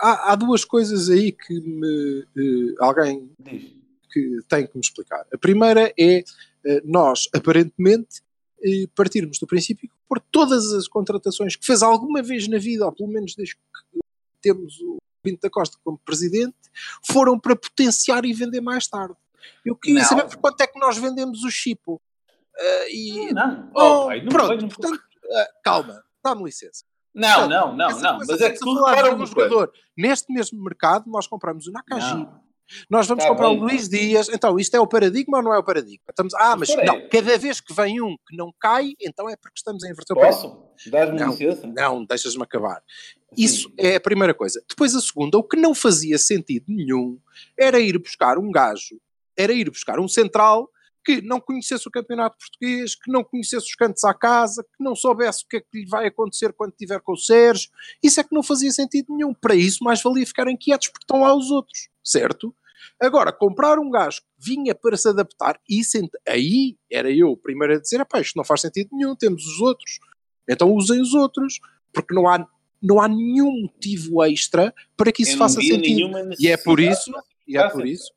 há, 0.00 0.32
há 0.32 0.34
duas 0.34 0.64
coisas 0.64 1.10
aí 1.10 1.32
que 1.32 1.60
me, 1.60 2.26
eh, 2.36 2.74
alguém 2.78 3.30
Diz. 3.38 3.72
que 4.10 4.38
tem 4.48 4.66
que 4.66 4.74
me 4.74 4.80
explicar. 4.80 5.26
A 5.32 5.38
primeira 5.38 5.92
é 5.98 6.24
eh, 6.64 6.82
nós, 6.84 7.28
aparentemente, 7.34 8.22
eh, 8.62 8.86
partirmos 8.94 9.38
do 9.38 9.46
princípio 9.46 9.88
que 9.88 9.94
por 10.08 10.20
todas 10.20 10.72
as 10.72 10.88
contratações 10.88 11.56
que 11.56 11.66
fez 11.66 11.82
alguma 11.82 12.22
vez 12.22 12.48
na 12.48 12.58
vida, 12.58 12.86
ou 12.86 12.92
pelo 12.92 13.08
menos 13.08 13.34
desde 13.34 13.54
que 13.54 13.60
temos 14.40 14.78
o 14.80 14.98
Pinto 15.22 15.40
da 15.42 15.50
Costa 15.50 15.76
como 15.82 15.98
presidente, 15.98 16.54
foram 17.02 17.38
para 17.38 17.56
potenciar 17.56 18.24
e 18.24 18.32
vender 18.32 18.60
mais 18.60 18.86
tarde. 18.86 19.14
Eu 19.64 19.74
queria 19.76 20.00
Não. 20.00 20.08
saber 20.08 20.24
por 20.24 20.36
quanto 20.36 20.60
é 20.60 20.66
que 20.66 20.78
nós 20.78 20.96
vendemos 20.96 21.42
o 21.44 21.50
Chipo. 21.50 22.00
Ah, 22.58 22.84
e, 22.88 23.32
Não, 23.32 23.70
Oh, 23.74 23.80
oh, 23.82 24.06
pai, 24.06 24.20
não 24.22 24.28
pronto, 24.28 24.48
venham- 24.48 24.68
portanto, 24.68 25.02
ah, 25.32 25.48
calma, 25.62 26.04
dá-me 26.22 26.44
licença. 26.44 26.84
Não, 27.14 27.48
não, 27.48 27.76
não, 27.76 28.00
não. 28.00 28.18
Mas 28.18 28.28
é 28.40 28.48
que 28.50 28.54
estamos 28.54 28.60
tu 28.60 28.70
a 28.70 28.90
falar 28.90 28.96
repara 28.96 29.14
um 29.22 29.26
jogador. 29.26 29.72
Neste 29.96 30.32
mesmo 30.32 30.62
mercado, 30.62 31.08
nós 31.08 31.26
compramos 31.28 31.66
o 31.68 31.72
Nakajima. 31.72 32.16
Não. 32.24 32.44
Nós 32.90 33.06
vamos 33.06 33.22
Tá 33.22 33.30
comprar 33.30 33.50
bem. 33.50 33.58
o 33.58 33.60
Luís 33.60 33.88
Dias. 33.88 34.28
Então, 34.30 34.58
isto 34.58 34.74
é 34.74 34.80
o 34.80 34.86
paradigma 34.86 35.36
ou 35.36 35.44
não 35.44 35.54
é 35.54 35.58
o 35.58 35.62
paradigma? 35.62 36.02
Estamos, 36.08 36.32
ah, 36.34 36.56
mas 36.56 36.70
aí. 36.70 36.84
não, 36.84 37.08
cada 37.08 37.38
vez 37.38 37.60
que 37.60 37.72
vem 37.74 38.00
um 38.00 38.16
que 38.26 38.36
não 38.36 38.52
cai, 38.58 38.94
então 39.00 39.28
é 39.28 39.36
porque 39.36 39.58
estamos 39.58 39.84
a 39.84 39.88
inverter 39.90 40.16
o 40.16 40.20
paradigma. 40.20 40.50
Posso? 40.56 40.90
Dás-me 40.90 41.20
Não, 41.20 41.30
licença? 41.30 41.66
não, 41.68 42.04
deixas-me 42.04 42.42
acabar. 42.42 42.82
Sim. 42.86 43.44
Isso 43.44 43.72
é 43.78 43.96
a 43.96 44.00
primeira 44.00 44.32
coisa. 44.34 44.64
Depois 44.68 44.94
a 44.96 45.00
segunda, 45.00 45.36
o 45.38 45.42
que 45.44 45.56
não 45.58 45.74
fazia 45.74 46.16
sentido 46.18 46.64
nenhum 46.68 47.18
era 47.56 47.78
ir 47.78 47.96
buscar 47.98 48.38
um 48.38 48.50
gajo, 48.50 48.98
era 49.36 49.52
ir 49.52 49.70
buscar 49.70 50.00
um 50.00 50.08
central 50.08 50.68
que 51.04 51.20
não 51.20 51.40
conhecesse 51.40 51.86
o 51.86 51.90
campeonato 51.90 52.38
português, 52.38 52.94
que 52.94 53.10
não 53.10 53.22
conhecesse 53.22 53.66
os 53.66 53.74
cantos 53.74 54.02
à 54.04 54.14
casa, 54.14 54.62
que 54.62 54.82
não 54.82 54.96
soubesse 54.96 55.44
o 55.44 55.48
que 55.48 55.58
é 55.58 55.60
que 55.60 55.80
lhe 55.80 55.86
vai 55.86 56.06
acontecer 56.06 56.52
quando 56.52 56.72
estiver 56.72 57.00
com 57.00 57.12
o 57.12 57.16
Sérgio. 57.16 57.70
Isso 58.02 58.20
é 58.20 58.24
que 58.24 58.34
não 58.34 58.42
fazia 58.42 58.72
sentido 58.72 59.14
nenhum. 59.14 59.34
Para 59.34 59.54
isso, 59.54 59.84
mais 59.84 60.02
valia 60.02 60.26
ficarem 60.26 60.56
quietos 60.56 60.88
porque 60.88 61.04
estão 61.04 61.20
lá 61.20 61.34
os 61.34 61.50
outros, 61.50 61.88
certo? 62.02 62.54
Agora, 63.00 63.32
comprar 63.32 63.78
um 63.78 63.90
gajo 63.90 64.20
que 64.20 64.26
vinha 64.38 64.74
para 64.74 64.96
se 64.96 65.08
adaptar, 65.08 65.60
isso 65.68 65.98
aí 66.26 66.76
era 66.90 67.10
eu 67.10 67.30
o 67.30 67.36
primeiro 67.36 67.74
a 67.74 67.80
dizer: 67.80 68.00
"Epá, 68.00 68.20
isto 68.20 68.36
não 68.36 68.44
faz 68.44 68.60
sentido 68.60 68.90
nenhum, 68.92 69.14
temos 69.14 69.46
os 69.46 69.60
outros. 69.60 69.98
Então 70.48 70.72
usem 70.72 71.00
os 71.00 71.14
outros, 71.14 71.60
porque 71.92 72.14
não 72.14 72.28
há, 72.28 72.46
não 72.82 73.00
há 73.00 73.08
nenhum 73.08 73.62
motivo 73.62 74.22
extra 74.24 74.74
para 74.96 75.12
que 75.12 75.22
isso 75.22 75.32
Eu 75.32 75.38
faça 75.38 75.60
sentido. 75.60 76.10
E 76.38 76.48
é 76.48 76.56
por 76.56 76.80
isso, 76.80 77.12
e 77.46 77.56
é 77.56 77.68
por 77.68 77.86
isso, 77.86 78.12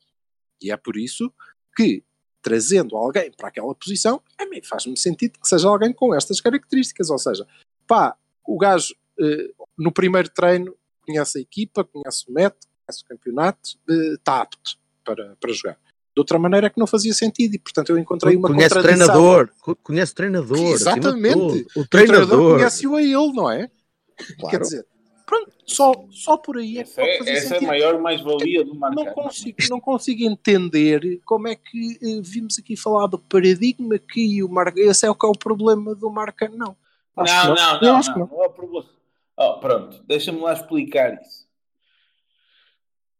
e 0.62 0.70
é 0.70 0.76
por 0.76 0.96
isso 0.96 1.32
que 1.76 2.02
trazendo 2.42 2.96
alguém 2.96 3.30
para 3.32 3.48
aquela 3.48 3.74
posição, 3.74 4.22
a 4.38 4.46
mim 4.46 4.60
faz-me 4.62 4.96
sentido 4.96 5.38
que 5.40 5.48
seja 5.48 5.68
alguém 5.68 5.92
com 5.92 6.14
estas 6.14 6.40
características. 6.40 7.10
Ou 7.10 7.18
seja, 7.18 7.46
pá, 7.86 8.16
o 8.46 8.56
gajo 8.58 8.94
eh, 9.20 9.50
no 9.76 9.92
primeiro 9.92 10.28
treino 10.30 10.74
conhece 11.06 11.38
a 11.38 11.40
equipa, 11.40 11.84
conhece 11.84 12.24
o 12.28 12.32
método, 12.32 12.66
conhece 12.86 13.02
o 13.04 13.06
campeonato, 13.06 13.70
eh, 13.88 14.14
está 14.14 14.40
apto 14.42 14.76
para, 15.04 15.36
para 15.40 15.52
jogar. 15.52 15.74
De 16.14 16.20
outra 16.20 16.38
maneira 16.38 16.66
é 16.66 16.70
que 16.70 16.78
não 16.80 16.86
fazia 16.86 17.14
sentido 17.14 17.54
e, 17.54 17.58
portanto, 17.58 17.90
eu 17.90 17.98
encontrei 17.98 18.34
uma 18.36 18.48
Conhece 18.48 18.74
contradição. 18.74 19.06
treinador, 19.06 19.50
co- 19.60 19.76
conhece 19.76 20.12
o 20.12 20.14
treinador. 20.16 20.56
acima 20.56 20.74
de 20.74 20.74
Exatamente. 20.82 21.66
O 21.76 21.80
O 21.80 21.86
treinador 21.86 22.26
treinador. 22.26 22.56
conhece-o 22.56 22.96
a 22.96 23.02
ele, 23.02 23.32
não 23.32 23.50
é? 23.50 23.70
Quer 24.16 24.34
Claro. 24.40 24.58
dizer, 24.60 24.86
pronto, 25.28 25.52
só, 25.66 25.92
só 26.10 26.38
por 26.38 26.56
aí 26.56 26.78
é 26.78 26.84
que 26.84 26.88
Essa 27.00 27.02
pode 27.02 27.30
é, 27.30 27.54
é 27.54 27.58
a 27.58 27.60
maior 27.60 28.00
mais-valia 28.00 28.64
do 28.64 28.72
não 28.72 28.80
marcar. 28.80 29.12
consigo, 29.12 29.58
não 29.68 29.78
consigo 29.78 30.24
entender 30.24 31.20
como 31.26 31.46
é 31.48 31.54
que 31.54 31.98
eh, 32.02 32.20
vimos 32.22 32.58
aqui 32.58 32.74
falar 32.76 33.06
do 33.08 33.18
paradigma 33.18 33.98
que 33.98 34.42
o 34.42 34.48
Marca. 34.48 34.80
Esse 34.80 35.06
é 35.06 35.10
o 35.10 35.14
que 35.14 35.26
é 35.26 35.28
o 35.28 35.32
problema 35.38 35.94
do 35.94 36.10
Marca. 36.10 36.48
Não. 36.48 36.74
Não, 37.14 37.54
não, 37.54 37.80
não, 37.80 37.96
acho 37.96 38.12
que 38.12 38.18
não, 38.18 38.26
não 38.28 38.42
é 38.42 38.46
o 38.46 38.50
problema. 38.50 38.88
Oh, 39.36 39.58
pronto, 39.60 40.02
deixa-me 40.04 40.40
lá 40.40 40.52
explicar 40.54 41.20
isso. 41.20 41.46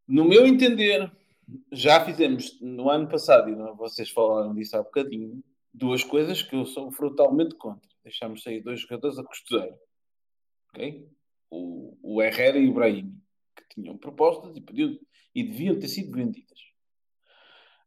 No 0.06 0.24
meu 0.24 0.46
entender, 0.46 1.10
já 1.70 2.02
fizemos 2.04 2.58
no 2.60 2.88
ano 2.88 3.06
passado, 3.08 3.50
e 3.50 3.54
não- 3.54 3.76
vocês 3.76 4.08
falaram 4.10 4.54
disso 4.54 4.76
há 4.76 4.82
bocadinho, 4.82 5.42
duas 5.74 6.02
coisas 6.02 6.40
que 6.42 6.56
eu 6.56 6.64
sou 6.64 6.90
frontalmente 6.90 7.54
contra. 7.56 7.86
Deixámos 8.02 8.42
sair 8.42 8.60
dois 8.62 8.80
jogadores 8.80 9.18
a 9.18 9.24
costureiro. 9.24 9.74
Ok? 10.70 11.06
O, 11.50 11.96
o 12.02 12.22
Herrera 12.22 12.58
e 12.58 12.68
o 12.68 12.74
Brahim, 12.74 13.14
que 13.56 13.74
tinham 13.74 13.96
propostas 13.96 14.56
e, 14.56 14.60
podiam, 14.60 14.98
e 15.34 15.42
deviam 15.42 15.78
ter 15.78 15.88
sido 15.88 16.12
vendidas. 16.12 16.58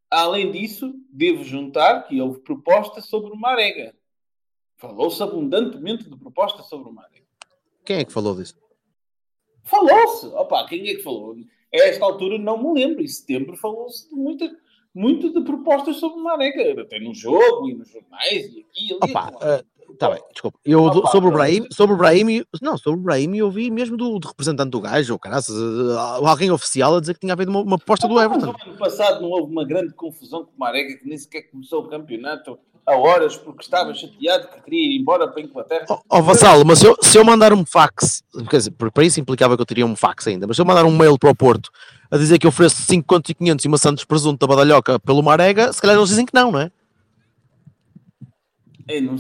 Além 0.09 0.51
disso, 0.51 0.93
devo 1.09 1.43
juntar 1.43 2.03
que 2.03 2.19
houve 2.19 2.41
proposta 2.41 2.99
sobre 2.99 3.31
o 3.31 3.37
Marega. 3.37 3.95
Falou-se 4.75 5.23
abundantemente 5.23 6.09
de 6.09 6.17
proposta 6.17 6.63
sobre 6.63 6.89
o 6.89 6.93
Marega. 6.93 7.25
Quem 7.85 7.99
é 7.99 8.05
que 8.05 8.11
falou 8.11 8.35
disso? 8.35 8.59
Falou-se! 9.63 10.25
Opa, 10.27 10.67
quem 10.67 10.89
é 10.89 10.95
que 10.95 11.03
falou? 11.03 11.35
A 11.73 11.77
esta 11.77 12.03
altura 12.03 12.37
não 12.37 12.57
me 12.61 12.81
lembro. 12.81 13.01
Em 13.01 13.07
setembro 13.07 13.55
falou-se 13.55 14.09
de 14.09 14.15
muita, 14.15 14.53
muito 14.93 15.31
de 15.31 15.41
propostas 15.45 15.95
sobre 15.97 16.19
o 16.19 16.23
Marega. 16.23 16.81
Até 16.81 16.99
no 16.99 17.13
jogo 17.13 17.69
e 17.69 17.73
nos 17.73 17.89
jornais 17.89 18.53
e 18.53 18.59
aqui 18.59 18.87
e 18.89 18.93
ali. 18.93 19.11
Opa, 19.11 19.63
Está 19.93 20.09
bem, 20.09 20.21
desculpa. 20.31 20.57
Eu, 20.65 20.85
Opa, 20.85 21.09
sobre 21.09 21.29
o 21.29 21.31
pronto. 21.31 21.33
Brahim, 21.33 21.67
sobre 21.71 21.95
o 21.95 21.97
Brahim, 21.97 22.43
não, 22.61 22.77
sobre 22.77 22.99
o 22.99 23.03
Brahim 23.03 23.35
eu 23.37 23.51
vi 23.51 23.69
mesmo 23.69 23.95
do, 23.95 24.19
do 24.19 24.27
representante 24.27 24.69
do 24.69 24.81
gajo, 24.81 25.13
ou 25.13 25.19
caraças, 25.19 25.55
eh, 25.55 26.27
alguém 26.27 26.51
oficial 26.51 26.95
a 26.95 26.99
dizer 26.99 27.13
que 27.13 27.19
tinha 27.19 27.33
havido 27.33 27.51
uma, 27.51 27.61
uma 27.61 27.77
proposta 27.77 28.07
do 28.07 28.15
Mas 28.15 28.25
Everton. 28.25 28.47
no 28.47 28.71
ano 28.71 28.77
passado 28.77 29.21
não 29.21 29.29
houve 29.29 29.51
uma 29.51 29.65
grande 29.65 29.93
confusão 29.93 30.43
com 30.45 30.51
o 30.51 30.59
Marega, 30.59 30.97
que 30.97 31.07
nem 31.07 31.17
sequer 31.17 31.43
começou 31.43 31.83
o 31.83 31.87
campeonato 31.87 32.57
a 32.85 32.95
horas 32.95 33.37
porque 33.37 33.63
estava 33.63 33.93
chateado 33.93 34.47
que 34.47 34.61
queria 34.63 34.87
ir 34.87 34.99
embora 34.99 35.27
para 35.27 35.41
a 35.41 35.45
Inglaterra. 35.45 35.85
Ó 35.89 35.99
oh, 36.09 36.21
Vassalo, 36.23 36.65
mas 36.65 36.79
se 36.79 36.87
eu, 36.87 36.97
se 37.01 37.17
eu 37.17 37.23
mandar 37.23 37.53
um 37.53 37.65
fax, 37.65 38.23
quer 38.49 38.57
dizer, 38.57 38.71
por- 38.71 38.91
para 38.91 39.03
isso 39.03 39.19
implicava 39.19 39.55
que 39.55 39.61
eu 39.61 39.65
teria 39.65 39.85
um 39.85 39.95
fax 39.95 40.27
ainda, 40.27 40.47
mas 40.47 40.55
se 40.55 40.61
eu 40.61 40.65
mandar 40.65 40.85
um 40.85 40.97
mail 40.97 41.17
para 41.17 41.29
o 41.29 41.35
Porto 41.35 41.69
a 42.09 42.17
dizer 42.17 42.39
que 42.39 42.47
ofereço 42.47 42.81
5 42.81 43.05
contos 43.07 43.29
e 43.29 43.35
500 43.35 43.65
e 43.65 43.67
uma 43.67 43.77
Santos 43.77 44.03
presunto 44.03 44.39
da 44.39 44.47
badalhoca 44.47 44.99
pelo 44.99 45.21
Marega, 45.21 45.71
se 45.71 45.79
calhar 45.79 45.95
eles 45.95 46.09
dizem 46.09 46.25
que 46.25 46.33
não, 46.33 46.51
não 46.51 46.59
é? 46.59 46.71
Eu 48.87 49.01
não, 49.03 49.15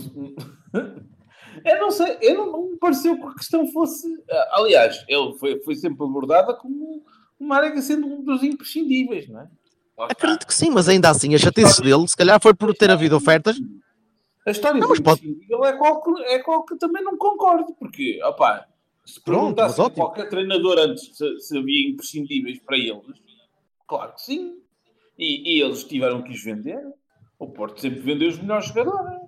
eu 0.73 1.79
não 1.79 1.91
sei, 1.91 2.17
eu 2.21 2.37
não, 2.37 2.51
não 2.51 2.69
me 2.71 2.77
pareceu 2.77 3.17
que 3.17 3.27
a 3.27 3.33
questão 3.33 3.67
fosse. 3.71 4.07
ah, 4.29 4.49
Aliás, 4.59 5.03
ele 5.07 5.33
foi, 5.37 5.59
foi 5.61 5.75
sempre 5.75 6.03
abordada 6.03 6.53
como 6.53 7.03
o 7.39 7.45
Marega 7.45 7.81
sendo 7.81 8.07
um 8.07 8.23
dos 8.23 8.43
imprescindíveis, 8.43 9.27
não 9.27 9.41
é? 9.41 9.47
Acredito 9.99 10.47
que 10.47 10.53
sim, 10.53 10.69
mas 10.71 10.89
ainda 10.89 11.09
assim, 11.09 11.35
a 11.35 11.37
chatice 11.37 11.81
dele, 11.81 12.07
se 12.07 12.17
calhar 12.17 12.41
foi 12.41 12.53
por 12.55 12.73
ter 12.73 12.89
havido 12.89 13.15
ofertas. 13.15 13.57
A 14.47 14.49
história 14.51 14.79
Não, 14.79 14.89
mas 14.89 14.99
pode- 14.99 15.19
imprescindível 15.27 15.63
é 15.65 15.73
qual, 15.77 16.01
que, 16.01 16.23
é 16.23 16.39
qual 16.39 16.65
que 16.65 16.75
também 16.77 17.03
não 17.03 17.15
concordo, 17.17 17.75
porque, 17.77 18.19
opá, 18.23 18.65
se 19.05 19.21
Pronto, 19.21 19.55
perguntasse 19.55 19.79
ótimo. 19.81 19.95
qualquer 20.05 20.27
treinador 20.29 20.79
antes 20.79 21.15
se, 21.15 21.39
se 21.39 21.57
havia 21.57 21.89
imprescindíveis 21.89 22.59
para 22.65 22.77
eles, 22.77 23.05
claro 23.87 24.13
que 24.13 24.21
sim. 24.21 24.55
E, 25.19 25.57
e 25.57 25.61
eles 25.61 25.83
tiveram 25.83 26.23
que 26.23 26.31
os 26.31 26.43
vender. 26.43 26.81
O 27.37 27.47
Porto 27.51 27.79
sempre 27.81 27.99
vendeu 27.99 28.29
os 28.29 28.39
melhores 28.39 28.67
jogadores. 28.67 29.21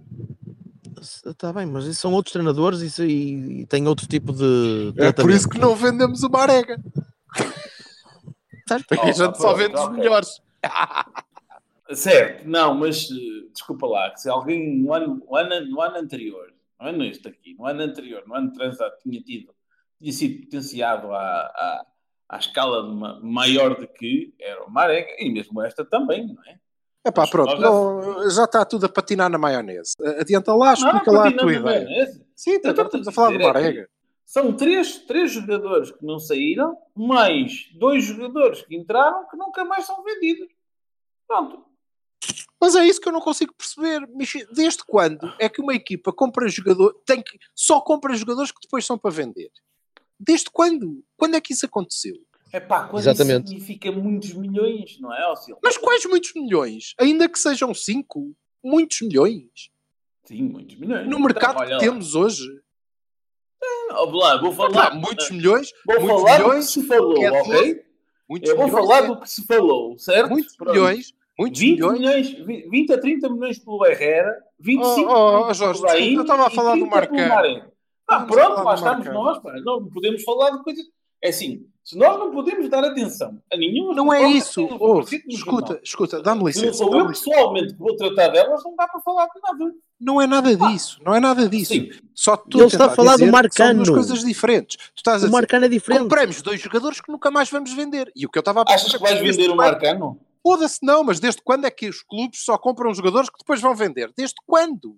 Está 1.25 1.51
bem, 1.53 1.65
mas 1.65 1.85
isso 1.85 2.01
são 2.01 2.13
outros 2.13 2.31
treinadores 2.33 2.79
isso, 2.81 3.03
e, 3.03 3.61
e 3.61 3.65
têm 3.65 3.87
outro 3.87 4.07
tipo 4.07 4.31
de. 4.33 4.93
É 4.97 5.11
por 5.11 5.29
isso 5.29 5.49
que 5.49 5.57
não 5.59 5.75
vendemos 5.75 6.23
o 6.23 6.29
Marega. 6.29 6.79
Porque 8.87 8.95
a 8.95 9.03
Oh, 9.03 9.11
gente 9.11 9.37
só 9.37 9.53
vende 9.53 9.75
os 9.75 9.89
melhores. 9.89 10.41
Certo, 11.93 12.47
não, 12.47 12.73
mas 12.73 13.03
eh, 13.11 13.49
desculpa 13.51 13.85
lá, 13.85 14.09
que 14.11 14.21
se 14.21 14.29
alguém 14.29 14.79
no 14.79 14.93
ano, 14.93 15.21
no 15.29 15.35
ano, 15.35 15.65
no 15.69 15.81
ano 15.81 15.97
anterior, 15.97 16.51
não 16.79 16.87
é 16.87 16.91
neste 16.93 17.27
aqui, 17.27 17.53
no 17.55 17.65
ano 17.67 17.81
anterior, 17.83 18.23
no 18.25 18.33
ano 18.33 18.51
transado, 18.53 18.93
tinha 19.03 19.21
tido, 19.21 19.53
tinha 19.99 20.11
sido 20.13 20.43
potenciado 20.45 21.11
à, 21.13 21.19
à, 21.19 21.85
à 22.29 22.37
escala 22.37 23.19
maior 23.21 23.77
de 23.79 23.85
que 23.85 24.33
era 24.39 24.63
o 24.63 24.71
Marega, 24.71 25.09
e 25.19 25.29
mesmo 25.29 25.61
esta 25.61 25.83
também, 25.85 26.25
não 26.25 26.41
é? 26.45 26.57
Epá, 27.05 27.21
Mas 27.23 27.29
pronto, 27.29 27.51
já- 27.51 27.57
não, 27.59 28.29
já 28.29 28.43
está 28.45 28.63
tudo 28.65 28.85
a 28.85 28.89
patinar 28.89 29.29
na 29.29 29.37
maionese. 29.37 29.93
Adianta 30.19 30.53
lá, 30.53 30.73
explica 30.73 31.11
Não, 31.11 31.19
lá 31.19 31.27
a 31.27 31.31
tua 31.31 31.51
ideia. 31.53 31.61
maionese. 31.61 32.25
Sim, 32.35 32.51
Eu 32.51 32.57
agora 32.57 32.71
estou-te 32.71 32.85
estamos 32.87 33.07
a 33.07 33.11
falar 33.11 33.29
do 33.31 33.41
é 33.41 33.43
Marega. 33.43 33.89
São 34.25 34.55
três, 34.55 34.97
três 34.99 35.31
jogadores 35.31 35.91
que 35.91 36.05
não 36.05 36.17
saíram, 36.17 36.77
mais 36.95 37.69
dois 37.75 38.05
jogadores 38.05 38.61
que 38.63 38.75
entraram 38.75 39.27
que 39.29 39.35
nunca 39.37 39.65
mais 39.65 39.85
são 39.85 40.01
vendidos. 40.03 40.47
Pronto. 41.27 41.65
Mas 42.59 42.75
é 42.77 42.85
isso 42.85 43.01
que 43.01 43.09
eu 43.09 43.13
não 43.13 43.19
consigo 43.19 43.53
perceber. 43.53 44.07
Desde 44.53 44.83
quando 44.85 45.31
é 45.37 45.49
que 45.49 45.61
uma 45.61 45.75
equipa 45.75 46.13
compra 46.13 46.47
jogador, 46.47 46.93
tem 47.05 47.21
que, 47.21 47.37
só 47.53 47.81
compra 47.81 48.15
jogadores 48.15 48.51
que 48.51 48.61
depois 48.61 48.85
são 48.85 48.97
para 48.97 49.11
vender? 49.11 49.51
Desde 50.17 50.49
quando? 50.49 51.03
Quando 51.17 51.35
é 51.35 51.41
que 51.41 51.51
isso 51.51 51.65
aconteceu? 51.65 52.15
É 52.53 52.59
pá, 52.59 52.87
quando 52.87 53.01
Exatamente. 53.01 53.45
isso 53.45 53.65
significa 53.65 53.91
muitos 53.91 54.31
milhões, 54.33 54.99
não 54.99 55.11
é, 55.11 55.25
Ócio? 55.27 55.57
Mas 55.61 55.75
quais 55.75 56.05
muitos 56.05 56.33
milhões? 56.35 56.93
Ainda 56.99 57.27
que 57.27 57.39
sejam 57.39 57.73
cinco, 57.73 58.31
muitos 58.63 59.01
milhões. 59.01 59.71
Sim, 60.23 60.43
muitos 60.43 60.75
milhões. 60.77 61.07
No 61.09 61.19
mercado 61.19 61.55
Então, 61.55 61.65
que 61.65 61.73
lá. 61.73 61.79
temos 61.79 62.13
hoje. 62.13 62.47
Ó, 63.91 64.05
lá, 64.11 64.39
vou 64.39 64.51
falar. 64.53 64.93
muitos 64.95 65.29
milhões, 65.31 65.71
Vou 65.85 65.99
muitos 65.99 66.21
falar 66.21 66.37
do 66.37 66.43
que 66.43 66.47
milhões, 66.49 66.65
se 66.69 66.83
falou, 66.87 67.13
quer 67.15 67.31
ok? 67.31 67.83
muitos 68.29 68.49
Eu 68.49 68.55
vou 68.57 68.65
milhões, 68.67 68.81
falar 68.87 69.03
é- 69.03 69.07
do 69.07 69.19
que 69.19 69.29
se 69.29 69.45
falou, 69.45 69.97
certo? 69.97 70.29
muitos 70.29 70.55
Pronto. 70.55 70.71
milhões, 70.73 71.13
muitos 71.39 71.59
20 71.59 71.73
milhões. 71.75 71.99
milhões, 71.99 72.31
vi- 72.45 72.69
20 72.69 72.93
a 72.93 72.99
30 72.99 73.29
milhões 73.29 73.57
pelo 73.59 73.85
Herrera, 73.85 74.43
25 74.59 75.09
Oh, 75.09 75.13
oh, 75.15 75.37
milhões 75.39 75.57
Jorge, 75.57 75.81
pelo 75.81 75.93
desculpa, 75.93 76.15
eu 76.15 76.21
estava 76.21 76.47
a 76.47 76.49
falar 76.51 76.75
do 76.75 76.81
30 76.81 76.89
pelo 77.01 77.17
Marcano. 77.17 77.29
Marega. 77.35 77.73
Ah, 78.07 78.25
pronto, 78.25 78.63
lá 78.63 78.75
estamos 78.75 79.05
nós, 79.07 79.39
pá. 79.41 79.53
Não 79.61 79.89
podemos 79.89 80.23
falar 80.23 80.51
de 80.51 80.63
coisas. 80.63 80.85
É 81.21 81.29
assim, 81.29 81.65
Se 81.83 81.97
nós 81.97 82.17
não 82.17 82.31
podemos 82.31 82.69
dar 82.69 82.83
atenção 82.83 83.37
a 83.51 83.57
nenhuma 83.57 83.93
Não 83.93 84.13
é 84.13 84.23
isso. 84.29 84.65
Ouve, 84.79 85.21
no 85.25 85.33
escuta, 85.33 85.79
escuta, 85.83 86.21
dá-me 86.21 86.39
não 86.39 86.47
licença. 86.47 86.73
sou 86.77 86.87
eu 86.87 86.91
dá-me 86.99 87.09
licença. 87.09 87.29
pessoalmente 87.29 87.73
que 87.73 87.79
vou 87.79 87.95
tratar 87.97 88.29
delas, 88.29 88.63
não 88.63 88.73
dá 88.75 88.87
para 88.87 89.01
falar 89.01 89.25
de 89.25 89.41
nada. 89.41 89.73
Não 89.99 90.21
é 90.21 90.25
nada 90.27 90.55
disso, 90.55 90.99
não 91.03 91.13
é 91.13 91.19
nada 91.19 91.47
disso. 91.49 91.73
Sim. 91.73 91.89
Só 92.13 92.37
tu 92.37 92.57
Ele 92.59 92.67
está 92.67 92.85
a 92.85 92.89
falar 92.89 93.13
do 93.17 93.19
São 93.19 93.31
Marcano. 93.31 93.83
duas 93.83 93.89
coisas 93.89 94.23
diferentes. 94.23 94.77
Tu 94.77 94.97
estás 94.97 95.15
a 95.15 95.25
O 95.25 95.27
dizer, 95.27 95.31
Marcano 95.31 95.65
é 95.65 95.69
diferente. 95.69 96.01
compramos 96.01 96.41
dois 96.41 96.61
jogadores 96.61 97.01
que 97.01 97.11
nunca 97.11 97.29
mais 97.29 97.49
vamos 97.49 97.73
vender. 97.73 98.09
E 98.15 98.25
o 98.25 98.29
que 98.29 98.37
eu 98.37 98.41
estava 98.41 98.61
a 98.61 98.73
Achas 98.73 98.91
que 98.93 98.99
vais 98.99 99.19
desde 99.21 99.41
vender 99.41 99.51
o 99.51 99.55
Marcano? 99.55 100.19
Foda-se, 100.41 100.79
não, 100.83 101.03
mas 101.03 101.19
desde 101.19 101.41
quando 101.41 101.65
é 101.65 101.71
que 101.71 101.87
os 101.87 102.01
clubes 102.01 102.43
só 102.43 102.57
compram 102.57 102.93
jogadores 102.93 103.29
que 103.29 103.37
depois 103.39 103.61
vão 103.61 103.75
vender? 103.75 104.11
Desde 104.17 104.35
quando? 104.45 104.97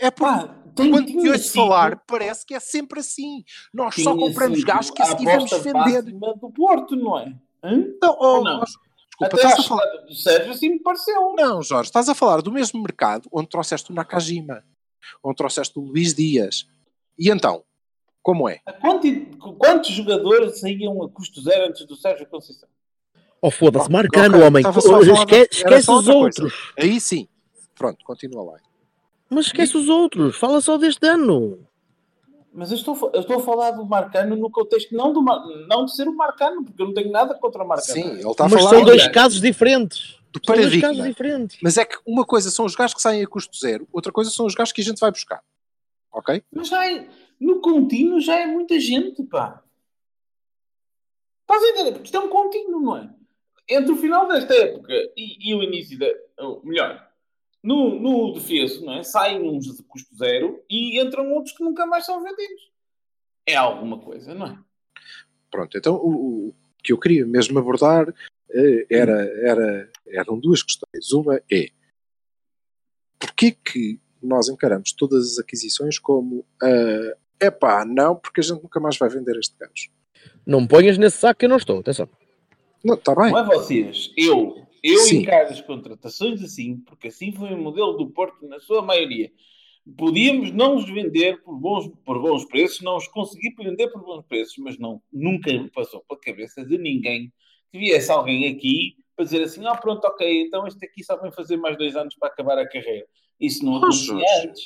É 0.00 0.10
porque 0.10 0.48
tem, 0.74 0.90
quando 0.90 1.06
te 1.06 1.28
ouço 1.28 1.38
sido- 1.44 1.54
falar, 1.54 2.02
parece 2.06 2.44
que 2.46 2.54
é 2.54 2.60
sempre 2.60 3.00
assim. 3.00 3.44
Nós 3.72 3.94
só 3.96 4.16
compramos 4.16 4.58
sido 4.58 4.66
gajos 4.66 4.90
que 4.90 5.02
a 5.02 5.06
seguir 5.06 5.24
vamos 5.26 5.50
vender. 5.50 6.02
do 6.02 6.50
Porto, 6.50 6.96
não 6.96 7.18
é? 7.18 7.34
Hã? 7.62 7.76
Não, 8.02 8.16
oh, 8.18 8.26
Ou 8.38 8.44
não? 8.44 8.56
Jorge, 8.58 8.72
desculpa, 9.08 9.26
Até 9.26 9.36
estás 9.36 9.58
a 9.58 9.68
falar. 9.68 9.86
do 10.06 10.14
Sérgio 10.14 10.52
assim 10.52 10.68
me 10.70 10.80
pareceu. 10.80 11.34
Não, 11.36 11.62
Jorge, 11.62 11.88
estás 11.88 12.08
a 12.08 12.14
falar 12.14 12.40
do 12.40 12.50
mesmo 12.50 12.80
mercado 12.82 13.28
onde 13.32 13.48
trouxeste 13.48 13.92
o 13.92 13.94
Nakajima, 13.94 14.64
onde 15.22 15.36
trouxeste 15.36 15.78
o 15.78 15.82
Luís 15.82 16.14
Dias. 16.14 16.66
E 17.18 17.28
então, 17.30 17.62
como 18.22 18.48
é? 18.48 18.60
A 18.64 18.72
quanti- 18.72 19.28
Quantos 19.58 19.90
jogadores 19.90 20.60
saíam 20.60 21.02
a 21.02 21.08
custo 21.10 21.42
zero 21.42 21.68
antes 21.68 21.84
do 21.86 21.94
Sérgio 21.96 22.26
Conceição? 22.26 22.68
Oh, 23.42 23.50
foda-se, 23.50 23.86
Ok, 23.86 23.92
Marcano, 23.94 24.36
ok, 24.36 24.46
homem. 24.46 24.62
era 24.64 25.44
esquece 25.50 25.82
só 25.82 25.98
os 25.98 26.06
outra 26.08 26.12
coisa. 26.12 26.42
outros. 26.42 26.72
Aí 26.78 27.00
sim. 27.00 27.28
Pronto, 27.74 28.02
continua 28.04 28.42
lá. 28.52 28.58
Mas 29.30 29.46
esquece 29.46 29.76
os 29.76 29.88
outros. 29.88 30.36
Fala 30.36 30.60
só 30.60 30.76
deste 30.76 31.06
ano. 31.06 31.66
Mas 32.52 32.72
eu 32.72 32.76
estou, 32.76 33.10
eu 33.14 33.20
estou 33.20 33.36
a 33.38 33.42
falar 33.42 33.70
do 33.70 33.86
Marcano 33.86 34.34
no 34.34 34.50
contexto 34.50 34.92
não, 34.94 35.12
do, 35.12 35.22
não 35.22 35.84
de 35.84 35.94
ser 35.94 36.08
o 36.08 36.16
Marcano, 36.16 36.64
porque 36.64 36.82
eu 36.82 36.86
não 36.86 36.94
tenho 36.94 37.12
nada 37.12 37.32
contra 37.34 37.62
o 37.62 37.68
Marcano. 37.68 37.92
Sim, 37.92 38.10
ele 38.10 38.28
está 38.28 38.46
a 38.46 38.48
Mas 38.48 38.60
falar 38.60 38.70
são 38.70 38.84
dois 38.84 39.06
casos 39.06 39.40
diferentes. 39.40 40.18
do 40.32 40.40
São 40.44 40.56
dois 40.56 40.80
casos 40.80 41.04
diferentes. 41.04 41.58
Mas 41.62 41.78
é 41.78 41.84
que 41.84 41.96
uma 42.04 42.24
coisa 42.24 42.50
são 42.50 42.64
os 42.64 42.74
gajos 42.74 42.94
que 42.94 43.02
saem 43.02 43.22
a 43.22 43.26
custo 43.26 43.56
zero, 43.56 43.86
outra 43.92 44.10
coisa 44.10 44.30
são 44.30 44.46
os 44.46 44.54
gajos 44.54 44.72
que 44.72 44.80
a 44.80 44.84
gente 44.84 44.98
vai 44.98 45.12
buscar. 45.12 45.40
Ok? 46.12 46.42
Mas 46.52 46.66
já 46.68 46.90
é, 46.90 47.08
no 47.38 47.60
contínuo 47.60 48.20
já 48.20 48.36
é 48.40 48.46
muita 48.46 48.80
gente, 48.80 49.22
pá. 49.22 49.62
Estás 51.42 51.62
a 51.62 51.68
entender? 51.68 51.92
Porque 51.92 52.06
isto 52.06 52.16
é 52.16 52.20
um 52.20 52.28
contínuo, 52.28 52.80
não 52.80 52.96
é? 52.96 53.10
Entre 53.68 53.92
o 53.92 53.96
final 53.96 54.26
desta 54.26 54.52
época 54.54 54.92
e, 55.16 55.50
e 55.50 55.54
o 55.54 55.62
início 55.62 55.96
da. 55.96 56.06
ou 56.38 56.60
melhor, 56.64 57.09
no, 57.62 58.00
no 58.00 58.32
defeso, 58.32 58.84
não 58.84 58.94
é? 58.94 59.02
Saem 59.02 59.42
uns 59.42 59.76
de 59.76 59.82
custo 59.82 60.14
zero 60.16 60.62
e 60.68 61.00
entram 61.00 61.32
outros 61.32 61.56
que 61.56 61.64
nunca 61.64 61.86
mais 61.86 62.06
são 62.06 62.22
vendidos. 62.22 62.70
É 63.46 63.56
alguma 63.56 63.98
coisa, 63.98 64.34
não 64.34 64.46
é? 64.46 64.58
Pronto, 65.50 65.76
então 65.76 65.94
o, 65.96 66.48
o 66.48 66.54
que 66.82 66.92
eu 66.92 66.98
queria 66.98 67.26
mesmo 67.26 67.58
abordar 67.58 68.12
eh, 68.50 68.86
era, 68.88 69.22
era, 69.46 69.90
eram 70.06 70.38
duas 70.38 70.62
questões. 70.62 71.12
Uma 71.12 71.40
é 71.50 71.70
porquê 73.18 73.52
que 73.52 74.00
nós 74.22 74.48
encaramos 74.48 74.92
todas 74.92 75.32
as 75.32 75.38
aquisições 75.38 75.98
como 75.98 76.44
é 76.62 77.16
epá, 77.40 77.84
não, 77.84 78.14
porque 78.14 78.40
a 78.40 78.42
gente 78.42 78.62
nunca 78.62 78.78
mais 78.78 78.98
vai 78.98 79.08
vender 79.08 79.36
este 79.38 79.56
gajo. 79.58 79.90
Não 80.46 80.60
me 80.60 80.68
ponhas 80.68 80.98
nesse 80.98 81.16
saco 81.16 81.40
que 81.40 81.46
eu 81.46 81.48
não 81.48 81.56
estou. 81.56 81.78
Atenção. 81.80 82.08
Não, 82.84 82.94
está 82.94 83.14
bem. 83.14 83.32
Não 83.32 83.38
é 83.38 83.44
vocês. 83.44 84.12
Eu. 84.16 84.66
Eu 84.82 84.98
Sim. 85.00 85.18
encaro 85.18 85.50
as 85.50 85.60
contratações 85.60 86.42
assim, 86.42 86.78
porque 86.78 87.08
assim 87.08 87.32
foi 87.32 87.52
o 87.52 87.58
modelo 87.58 87.94
do 87.94 88.10
Porto 88.10 88.46
na 88.46 88.58
sua 88.60 88.82
maioria. 88.82 89.30
Podíamos 89.96 90.52
não 90.52 90.76
os 90.76 90.88
vender 90.88 91.42
por 91.42 91.56
bons, 91.58 91.88
por 92.04 92.20
bons 92.20 92.44
preços, 92.44 92.80
não 92.80 92.96
os 92.96 93.08
conseguir 93.08 93.54
vender 93.58 93.88
por 93.88 94.02
bons 94.02 94.24
preços, 94.26 94.54
mas 94.58 94.78
não, 94.78 95.02
nunca 95.12 95.52
me 95.52 95.70
passou 95.70 96.04
pela 96.08 96.20
cabeça 96.20 96.64
de 96.64 96.78
ninguém 96.78 97.32
que 97.72 97.78
viesse 97.78 98.10
alguém 98.10 98.46
aqui 98.48 98.96
para 99.16 99.24
dizer 99.24 99.42
assim: 99.42 99.66
ah, 99.66 99.74
pronto, 99.76 100.04
ok, 100.04 100.42
então 100.42 100.66
este 100.66 100.84
aqui 100.84 101.02
só 101.04 101.16
vem 101.20 101.32
fazer 101.32 101.56
mais 101.56 101.76
dois 101.76 101.96
anos 101.96 102.14
para 102.16 102.28
acabar 102.28 102.58
a 102.58 102.68
carreira. 102.68 103.06
Isso 103.40 103.64
não 103.64 103.74
Oh, 103.74 103.76
acontecia 103.78 104.14
Jorge. 104.14 104.48
antes. 104.48 104.64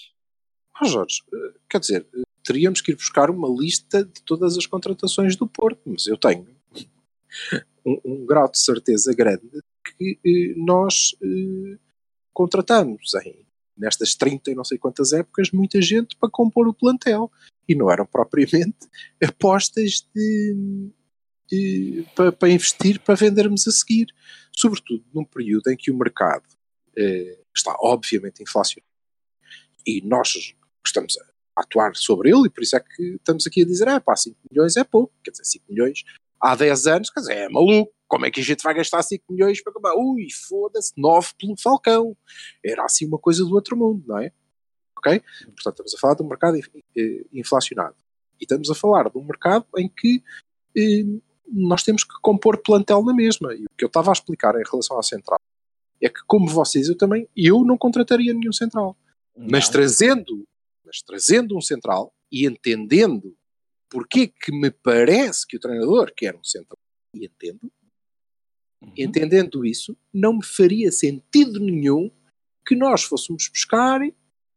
Ah, 0.80 0.84
Jorge, 0.86 1.16
eh, 1.32 1.58
quer 1.70 1.78
dizer, 1.80 2.06
eh, 2.14 2.22
teríamos 2.42 2.80
que 2.80 2.92
ir 2.92 2.96
buscar 2.96 3.30
uma 3.30 3.48
lista 3.48 4.04
de 4.04 4.22
todas 4.22 4.58
as 4.58 4.66
contratações 4.66 5.36
do 5.36 5.46
Porto, 5.46 5.80
mas 5.86 6.06
eu 6.06 6.16
tenho 6.16 6.46
um, 7.86 8.00
um 8.04 8.26
grau 8.26 8.50
de 8.50 8.58
certeza 8.58 9.14
grande 9.14 9.48
que 9.84 10.18
eh, 10.24 10.54
nós 10.56 11.14
eh, 11.22 11.78
contratamos. 12.32 13.14
Em, 13.14 13.44
nestas 13.76 14.14
30 14.14 14.50
e 14.50 14.54
não 14.54 14.64
sei 14.64 14.78
quantas 14.78 15.12
épocas 15.12 15.50
muita 15.50 15.80
gente 15.82 16.16
para 16.16 16.30
compor 16.30 16.68
o 16.68 16.74
plantel. 16.74 17.30
E 17.68 17.74
não 17.74 17.90
eram 17.90 18.06
propriamente 18.06 18.76
apostas 19.22 20.06
de, 20.14 20.90
de- 21.50 22.06
para, 22.14 22.30
para 22.30 22.50
investir 22.50 23.00
para 23.00 23.14
vendermos 23.14 23.66
a 23.66 23.72
seguir, 23.72 24.08
sobretudo 24.54 25.04
num 25.14 25.24
período 25.24 25.70
em 25.70 25.76
que 25.76 25.90
o 25.90 25.96
mercado 25.96 26.44
eh, 26.96 27.38
está 27.54 27.74
obviamente 27.80 28.42
inflacionado. 28.42 28.88
E 29.86 30.00
nós 30.02 30.54
estamos 30.84 31.16
a 31.18 31.62
atuar 31.62 31.94
sobre 31.96 32.30
ele 32.30 32.46
e 32.46 32.50
por 32.50 32.62
isso 32.62 32.76
é 32.76 32.80
que 32.80 33.02
estamos 33.14 33.46
aqui 33.46 33.62
a 33.62 33.66
dizer, 33.66 33.88
ah 33.88 34.00
pá, 34.00 34.16
5 34.16 34.36
milhões 34.50 34.76
é 34.76 34.84
pouco, 34.84 35.14
quer 35.22 35.30
dizer, 35.30 35.44
5 35.44 35.64
milhões 35.68 36.04
há 36.44 36.54
10 36.54 36.86
anos, 36.86 37.10
quer 37.10 37.20
dizer, 37.20 37.36
é 37.38 37.48
maluco, 37.48 37.90
como 38.06 38.26
é 38.26 38.30
que 38.30 38.40
a 38.40 38.44
gente 38.44 38.62
vai 38.62 38.74
gastar 38.74 39.02
5 39.02 39.24
milhões 39.30 39.62
para 39.62 39.72
comprar? 39.72 39.94
Ui, 39.96 40.26
foda-se, 40.46 40.92
9 40.96 41.32
pelo 41.38 41.56
Falcão. 41.58 42.16
Era 42.64 42.84
assim 42.84 43.06
uma 43.06 43.18
coisa 43.18 43.42
do 43.44 43.54
outro 43.54 43.76
mundo, 43.76 44.04
não 44.06 44.18
é? 44.18 44.30
Ok? 44.98 45.20
Portanto, 45.46 45.72
estamos 45.72 45.94
a 45.94 45.98
falar 45.98 46.14
de 46.14 46.22
um 46.22 46.28
mercado 46.28 46.58
eh, 46.58 47.24
inflacionado. 47.32 47.96
E 48.40 48.44
estamos 48.44 48.70
a 48.70 48.74
falar 48.74 49.08
de 49.08 49.16
um 49.16 49.24
mercado 49.24 49.66
em 49.78 49.88
que 49.88 50.22
eh, 50.76 51.04
nós 51.50 51.82
temos 51.82 52.04
que 52.04 52.14
compor 52.20 52.58
plantel 52.58 53.02
na 53.02 53.14
mesma. 53.14 53.54
E 53.54 53.64
o 53.64 53.70
que 53.76 53.84
eu 53.84 53.88
estava 53.88 54.10
a 54.10 54.12
explicar 54.12 54.54
em 54.54 54.64
relação 54.70 54.98
à 54.98 55.02
central 55.02 55.40
é 56.00 56.08
que, 56.08 56.20
como 56.26 56.46
vocês, 56.46 56.88
eu 56.88 56.96
também, 56.96 57.26
eu 57.34 57.64
não 57.64 57.78
contrataria 57.78 58.34
nenhum 58.34 58.52
central. 58.52 58.96
Mas 59.36 59.64
Não. 59.64 59.72
trazendo, 59.72 60.46
mas 60.84 61.00
trazendo 61.00 61.56
um 61.56 61.60
central 61.60 62.14
e 62.30 62.46
entendendo 62.46 63.34
porque 63.94 64.26
que 64.26 64.50
me 64.50 64.72
parece 64.72 65.46
que 65.46 65.56
o 65.56 65.60
treinador 65.60 66.12
quer 66.16 66.34
um 66.34 66.42
central, 66.42 66.76
e 67.14 67.26
entendo, 67.26 67.70
Uhum. 68.82 68.92
entendendo 68.98 69.64
isso, 69.64 69.96
não 70.12 70.34
me 70.38 70.44
faria 70.44 70.90
sentido 70.90 71.60
nenhum 71.60 72.10
que 72.66 72.74
nós 72.74 73.04
fôssemos 73.04 73.48
buscar 73.48 74.00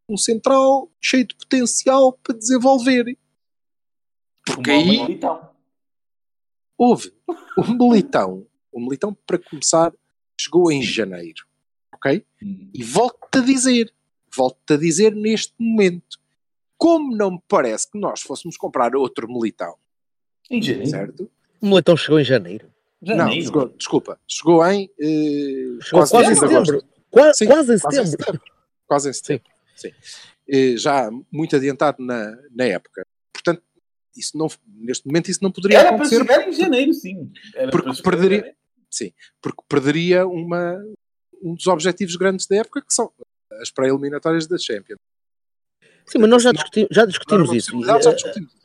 um 0.10 0.18
central 0.18 0.92
cheio 1.00 1.26
de 1.28 1.36
potencial 1.36 2.14
para 2.14 2.36
desenvolver. 2.36 3.16
Porque 4.44 4.72
aí 4.72 5.02
Militão. 5.04 5.52
houve 6.76 7.14
o 7.56 7.72
Militão, 7.72 8.48
o 8.72 8.80
Militão 8.80 9.14
para 9.14 9.38
começar 9.38 9.94
chegou 10.36 10.72
em 10.72 10.82
janeiro, 10.82 11.46
ok? 11.94 12.26
Hum. 12.42 12.72
E 12.74 12.84
volto-te 12.84 13.38
a 13.38 13.42
dizer, 13.42 13.94
volto-te 14.36 14.74
a 14.74 14.78
dizer 14.78 15.16
neste 15.16 15.54
momento, 15.60 16.20
como 16.78 17.16
não 17.16 17.32
me 17.32 17.42
parece 17.48 17.90
que 17.92 17.98
nós 18.00 18.22
fôssemos 18.22 18.56
comprar 18.58 18.96
outro 18.96 19.28
Militão, 19.28 19.76
Em 20.50 20.62
janeiro. 20.62 20.90
certo? 20.90 21.32
O 21.62 21.66
Moletão 21.68 21.98
chegou 21.98 22.20
em 22.20 22.24
janeiro. 22.24 22.72
Não, 23.02 23.16
Janeiro. 23.18 23.46
chegou- 23.46 23.70
desculpa, 23.70 24.20
chegou 24.28 24.66
em 24.66 24.90
eh, 25.00 25.78
Chegou 25.82 26.00
quase, 26.08 26.16
em 26.16 26.20
de 26.20 26.26
agosto. 26.26 26.66
setembro. 26.66 26.84
Qua- 27.12 27.34
Sim, 27.34 27.46
quase 27.46 27.76
em 27.76 27.80
Quase 27.80 28.00
em 28.02 28.06
setembro. 28.06 28.08
setembro. 28.26 28.42
Quase 28.88 29.10
em 29.10 29.14
setembro. 29.14 29.44
Sim. 29.76 29.92
Eh, 30.50 30.78
já 30.78 31.10
muito 31.32 31.56
adiantado 31.56 32.02
na, 32.04 32.36
na 32.52 32.64
época. 32.66 33.06
Portanto, 33.34 33.62
isso 34.16 34.36
não, 34.38 34.48
neste 34.68 35.06
momento 35.06 35.30
isso 35.30 35.40
não 35.44 35.52
poderia 35.52 35.78
Era 35.80 35.88
para 35.90 35.96
acontecer 35.98 36.18
chegar 36.18 36.48
em 36.48 36.52
janeiro, 36.54 36.94
sim. 36.94 37.32
Era 37.56 37.70
Porque 37.72 37.88
para 37.90 38.00
em 38.00 38.04
perderia- 38.04 38.38
janeiro. 38.40 38.58
Sim, 38.90 39.12
porque 39.42 39.62
perderia 39.68 40.26
uma, 40.26 40.82
um 41.44 41.54
dos 41.54 41.68
objetivos 41.68 42.16
grandes 42.16 42.48
da 42.48 42.56
época, 42.58 42.82
que 42.82 42.94
são 42.94 43.12
as 43.62 43.70
pré-eliminatórias 43.70 44.48
da 44.48 44.58
Champions. 44.58 44.98
Sim, 46.08 46.18
mas 46.20 46.30
nós 46.30 46.44
já, 46.44 46.52
discuti- 46.52 46.88
já 46.92 47.06
discutimos 47.06 47.52
isso. 47.54 47.72
já 47.84 47.98
discutimos. 48.14 48.56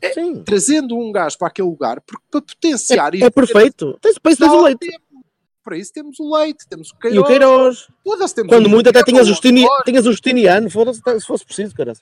É, 0.00 0.12
Sim. 0.12 0.42
Trazendo 0.44 0.96
um 0.96 1.10
gajo 1.10 1.36
para 1.36 1.48
aquele 1.48 1.68
lugar, 1.68 2.00
porque 2.00 2.24
para 2.30 2.40
potenciar 2.40 3.14
É, 3.14 3.24
é 3.24 3.30
perfeito. 3.30 3.98
Tens, 4.00 4.16
para 4.18 4.32
isso 4.32 4.40
tens 4.40 4.52
o 4.52 4.62
leite. 4.62 4.88
Para 5.64 5.76
isso 5.76 5.92
temos 5.92 6.18
o 6.18 6.34
Leite, 6.34 6.66
temos 6.66 6.90
o 6.90 6.94
E 6.94 6.98
Queiroz. 6.98 7.24
o 7.24 7.26
Queiroz. 7.26 7.88
Quando 8.48 8.70
muito 8.70 8.88
até 8.88 9.02
tinhas 9.02 9.26
o 9.26 9.30
Justini- 9.32 9.66
tinhas 9.84 10.06
o 10.06 10.12
Justiniano, 10.12 10.70
foda-se, 10.70 11.02
se 11.04 11.26
fosse 11.26 11.44
preciso, 11.44 11.74
cara. 11.74 11.92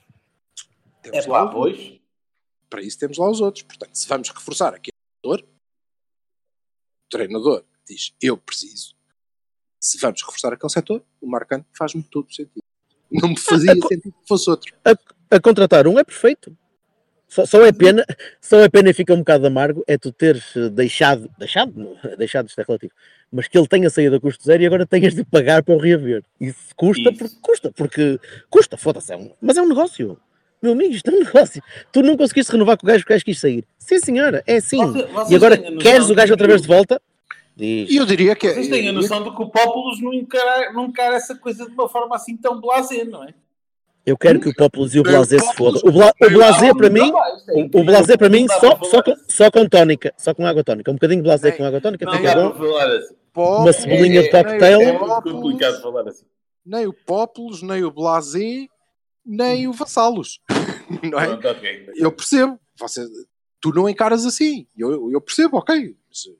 temos 1.02 1.26
É 1.26 1.28
lá 1.28 1.46
pá, 1.46 1.52
pois. 1.52 1.98
Para 2.70 2.80
isso 2.82 2.96
temos 2.96 3.18
lá 3.18 3.28
os 3.28 3.40
outros. 3.40 3.64
Portanto, 3.64 3.90
se 3.94 4.06
vamos 4.06 4.28
reforçar 4.28 4.72
aqui 4.72 4.90
o 5.24 5.28
treinador, 5.28 5.48
o 7.06 7.08
treinador 7.10 7.64
diz 7.88 8.12
eu 8.22 8.36
preciso. 8.36 8.94
Se 9.80 9.98
vamos 9.98 10.22
reforçar 10.22 10.52
aquele 10.52 10.70
setor, 10.70 11.02
o 11.20 11.26
Marcano 11.28 11.64
faz-me 11.76 12.04
todo 12.04 12.32
sentido. 12.32 12.62
Não 13.20 13.28
me 13.30 13.38
fazia 13.38 13.74
sentido 13.74 14.02
que 14.02 14.28
fosse 14.28 14.48
outro. 14.50 14.72
A 15.30 15.40
contratar 15.40 15.86
um 15.86 15.98
é 15.98 16.04
perfeito. 16.04 16.56
Só, 17.28 17.44
só 17.44 17.66
é 17.66 17.72
pena, 17.72 18.04
só 18.40 18.60
é 18.60 18.68
pena 18.68 18.88
e 18.90 18.92
fica 18.94 19.12
um 19.12 19.18
bocado 19.18 19.46
amargo 19.48 19.82
é 19.88 19.98
tu 19.98 20.12
teres 20.12 20.56
eh, 20.56 20.68
deixado, 20.70 21.28
deixado, 21.36 21.72
não, 21.74 21.96
deixado 22.16 22.46
isto 22.48 22.60
é 22.60 22.64
relativo, 22.66 22.92
mas 23.32 23.48
que 23.48 23.58
ele 23.58 23.66
tenha 23.66 23.90
saído 23.90 24.14
a 24.14 24.20
custo 24.20 24.44
zero 24.44 24.62
e 24.62 24.66
agora 24.66 24.86
tenhas 24.86 25.12
de 25.12 25.24
pagar 25.24 25.64
para 25.64 25.74
o 25.74 25.78
reaver. 25.78 26.22
Isso 26.40 26.56
custa 26.76 27.10
Isso. 27.10 27.18
porque 27.18 27.36
custa, 27.42 27.72
porque 27.72 28.20
custa, 28.48 28.76
foda-se, 28.76 29.12
é 29.12 29.16
um, 29.16 29.32
mas 29.40 29.56
é 29.56 29.60
um 29.62 29.68
negócio. 29.68 30.16
meu 30.62 30.70
amigo, 30.72 30.94
isto 30.94 31.10
é 31.10 31.14
um 31.14 31.18
negócio. 31.24 31.60
Tu 31.92 32.00
não 32.00 32.16
conseguiste 32.16 32.52
renovar 32.52 32.78
com 32.78 32.86
o 32.86 32.88
gajo, 32.88 33.02
o 33.04 33.08
gajo 33.08 33.24
quis 33.24 33.40
sair. 33.40 33.64
Sim, 33.76 33.98
senhora, 33.98 34.44
é 34.46 34.56
assim. 34.56 34.78
Você- 34.78 35.02
vocês 35.06 35.30
e 35.30 35.34
agora 35.34 35.54
a 35.56 35.76
queres 35.82 36.08
o 36.08 36.14
gajo 36.14 36.32
outra 36.32 36.46
que- 36.46 36.52
vez 36.52 36.62
de 36.62 36.68
volta? 36.68 37.02
Diz. 37.56 37.90
E 37.90 37.96
eu 37.96 38.04
diria 38.04 38.36
que 38.36 38.46
é. 38.46 38.54
Vocês 38.54 38.68
têm 38.68 38.88
a 38.88 38.92
noção 38.92 39.24
de 39.24 39.34
que 39.34 39.42
o 39.42 39.48
Populus 39.48 40.00
não 40.02 40.12
encara, 40.12 40.72
não 40.72 40.86
encara 40.86 41.16
essa 41.16 41.34
coisa 41.34 41.64
de 41.64 41.72
uma 41.72 41.88
forma 41.88 42.14
assim 42.14 42.36
tão 42.36 42.60
blasé, 42.60 43.04
não 43.04 43.24
é? 43.24 43.32
Eu 44.04 44.16
quero 44.16 44.38
que 44.38 44.48
o 44.48 44.54
Populus 44.54 44.94
e 44.94 45.00
o 45.00 45.02
Blasé 45.02 45.36
se 45.36 45.52
fodam. 45.54 45.80
O, 45.84 45.90
Bla, 45.90 46.12
o 46.22 46.30
Blasé 46.30 46.72
para 46.72 46.88
mim, 46.88 47.10
é 47.10 47.76
o, 47.76 47.82
Blasé 47.82 48.16
para 48.16 48.28
mim 48.28 48.46
só, 48.46 48.78
só, 48.84 49.02
com, 49.02 49.16
só 49.28 49.50
com 49.50 49.68
tónica, 49.68 50.14
só 50.16 50.32
com 50.32 50.46
água 50.46 50.62
tónica. 50.62 50.92
Um 50.92 50.94
bocadinho 50.94 51.22
de 51.22 51.24
Blasé 51.24 51.50
com 51.50 51.64
água 51.64 51.80
tónica 51.80 52.08
fica 52.08 52.34
bom. 52.36 52.76
assim. 52.78 53.14
Uma 53.34 53.72
cebolinha 53.72 54.22
de 54.22 54.28
é- 54.28 54.30
cocktail. 54.30 54.80
É 54.80 54.92
muito 54.96 55.22
complicado 55.22 55.82
falar 55.82 56.08
assim. 56.08 56.24
nem 56.64 56.86
o 56.86 56.92
Populus, 56.92 57.62
nem 57.62 57.82
o 57.82 57.90
Blasé, 57.90 58.68
nem 59.24 59.66
o 59.66 59.72
Vassalos. 59.72 60.38
Não 61.02 61.18
é? 61.18 61.36
Eu 61.96 62.12
percebo. 62.12 62.60
Você, 62.78 63.04
tu 63.60 63.72
não 63.74 63.88
encaras 63.88 64.24
assim. 64.24 64.68
Eu, 64.78 65.10
eu 65.10 65.20
percebo, 65.20 65.56
ok. 65.56 65.96
Mas, 66.08 66.26
uh, 66.26 66.38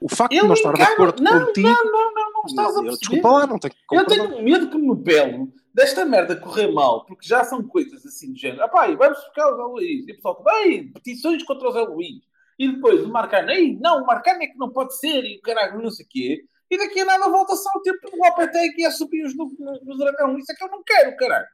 o 0.00 0.08
facto 0.08 0.32
de 0.32 0.38
Eu 0.38 0.46
não 0.46 0.54
estar 0.54 0.72
de 0.72 0.82
acordo 0.82 1.22
não, 1.22 1.46
contigo. 1.46 1.68
Não, 1.68 1.84
não, 1.84 2.14
não, 2.14 2.32
não 2.32 2.44
estás 2.46 2.76
a 2.76 2.82
perceber. 2.82 2.98
desculpa 2.98 3.28
lá, 3.30 3.46
não 3.46 3.58
tenho 3.58 3.74
que 3.74 3.96
Eu 3.96 4.06
tenho 4.06 4.42
medo 4.42 4.70
que 4.70 4.78
me 4.78 4.96
pelo 5.02 5.52
desta 5.72 6.04
merda 6.06 6.34
correr 6.36 6.72
mal, 6.72 7.04
porque 7.04 7.28
já 7.28 7.44
são 7.44 7.62
coisas 7.62 8.04
assim 8.04 8.32
do 8.32 8.38
género. 8.38 8.62
Ah, 8.62 8.68
pá, 8.68 8.86
vamos 8.86 9.18
buscar 9.18 9.52
o 9.52 9.56
Zé 9.56 9.62
Luís. 9.62 10.08
E 10.08 10.12
o 10.12 10.14
pessoal, 10.16 10.42
bem, 10.42 10.92
petições 10.92 11.42
contra 11.44 11.68
o 11.68 11.72
Zé 11.72 11.80
Luís. 11.80 12.24
E 12.58 12.72
depois 12.72 13.04
o 13.04 13.08
Marcano, 13.08 13.50
ei, 13.50 13.76
não, 13.78 14.02
o 14.02 14.06
Marcano 14.06 14.42
é 14.42 14.46
que 14.46 14.56
não 14.56 14.70
pode 14.70 14.96
ser, 14.98 15.22
e 15.24 15.36
o 15.36 15.42
caralho, 15.42 15.82
não 15.82 15.90
sei 15.90 16.06
o 16.06 16.08
quê. 16.08 16.44
E 16.70 16.78
daqui 16.78 17.00
a 17.00 17.04
nada 17.04 17.28
volta 17.28 17.54
só 17.54 17.68
o 17.76 17.82
tempo 17.82 18.10
do 18.10 18.16
Lopetegui 18.16 18.86
a 18.86 18.90
subir 18.90 19.24
os 19.24 19.36
no, 19.36 19.54
no, 19.58 19.80
no 19.84 19.98
dragão. 19.98 20.38
Isso 20.38 20.50
é 20.50 20.54
que 20.54 20.64
eu 20.64 20.70
não 20.70 20.82
quero, 20.82 21.14
caralho. 21.16 21.46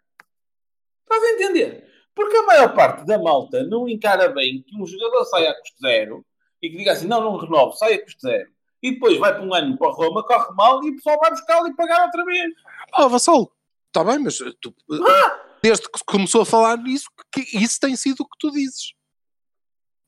Estás 1.03 1.22
a 1.22 1.32
entender? 1.34 1.88
Porque 2.14 2.36
a 2.36 2.43
maior 2.45 2.74
parte 2.74 3.05
da 3.05 3.18
malta 3.18 3.64
não 3.64 3.88
encara 3.88 4.28
bem 4.28 4.62
que 4.62 4.80
um 4.80 4.86
jogador 4.86 5.24
saia 5.24 5.51
a 5.51 5.59
custo 5.59 5.80
zero 5.80 6.24
e 6.63 6.71
que 6.71 6.77
diga 6.77 6.93
assim, 6.93 7.07
não, 7.09 7.21
não 7.21 7.37
renovo, 7.37 7.73
sai 7.77 7.95
a 7.95 8.03
custo 8.03 8.21
zero. 8.21 8.49
E 8.83 8.93
depois 8.93 9.19
vai 9.19 9.33
para 9.35 9.43
um 9.43 9.55
ano 9.55 9.77
para 9.79 9.91
Roma, 9.93 10.25
corre 10.25 10.55
mal 10.55 10.83
e 10.85 10.91
o 10.91 10.97
pessoal 10.97 11.19
vai 11.21 11.31
buscá-lo 11.31 11.69
e 11.69 11.75
pagar 11.77 12.05
outra 12.05 12.25
vez. 12.25 12.53
Ah, 12.95 13.07
Vassalo, 13.09 13.51
está 13.89 14.03
bem, 14.05 14.19
mas 14.19 14.41
uh, 14.41 14.53
tu, 14.61 14.75
Ah! 15.09 15.41
desde 15.63 15.85
que 15.89 16.01
começou 16.07 16.43
a 16.43 16.47
falar 16.47 16.77
nisso, 16.79 17.07
que 17.33 17.41
isso 17.57 17.79
tem 17.81 17.95
sido 17.97 18.21
o 18.21 18.25
que 18.29 18.37
tu 18.41 18.51
dizes. 18.51 18.93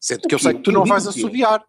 Sendo 0.01 0.23
que 0.29 0.35
eu 0.35 0.39
sei 0.39 0.55
que 0.55 0.61
tu 0.61 0.73
não 0.73 0.85
vais 0.85 1.07
assobiar. 1.07 1.65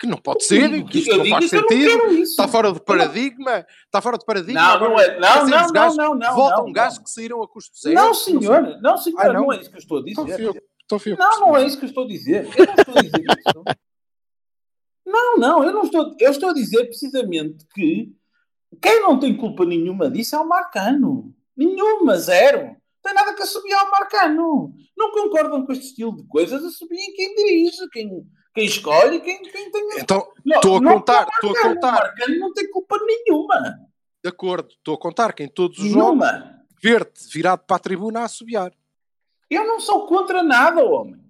Que 0.00 0.06
não 0.06 0.16
pode 0.16 0.44
ser, 0.44 0.84
que 0.84 1.00
isto 1.00 1.16
não 1.16 1.26
faz 1.26 1.50
sentido, 1.50 2.12
está 2.22 2.46
fora 2.46 2.68
não- 2.68 2.78
paradigma, 2.78 3.66
está 3.86 4.00
fora 4.00 4.16
do 4.16 4.24
paradigma. 4.24 4.78
Não, 4.78 4.90
não 4.90 5.00
é. 5.00 5.18
Não, 5.18 5.46
não, 5.48 5.66
não, 5.72 5.94
não, 5.96 6.14
não, 6.14 6.34
Voltam 6.36 6.64
não, 6.66 6.72
gajos 6.72 6.98
não. 6.98 7.04
que 7.04 7.10
saíram 7.10 7.42
a 7.42 7.48
custo 7.48 7.76
zero. 7.80 7.96
Não, 7.96 8.14
senhor. 8.14 8.78
Não, 8.80 8.96
senhor. 8.96 9.20
Ah, 9.20 9.32
não? 9.32 9.52
é 9.52 9.58
isso 9.58 9.68
que 9.70 9.74
eu 9.76 9.80
estou 9.80 9.98
a 9.98 10.02
dizer. 10.04 10.68
Não, 11.18 11.40
não 11.40 11.56
é 11.56 11.64
isso 11.66 11.78
que 11.80 11.84
eu 11.84 11.88
estou 11.88 12.04
a 12.04 12.06
dizer. 12.06 12.48
Eu 12.56 12.66
não 12.66 12.74
estou 12.74 12.96
a 12.96 13.02
dizer 13.02 13.24
isso. 13.24 13.64
Não, 15.08 15.38
não, 15.38 15.64
eu 15.64 15.72
não 15.72 15.82
estou. 15.84 16.14
Eu 16.20 16.30
estou 16.30 16.50
a 16.50 16.54
dizer 16.54 16.84
precisamente 16.84 17.66
que 17.74 18.12
quem 18.80 19.00
não 19.00 19.18
tem 19.18 19.34
culpa 19.34 19.64
nenhuma 19.64 20.10
disso 20.10 20.36
é 20.36 20.38
o 20.38 20.46
Marcano. 20.46 21.34
Nenhuma, 21.56 22.18
zero. 22.18 22.66
Não 22.66 22.76
tem 23.02 23.14
nada 23.14 23.34
que 23.34 23.42
assumir 23.42 23.72
ao 23.72 23.90
Marcano. 23.90 24.74
Não 24.96 25.10
concordam 25.12 25.64
com 25.64 25.72
este 25.72 25.86
estilo 25.86 26.14
de 26.14 26.26
coisas, 26.26 26.62
assumiem 26.62 27.14
quem 27.14 27.34
dirige, 27.34 27.88
quem, 27.90 28.26
quem 28.54 28.64
escolhe, 28.66 29.20
quem, 29.20 29.40
quem 29.42 29.70
tem. 29.70 29.88
Então, 29.98 30.28
estou 30.44 30.76
a 30.76 30.82
contar, 30.82 31.28
estou 31.32 31.56
a 31.56 31.62
contar. 31.62 31.88
O 31.88 32.02
Marcano 32.02 32.38
não 32.38 32.52
tem 32.52 32.70
culpa 32.70 32.98
nenhuma. 33.02 33.78
De 34.22 34.28
acordo, 34.28 34.68
estou 34.70 34.94
a 34.94 34.98
contar 34.98 35.32
que 35.32 35.42
em 35.42 35.48
todos 35.48 35.78
os 35.78 35.90
jogos, 35.90 36.18
Nenhuma. 36.18 36.64
ver-te 36.82 37.26
virado 37.32 37.62
para 37.66 37.76
a 37.76 37.80
tribuna 37.80 38.20
a 38.20 38.24
assobiar. 38.24 38.72
Eu 39.48 39.66
não 39.66 39.80
sou 39.80 40.06
contra 40.06 40.42
nada, 40.42 40.84
homem. 40.84 41.27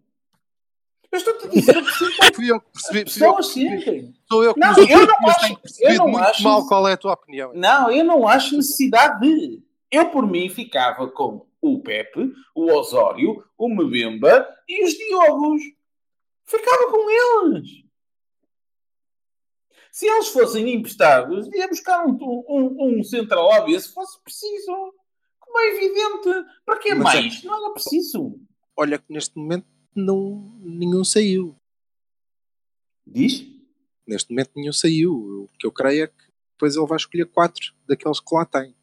Eu 1.10 1.16
estou-te 1.18 1.46
a 1.46 1.48
dizer 1.48 1.76
o 1.78 1.84
que. 1.84 2.34
Fui 2.34 2.50
eu 2.50 2.60
que 2.60 2.70
percebi, 2.72 2.98
eu 3.00 3.04
pessoas 3.04 3.34
percebi. 3.54 3.68
sentem. 3.82 4.14
Sou 4.30 4.44
eu 4.44 4.54
que 4.54 4.60
Não, 4.60 4.68
eu 4.78 5.06
não 5.06 5.28
acho- 5.28 5.40
tenho 5.40 5.52
eu 5.54 5.58
percebido 5.60 5.98
não 5.98 6.08
muito 6.08 6.24
acho 6.24 6.42
mal 6.42 6.66
qual 6.68 6.86
é 6.88 6.92
a 6.92 6.96
tua 6.98 7.12
opinião. 7.14 7.52
Não, 7.54 7.90
eu 7.90 8.04
não 8.04 8.28
acho 8.28 8.56
necessidade 8.56 9.20
de. 9.20 9.62
Eu, 9.90 10.10
por 10.10 10.26
mim, 10.26 10.50
ficava 10.50 11.08
com 11.10 11.46
o 11.62 11.80
Pepe, 11.80 12.30
o 12.54 12.70
Osório, 12.72 13.42
o 13.56 13.68
Mbemba 13.70 14.46
e 14.68 14.84
os 14.84 14.92
Diogos. 14.92 15.62
Ficava 16.44 16.90
com 16.90 17.08
eles. 17.10 17.68
Se 19.90 20.06
eles 20.06 20.28
fossem 20.28 20.72
emprestados, 20.74 21.48
ia 21.54 21.66
buscar 21.68 22.06
um, 22.06 22.16
um, 22.48 22.98
um 22.98 23.02
central 23.02 23.46
óbvio 23.46 23.80
se 23.80 23.92
fosse 23.92 24.20
preciso. 24.22 24.94
Como 25.40 25.58
é 25.58 25.68
evidente. 25.68 26.46
Para 26.64 26.78
que 26.78 26.90
é- 26.90 26.94
mais? 26.94 27.42
Não 27.42 27.56
era 27.56 27.72
preciso. 27.72 28.38
Olha 28.76 28.98
que 28.98 29.06
neste 29.12 29.36
momento 29.36 29.66
não, 29.98 30.52
nenhum 30.60 31.04
saiu. 31.04 31.56
Diz? 33.06 33.46
Neste 34.06 34.30
momento 34.30 34.50
nenhum 34.56 34.72
saiu. 34.72 35.12
O 35.14 35.48
que 35.58 35.66
eu 35.66 35.72
creio 35.72 36.04
é 36.04 36.06
que 36.06 36.28
depois 36.52 36.76
ele 36.76 36.86
vai 36.86 36.96
escolher 36.96 37.26
quatro 37.26 37.72
daqueles 37.86 38.20
que 38.20 38.34
lá 38.34 38.44
tem. 38.44 38.74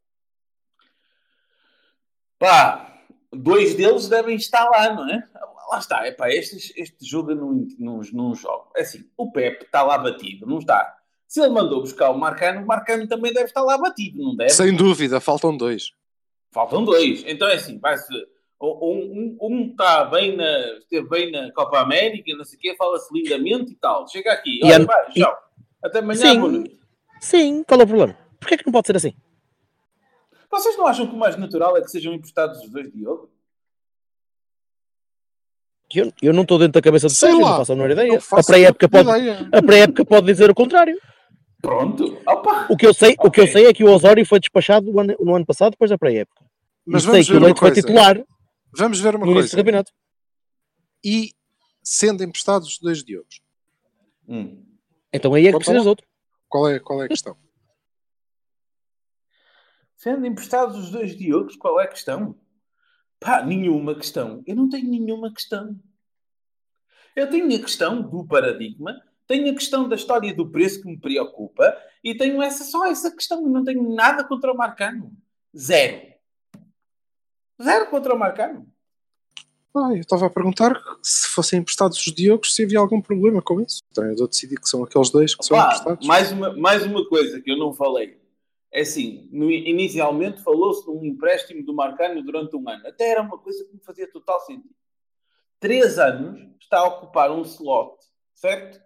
Pá, 2.40 3.04
dois 3.32 3.76
deles 3.76 4.08
devem 4.08 4.36
estar 4.36 4.70
lá, 4.70 4.94
não 4.94 5.10
é? 5.10 5.28
Lá 5.70 5.80
está, 5.80 6.06
é 6.06 6.12
pá, 6.12 6.30
este, 6.30 6.74
este 6.80 7.06
jogo 7.06 7.34
não, 7.34 7.68
não, 7.80 8.02
não 8.14 8.36
jogo. 8.36 8.72
É 8.76 8.82
assim, 8.82 9.10
o 9.18 9.32
Pepe 9.32 9.66
está 9.66 9.84
lá 9.84 9.98
batido, 9.98 10.46
não 10.46 10.60
está? 10.60 10.96
Se 11.28 11.42
ele 11.42 11.50
mandou 11.50 11.82
buscar 11.82 12.12
o 12.12 12.18
Marcano, 12.18 12.62
o 12.62 12.68
Marcano 12.68 13.08
também 13.08 13.34
deve 13.34 13.48
estar 13.48 13.62
lá 13.62 13.78
batido, 13.78 14.22
não 14.22 14.36
deve? 14.36 14.52
Sem 14.52 14.76
dúvida, 14.76 15.20
faltam 15.20 15.58
dois. 15.58 15.92
Faltam 16.52 16.86
dois. 16.86 17.24
Então 17.26 17.48
é 17.48 17.56
assim, 17.56 17.80
vai-se. 17.80 18.08
Um, 18.62 18.68
um, 18.68 19.38
um 19.42 19.70
está 19.72 20.06
bem 20.06 20.36
na, 20.36 20.60
esteve 20.78 21.10
bem 21.10 21.32
na 21.32 21.52
Copa 21.52 21.80
América, 21.80 22.36
não 22.36 22.46
sei 22.46 22.58
o 22.58 22.62
quê, 22.62 22.76
fala-se 22.78 23.14
lindamente 23.14 23.74
e 23.74 23.76
tal. 23.76 24.08
Chega 24.08 24.32
aqui, 24.32 24.60
olha, 24.64 24.86
vai, 24.86 25.10
tchau. 25.12 25.38
Até 25.84 26.00
amanhã, 26.00 26.22
Sim. 26.22 26.40
boa 26.40 26.52
noite. 26.52 26.80
Sim, 27.20 27.64
qual 27.64 27.80
é 27.82 27.84
o 27.84 27.88
problema? 27.88 28.18
Porquê 28.40 28.56
é 28.56 28.58
que 28.58 28.66
não 28.66 28.74
pode 28.74 28.88
ser 28.88 28.96
assim? 28.96 29.14
Vocês 30.50 30.78
não 30.78 30.88
acham 30.88 31.06
que 31.06 31.14
o 31.14 31.18
mais 31.18 31.36
natural 31.36 31.76
é 31.76 31.82
que 31.82 31.90
sejam 31.90 32.14
emprestados 32.14 32.62
os 32.62 32.70
dois 32.70 32.92
Diogo? 32.92 33.30
Eu, 35.94 36.12
eu 36.22 36.34
não 36.34 36.42
estou 36.44 36.58
dentro 36.58 36.74
da 36.74 36.82
cabeça 36.82 37.08
do 37.08 37.14
Sei 37.14 37.30
Sérgio, 37.30 37.44
lá, 37.44 37.52
não 37.52 37.58
faço 37.58 37.74
a 37.74 37.76
menor 37.76 37.92
ideia. 37.92 38.20
A 38.32 38.44
pré-época 38.44 38.90
pode, 38.90 39.10
a 39.10 39.62
pré-época 39.62 40.06
pode 40.06 40.26
dizer 40.26 40.50
o 40.50 40.56
contrário. 40.56 41.00
Pronto. 41.62 42.18
Opa! 42.28 42.68
O 42.70 42.78
que 42.78 42.88
eu 42.88 42.94
sei, 42.94 43.16
o 43.20 43.30
que 43.30 43.42
eu 43.42 43.48
sei 43.48 43.68
é 43.68 43.74
que 43.74 43.84
o 43.84 43.92
Osório 43.92 44.26
foi 44.26 44.40
despachado 44.40 44.92
no 44.92 45.00
ano, 45.00 45.16
no 45.20 45.36
ano 45.36 45.46
passado, 45.46 45.72
depois 45.72 45.90
da 45.90 45.98
pré-época. 45.98 46.44
Mas 46.86 47.04
e 47.04 47.12
sei 47.12 47.24
que 47.24 47.34
o 47.34 47.40
Leite 47.40 47.60
foi 47.60 47.72
titular 47.72 48.24
Vamos 48.78 49.00
ver 49.00 49.16
uma 49.16 49.26
no 49.26 49.34
coisa. 49.34 49.56
campeonato. 49.56 49.92
E 51.04 51.34
sendo 51.84 52.24
emprestados 52.24 52.68
os 52.68 52.80
dois 52.80 53.04
diogos, 53.04 53.42
Hum. 54.28 54.66
Então 55.14 55.34
aí 55.36 55.48
é 55.48 55.52
que 55.52 55.58
precisas 55.58 55.84
de 55.84 55.88
outro. 55.88 56.08
qual 56.50 56.68
é, 56.68 56.80
qual 56.80 57.02
é 57.02 57.06
a 57.06 57.08
questão? 57.10 57.38
Sendo 59.96 60.26
emprestados 60.26 60.78
os 60.78 60.90
dois 60.92 61.16
Diogos, 61.16 61.56
qual 61.56 61.80
é 61.80 61.86
a 61.86 61.88
questão? 61.88 62.36
Pá, 63.20 63.44
nenhuma 63.44 63.96
questão. 63.96 64.44
Eu 64.46 64.56
não 64.56 64.68
tenho 64.70 64.90
nenhuma 64.90 65.32
questão. 65.34 65.80
Eu 67.16 67.30
tenho 67.30 67.46
a 67.56 67.60
questão 67.60 68.02
do 68.02 68.26
paradigma, 68.26 69.02
tenho 69.26 69.50
a 69.52 69.54
questão 69.54 69.88
da 69.88 69.96
história 69.96 70.34
do 70.36 70.50
preço 70.52 70.82
que 70.82 70.88
me 70.88 71.00
preocupa 71.00 71.76
e 72.04 72.14
tenho 72.16 72.42
essa, 72.42 72.64
só 72.64 72.86
essa 72.86 73.10
questão. 73.12 73.42
Eu 73.42 73.50
não 73.50 73.64
tenho 73.64 73.96
nada 73.96 74.24
contra 74.24 74.52
o 74.52 74.58
Marcano. 74.58 75.12
Zero. 75.56 76.15
Zero 77.62 77.90
contra 77.90 78.14
o 78.14 78.20
Marcano. 78.20 78.68
Ah, 79.78 79.92
eu 79.94 80.00
estava 80.02 80.26
a 80.28 80.30
perguntar 80.30 80.82
se 81.04 81.28
fossem 81.28 81.60
emprestados 81.60 81.98
os 81.98 82.14
diogos 82.14 82.56
se 82.56 82.64
havia 82.64 82.80
algum 82.80 83.02
problema 83.02 83.42
com 83.42 83.60
isso. 83.60 83.82
O 83.92 83.94
treinador 83.94 84.28
decidiu 84.30 84.60
que 84.60 84.70
são 84.70 84.84
aqueles 84.84 85.10
dois 85.10 85.36
que 85.36 85.46
são 85.46 85.58
Pá, 85.58 85.66
emprestados. 85.66 86.08
mais, 86.08 86.32
uma, 86.32 86.54
mais 86.56 86.84
uma 86.86 87.06
coisa 87.10 87.42
que 87.42 87.52
eu 87.52 87.58
não 87.58 87.74
falei. 87.74 88.18
É 88.72 88.82
assim, 88.82 89.28
no- 89.32 89.52
inicialmente 89.52 90.42
falou-se 90.42 90.84
de 90.84 90.90
um 90.92 91.04
empréstimo 91.04 91.64
do 91.64 91.74
Marcano 91.74 92.24
durante 92.24 92.56
um 92.56 92.70
ano. 92.70 92.88
Até 92.88 93.10
era 93.10 93.22
uma 93.22 93.38
coisa 93.38 93.66
que 93.66 93.74
me 93.74 93.80
fazia 93.84 94.10
total 94.10 94.40
sentido. 94.42 94.74
Três 95.60 95.98
anos 96.00 96.40
está 96.60 96.80
a 96.80 96.86
ocupar 96.88 97.32
um 97.32 97.42
slot, 97.42 97.96
certo? 98.34 98.80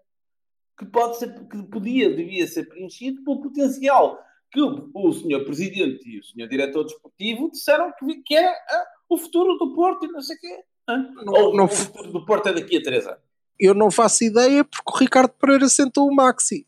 Que 0.77 0.85
pode 0.85 1.17
ser, 1.17 1.33
que 1.47 1.63
podia, 1.63 2.15
devia 2.15 2.47
ser 2.47 2.63
preenchido 2.65 3.23
pelo 3.23 3.41
potencial 3.41 4.19
que 4.51 4.61
o, 4.61 4.89
o 4.93 5.13
senhor 5.13 5.43
presidente 5.45 6.07
e 6.09 6.19
o 6.19 6.23
senhor 6.23 6.47
diretor 6.47 6.83
desportivo 6.83 7.51
disseram 7.51 7.91
que, 7.97 8.21
que 8.23 8.35
era 8.35 8.51
ah, 8.51 8.85
o 9.07 9.17
futuro 9.17 9.57
do 9.57 9.73
Porto 9.75 10.05
e 10.05 10.11
não 10.11 10.21
sei 10.21 10.35
o 10.35 10.39
quê. 10.39 10.63
Não- 10.87 11.33
Ou 11.33 11.55
não 11.55 11.65
o 11.65 11.69
futuro 11.69 12.11
do 12.11 12.25
Porto 12.25 12.49
é 12.49 12.53
daqui 12.53 12.77
a 12.77 12.81
três 12.81 13.05
anos. 13.05 13.21
Eu 13.59 13.73
não 13.73 13.91
faço 13.91 14.23
ideia 14.23 14.63
porque 14.63 14.91
o 14.91 14.97
Ricardo 14.97 15.29
Pereira 15.33 15.67
sentou 15.69 16.07
o 16.07 16.15
Maxi. 16.15 16.65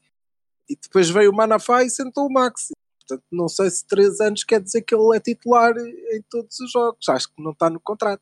E 0.69 0.75
depois 0.75 1.09
veio 1.09 1.31
o 1.31 1.35
Manafá 1.35 1.83
e 1.83 1.89
sentou 1.89 2.27
o 2.27 2.31
Maxi. 2.31 2.73
Portanto, 2.99 3.25
não 3.31 3.47
sei 3.49 3.69
se 3.69 3.85
três 3.87 4.19
anos 4.21 4.43
quer 4.43 4.61
dizer 4.61 4.81
que 4.83 4.93
ele 4.93 5.15
é 5.17 5.19
titular 5.19 5.73
em 5.77 6.21
todos 6.29 6.59
os 6.59 6.71
jogos. 6.71 7.09
Acho 7.09 7.27
que 7.33 7.41
não 7.41 7.51
está 7.51 7.69
no 7.69 7.79
contrato. 7.79 8.21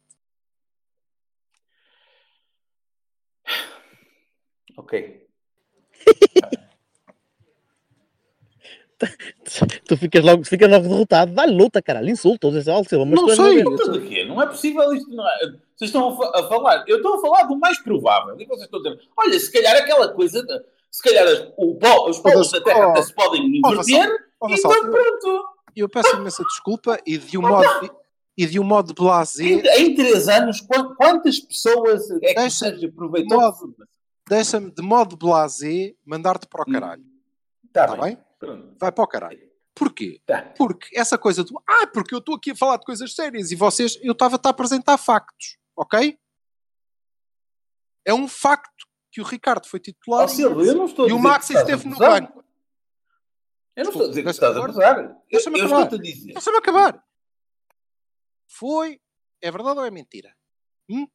Ok. 4.78 5.28
Tu 9.87 9.97
ficas 9.97 10.23
logo, 10.23 10.43
ficas 10.43 10.69
logo 10.69 10.87
derrotado. 10.87 11.31
Dá-lhe 11.33 11.55
luta, 11.55 11.81
caralho. 11.81 12.09
Insulta, 12.09 12.47
Silva, 12.51 13.05
mas 13.05 13.21
Não 13.21 13.29
sei. 13.29 13.63
Luta 13.63 13.91
de 13.91 14.07
quê? 14.07 14.25
Não 14.25 14.41
é 14.41 14.45
possível 14.47 14.93
isto. 14.93 15.09
Não 15.15 15.25
é... 15.27 15.37
Vocês 15.75 15.89
estão 15.89 16.09
a, 16.09 16.15
fa- 16.17 16.31
a 16.39 16.47
falar. 16.49 16.83
Eu 16.87 16.97
estou 16.97 17.15
a 17.15 17.21
falar 17.21 17.43
do 17.43 17.57
mais 17.57 17.77
provável. 17.81 18.35
E 18.39 18.45
vocês 18.45 18.63
estão 18.63 18.79
a 18.79 18.83
dizer, 18.83 18.99
olha, 19.17 19.39
se 19.39 19.51
calhar 19.51 19.75
aquela 19.77 20.09
coisa. 20.09 20.43
de- 20.43 20.61
Se 20.91 21.01
calhar 21.01 21.25
as- 21.25 21.47
o 21.57 21.75
pó- 21.75 22.09
os 22.09 22.19
polos 22.19 22.51
da 22.51 22.61
Terra 22.61 22.87
Oh, 22.87 22.91
até 22.91 23.01
se 23.03 23.13
podem 23.13 23.45
inverter. 23.45 24.29
Oh, 24.41 24.47
então 24.49 24.69
Vassal, 24.71 24.73
eu, 24.85 24.91
pronto. 24.91 25.43
eu 25.75 25.89
peço 25.89 26.15
imensa 26.17 26.43
desculpa 26.43 26.99
e 27.05 27.17
de 27.17 27.37
um 27.37 27.41
modo, 27.41 27.91
e 28.37 28.45
de 28.45 28.59
um 28.59 28.63
modo 28.63 28.93
blasé, 28.93 29.43
Em, 29.43 29.59
em 29.59 29.95
três 29.95 30.27
anos, 30.27 30.61
quan- 30.61 30.93
quantas 30.95 31.39
pessoas 31.39 32.09
é 32.23 32.33
que 32.33 32.49
Sérgio 32.49 32.89
aproveitou? 32.89 33.39
deixa-me 34.29 34.71
de 34.71 34.81
modo 34.81 35.15
blasé 35.17 35.93
mandar-te 36.05 36.47
para 36.47 36.61
o 36.63 36.65
caralho. 36.71 37.03
Está 37.67 37.85
Está 37.85 37.95
bem? 38.01 38.17
Pronto. 38.39 38.75
Vai 38.79 38.91
para 38.91 39.03
o 39.03 39.07
caralho. 39.07 39.49
Porquê? 39.75 40.21
Tá. 40.25 40.53
Porque 40.57 40.97
essa 40.97 41.17
coisa 41.17 41.43
do 41.43 41.61
ah, 41.67 41.87
porque 41.87 42.13
eu 42.13 42.19
estou 42.19 42.35
aqui 42.35 42.51
a 42.51 42.55
falar 42.55 42.77
de 42.77 42.85
coisas 42.85 43.13
sérias 43.13 43.51
e 43.51 43.55
vocês, 43.55 43.99
eu 44.01 44.13
estava-te 44.13 44.45
a 44.47 44.49
apresentar 44.49 44.97
factos, 44.97 45.57
ok? 45.75 46.17
É 48.05 48.13
um 48.13 48.27
facto 48.27 48.87
que 49.11 49.21
o 49.21 49.23
Ricardo 49.23 49.67
foi 49.67 49.79
titular 49.79 50.23
Ó, 50.23 50.27
Silva, 50.27 50.63
eu 50.63 50.75
não 50.75 50.85
estou 50.85 51.07
e 51.07 51.13
o 51.13 51.19
Maxi 51.19 51.55
a 51.55 51.61
esteve 51.61 51.87
no 51.87 51.97
banco. 51.97 52.43
Eu 53.75 53.85
não 53.85 53.91
estou 53.91 54.07
a 54.07 54.09
dizer 54.09 54.23
que 54.23 54.29
estás 54.29 54.57
a. 54.57 54.59
Eu, 54.59 55.21
Deixa-me 55.31 55.61
acabar. 55.61 55.87
Deixa-me 55.87 56.57
acabar. 56.57 57.03
Foi. 58.47 58.99
É 59.41 59.49
verdade 59.49 59.79
ou 59.79 59.85
é 59.85 59.91
mentira? 59.91 60.35
Hum? 60.89 61.07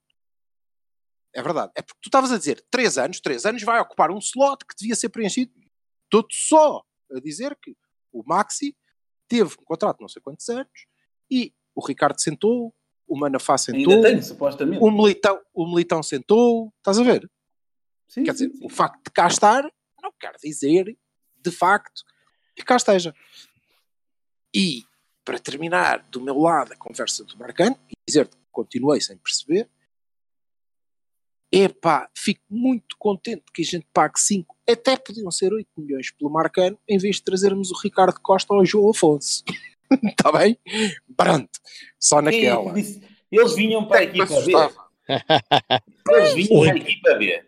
É 1.34 1.42
verdade. 1.42 1.72
É 1.74 1.82
porque 1.82 2.00
tu 2.00 2.08
estavas 2.08 2.32
a 2.32 2.38
dizer 2.38 2.64
3 2.70 2.96
anos, 2.96 3.20
3 3.20 3.44
anos 3.44 3.62
vai 3.62 3.78
ocupar 3.80 4.10
um 4.10 4.18
slot 4.18 4.64
que 4.64 4.74
devia 4.74 4.96
ser 4.96 5.10
preenchido. 5.10 5.52
Estou-te 6.04 6.34
só 6.34 6.82
a 7.14 7.20
dizer 7.20 7.56
que 7.60 7.76
o 8.12 8.22
Maxi 8.24 8.76
teve 9.28 9.54
um 9.60 9.64
contrato 9.64 9.96
de 9.98 10.02
não 10.02 10.08
sei 10.08 10.22
quantos 10.22 10.48
anos 10.48 10.86
e 11.30 11.54
o 11.74 11.84
Ricardo 11.84 12.20
sentou, 12.20 12.74
o 13.06 13.18
Manafá 13.18 13.58
sentou, 13.58 13.92
Ainda 13.92 14.08
tenho, 14.08 14.22
supostamente. 14.22 14.82
o 14.82 14.90
Militão, 14.90 15.40
o 15.52 15.66
Militão 15.66 16.02
sentou. 16.02 16.72
Estás 16.78 16.98
a 16.98 17.02
ver? 17.02 17.30
Sim, 18.08 18.24
Quer 18.24 18.36
sim, 18.36 18.48
dizer, 18.48 18.58
sim. 18.58 18.66
o 18.66 18.68
facto 18.68 19.02
de 19.04 19.10
cá 19.10 19.26
estar 19.26 19.70
não 20.02 20.12
quer 20.20 20.34
dizer, 20.42 20.96
de 21.36 21.50
facto, 21.50 22.02
que 22.54 22.62
cá 22.62 22.76
esteja. 22.76 23.14
E, 24.54 24.82
para 25.24 25.38
terminar 25.38 26.02
do 26.10 26.20
meu 26.20 26.38
lado 26.38 26.72
a 26.72 26.76
conversa 26.76 27.24
do 27.24 27.36
Marcano, 27.38 27.78
e 27.88 27.94
dizer-te 28.06 28.36
que 28.36 28.42
continuei 28.52 29.00
sem 29.00 29.16
perceber, 29.16 29.68
epá, 31.62 32.08
fico 32.16 32.42
muito 32.50 32.96
contente 32.98 33.44
que 33.54 33.62
a 33.62 33.64
gente 33.64 33.86
pague 33.92 34.18
5, 34.18 34.54
até 34.68 34.96
podiam 34.96 35.30
ser 35.30 35.52
8 35.52 35.68
milhões 35.76 36.10
pelo 36.10 36.30
Marcano, 36.30 36.78
em 36.88 36.98
vez 36.98 37.16
de 37.16 37.22
trazermos 37.24 37.70
o 37.70 37.78
Ricardo 37.80 38.18
Costa 38.20 38.52
ou 38.54 38.60
o 38.60 38.64
João 38.64 38.90
Afonso. 38.90 39.42
Está 40.02 40.32
bem? 40.36 40.58
Pronto. 41.16 41.50
Só 41.98 42.20
naquela. 42.20 42.74
Eles 43.30 43.54
vinham 43.54 43.86
para 43.86 44.00
a 44.00 44.04
equipa 44.04 44.40
B. 44.42 44.52
Eles 46.10 46.34
vinham 46.34 46.60
para 46.62 46.72
a 46.72 46.76
equipa 46.76 47.14
B. 47.14 47.44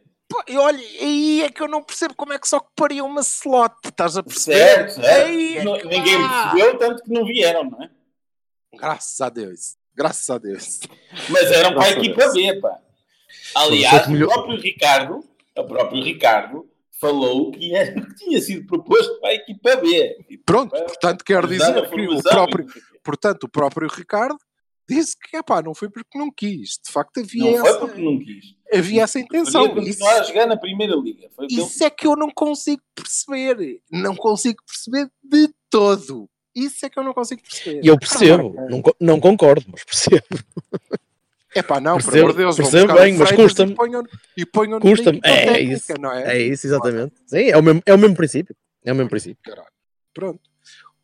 E 0.49 0.57
olha, 0.57 0.79
aí 0.79 1.43
é 1.45 1.49
que 1.51 1.63
eu 1.63 1.69
não 1.69 1.83
percebo 1.83 2.15
como 2.15 2.33
é 2.33 2.39
que 2.39 2.49
só 2.49 2.57
ocuparia 2.57 3.05
uma 3.05 3.21
slot. 3.21 3.75
Estás 3.85 4.17
a 4.17 4.23
perceber? 4.23 4.91
Certo, 4.91 5.01
é 5.01 5.63
Não- 5.65 5.77
Ninguém 5.77 6.19
percebeu, 6.19 6.79
tanto 6.79 7.03
que 7.05 7.11
não 7.13 7.25
vieram, 7.25 7.71
não 7.71 7.83
é? 7.83 7.91
Graças 8.75 9.21
a 9.21 9.29
Deus. 9.29 9.77
Graças 9.95 10.29
a 10.29 10.37
Deus. 10.39 10.81
Mas 11.31 11.51
eram 11.53 11.75
para 11.75 11.85
a 11.85 11.91
equipa 11.91 12.31
B, 12.33 12.61
pá. 12.61 12.79
Aliás, 13.55 14.09
o 14.09 14.27
próprio 14.27 14.61
Ricardo, 14.61 15.25
o 15.57 15.65
próprio 15.65 16.03
Ricardo, 16.03 16.69
falou 17.01 17.51
que, 17.53 17.75
era, 17.75 17.93
que 17.93 18.15
tinha 18.15 18.41
sido 18.41 18.67
proposto 18.67 19.21
para 19.21 19.31
a 19.31 19.35
equipa 19.35 19.77
B. 19.77 20.39
Pronto, 20.45 20.71
portanto, 20.71 21.25
quero 21.25 21.47
Ajudar 21.47 21.67
a 21.69 21.81
dizer 21.83 21.91
que 21.91 22.07
o 22.07 22.23
próprio, 22.23 22.67
não 22.67 22.75
portanto, 23.03 23.45
o 23.45 23.49
próprio 23.49 23.89
Ricardo 23.89 24.39
disse 24.89 25.17
que 25.19 25.37
epá, 25.37 25.61
não 25.63 25.75
foi 25.75 25.91
porque 25.91 26.17
não 26.19 26.31
quis. 26.31 26.79
De 26.85 26.91
facto, 26.93 27.19
havia, 27.21 27.45
Não 27.53 27.59
foi 27.59 27.69
essa, 27.71 27.79
porque 27.81 28.01
não 28.01 28.19
quis. 28.19 28.45
havia 28.73 29.03
essa 29.03 29.19
intenção. 29.19 29.69
Queria 29.69 29.91
Isso, 29.91 29.99
continuar 29.99 30.21
a 30.21 30.23
jogar 30.25 30.47
na 30.47 30.57
primeira 30.57 30.95
liga. 30.97 31.29
Foi 31.35 31.47
isso 31.51 31.85
é 31.85 31.91
que 31.91 32.07
eu 32.07 32.17
não 32.17 32.31
consigo 32.31 32.83
perceber. 32.95 33.81
Não 33.91 34.15
consigo 34.17 34.63
perceber 34.65 35.11
de 35.23 35.53
todo. 35.69 36.29
Isso 36.55 36.87
é 36.87 36.89
que 36.89 36.99
eu 36.99 37.05
não 37.05 37.13
consigo 37.13 37.43
perceber. 37.43 37.85
E 37.85 37.89
eu 37.89 37.99
percebo, 37.99 38.55
não, 38.71 38.81
co- 38.81 38.97
não 38.99 39.21
concordo, 39.21 39.67
mas 39.71 39.85
percebo. 39.85 40.25
É 41.59 41.63
pá, 41.63 41.81
não, 41.81 41.95
Percebo- 41.95 42.13
por 42.13 42.19
amor 42.21 42.33
de 42.33 42.39
Deus, 42.39 42.57
percebo 42.57 42.95
bem, 42.95 43.17
mas 43.17 43.33
custa-me. 43.33 43.73
E 43.73 43.75
ponham, 43.75 44.03
e 44.37 44.45
na 44.69 44.77
equipa 44.77 45.11
É 45.29 45.47
técnica, 45.47 45.73
isso. 45.75 45.95
não 46.01 46.13
é? 46.13 46.37
É 46.37 46.43
isso, 46.43 46.67
exatamente. 46.67 47.15
Sim, 47.27 47.49
é 47.51 47.57
o 47.57 47.63
mesmo, 47.63 47.83
é 47.87 47.95
o 47.95 47.99
mesmo 47.99 48.15
princípio. 48.17 48.55
É 48.85 48.93
o 48.93 48.95
mesmo 48.97 49.09
princípio. 49.09 49.39
Caralho. 49.43 49.69
Pronto. 50.13 50.41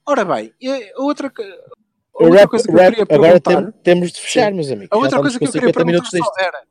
Ora 0.06 0.24
bem, 0.24 0.52
a 0.96 1.02
outra, 1.02 1.28
a 1.28 2.22
outra 2.24 2.40
rap, 2.40 2.50
coisa 2.50 2.64
que 2.66 2.70
eu 2.70 2.76
rap, 2.76 2.94
queria 2.96 3.06
agora 3.16 3.40
tem- 3.40 3.72
temos 3.82 4.12
de 4.12 4.20
fechar, 4.20 4.52
meus 4.52 4.70
amigos. 4.70 4.88
A 4.90 4.96
outra 4.98 5.20
coisa 5.20 5.38
que 5.38 5.44
eu 5.46 5.52
queria 5.52 5.68
50 5.68 5.84
minutos 5.86 6.10
perguntar 6.10 6.30
disto. 6.30 6.40
só 6.40 6.46
era: 6.48 6.66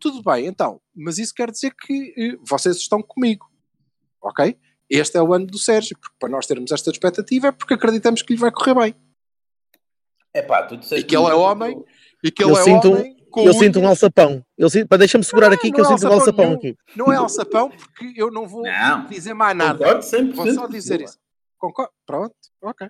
tudo 0.00 0.22
bem, 0.22 0.46
então, 0.46 0.80
mas 0.94 1.18
isso 1.18 1.32
quer 1.34 1.50
dizer 1.52 1.72
que 1.80 2.14
eh, 2.16 2.36
vocês 2.48 2.76
estão 2.78 3.00
comigo, 3.02 3.46
ok? 4.20 4.56
Este 4.88 5.16
é 5.18 5.22
o 5.22 5.32
ano 5.32 5.46
do 5.46 5.56
Sérgio, 5.58 5.96
porque 6.00 6.16
para 6.18 6.28
nós 6.30 6.46
termos 6.46 6.72
esta 6.72 6.90
expectativa 6.90 7.48
é 7.48 7.52
porque 7.52 7.74
acreditamos 7.74 8.22
que 8.22 8.32
lhe 8.32 8.38
vai 8.40 8.50
correr 8.50 8.74
bem 8.74 8.94
É 10.34 10.42
pá, 10.42 10.62
tu 10.64 10.76
disseste 10.76 11.04
E 11.04 11.06
que 11.06 11.16
ele 11.16 11.26
é 11.28 11.34
homem, 11.34 11.80
e 12.24 12.30
que 12.30 12.42
ele 12.42 12.52
Eu 12.52 12.58
é 12.58 12.62
sinto, 12.62 12.90
homem. 12.92 13.16
Com 13.30 13.42
eu 13.42 13.54
sinto 13.54 13.78
um 13.80 13.86
alçapão. 13.86 14.44
Eu 14.58 14.68
sinto, 14.68 14.88
pá, 14.88 14.96
deixa-me 14.96 15.24
segurar 15.24 15.48
Não, 15.48 15.54
aqui 15.54 15.70
que 15.72 15.78
não 15.80 15.88
eu 15.88 15.94
é 15.94 15.98
sinto 15.98 16.10
um 16.10 16.12
alçapão 16.12 16.44
nenhum. 16.46 16.56
aqui. 16.56 16.76
Não 16.96 17.12
é 17.12 17.16
alçapão, 17.16 17.70
porque 17.70 18.12
eu 18.16 18.30
não 18.30 18.46
vou 18.46 18.62
Não. 18.62 19.06
dizer 19.06 19.34
mais 19.34 19.56
nada. 19.56 19.78
Concordo 19.78 20.00
100% 20.04 20.32
Vou 20.34 20.52
só 20.52 20.66
dizer 20.66 21.00
isso. 21.00 21.18
Concordo? 21.58 21.92
Pronto, 22.06 22.34
ok. 22.62 22.88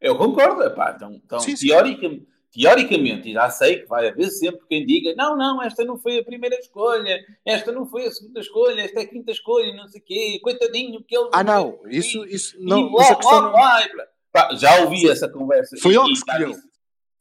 Eu 0.00 0.16
concordo, 0.18 0.62
epá, 0.62 0.92
então, 0.96 1.12
então 1.24 1.38
Sim, 1.40 1.56
sim. 1.56 1.68
teoricamente, 1.68 2.26
teoricamente, 2.52 3.30
e 3.30 3.32
já 3.32 3.48
sei 3.48 3.80
que 3.80 3.86
vai 3.86 4.08
haver 4.08 4.28
sempre 4.30 4.60
quem 4.68 4.84
diga 4.84 5.14
não, 5.16 5.36
não, 5.36 5.62
esta 5.62 5.84
não 5.84 5.98
foi 5.98 6.18
a 6.18 6.24
primeira 6.24 6.56
escolha, 6.56 7.18
esta 7.44 7.72
não 7.72 7.86
foi 7.86 8.06
a 8.06 8.10
segunda 8.10 8.40
escolha, 8.40 8.82
esta 8.82 9.00
é 9.00 9.02
a 9.04 9.06
quinta 9.08 9.30
escolha, 9.32 9.74
não 9.74 9.88
sei 9.88 10.00
o 10.00 10.04
quê, 10.04 10.40
coitadinho 10.42 11.02
que 11.02 11.16
ele... 11.16 11.30
Ah, 11.32 11.42
não, 11.42 11.78
isso, 11.86 12.24
isso 12.26 12.56
não. 12.60 12.86
e 12.86 12.90
blá, 12.90 13.14
blá, 13.14 13.42
não. 13.42 13.52
blá. 13.52 14.06
Pá, 14.30 14.54
já 14.56 14.80
ouvi 14.80 15.08
essa 15.08 15.28
conversa. 15.28 15.76
Foi 15.78 15.94
ele 15.94 16.06
que 16.06 16.12
escolheu. 16.12 16.52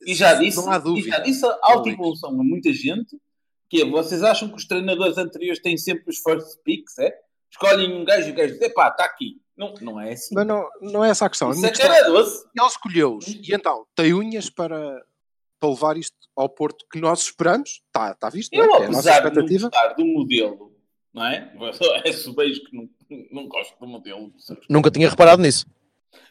E 0.06 0.14
já 0.14 0.34
disse, 0.34 0.58
Não 0.58 0.72
há 0.72 0.78
e 0.78 0.82
dúvida. 0.82 1.08
já 1.10 1.20
disse 1.20 1.46
a 1.46 1.60
alta 1.62 1.90
evolução 1.90 2.30
a 2.30 2.44
muita 2.44 2.72
gente, 2.74 3.18
que 3.70 3.82
é, 3.82 3.86
vocês 3.86 4.24
acham 4.24 4.50
que 4.50 4.56
os 4.56 4.68
treinadores 4.68 5.18
anteriores 5.18 5.62
têm 5.62 5.78
sempre 5.78 6.10
os 6.10 6.18
first 6.20 6.60
picks, 6.64 6.98
é? 7.00 7.14
Escolhem 7.52 7.94
um 7.94 8.04
gajo 8.04 8.30
e 8.30 8.32
o 8.32 8.36
gajo 8.36 8.54
diz, 8.54 8.62
epá, 8.62 8.90
está 8.90 9.06
aqui. 9.06 9.42
Não, 9.56 9.74
não 9.82 10.00
é 10.00 10.14
assim. 10.14 10.34
Mas 10.34 10.46
não, 10.48 10.68
não 10.82 11.06
é 11.06 11.10
essa 11.10 11.26
a 11.26 11.30
questão. 11.30 11.52
Isso 11.52 11.66
é 11.66 11.70
questão 11.70 11.88
cara 11.88 12.08
doce. 12.08 12.46
Ele 12.56 12.68
escolheu-os. 12.68 13.28
E 13.28 13.54
então, 13.54 13.86
tem 13.96 14.14
unhas 14.14 14.50
para, 14.50 15.04
para 15.60 15.70
levar 15.70 15.98
isto 15.98 16.16
ao 16.36 16.50
Porto 16.50 16.86
que 16.92 17.00
nós 17.00 17.22
esperamos. 17.22 17.82
Está 17.88 18.16
tá 18.16 18.30
visto, 18.30 18.56
não 18.56 18.66
Eu, 18.66 18.74
é? 18.74 18.78
Que 18.78 18.84
é 18.84 18.86
a 18.86 18.92
nossa 18.92 19.16
apesar 19.16 19.44
de 19.44 19.60
gostar 19.60 19.94
do 19.94 20.06
modelo, 20.06 20.76
não 21.14 21.26
é? 21.26 21.54
É 22.06 22.12
vejo 22.12 22.64
que 22.64 22.76
não, 22.76 22.90
não 23.32 23.48
gosto 23.48 23.80
do 23.80 23.88
modelo. 23.88 24.34
Nunca 24.68 24.90
tinha 24.90 25.10
reparado 25.10 25.42
nisso. 25.42 25.68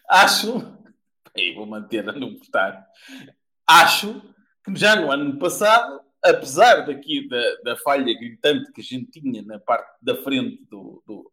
Acho, 0.08 0.58
aí 1.36 1.54
vou 1.54 1.66
manter 1.66 2.08
a 2.08 2.12
não 2.12 2.34
gostar, 2.34 2.84
acho 3.80 4.20
que 4.64 4.74
já 4.76 4.96
no 4.96 5.10
ano 5.10 5.38
passado, 5.38 6.00
apesar 6.22 6.86
daqui 6.86 7.28
da, 7.28 7.54
da 7.64 7.76
falha 7.76 8.16
gritante 8.18 8.70
que 8.72 8.80
a 8.80 8.84
gente 8.84 9.10
tinha 9.10 9.42
na 9.42 9.58
parte 9.58 9.96
da 10.00 10.16
frente 10.22 10.64
do, 10.70 11.02
do, 11.06 11.32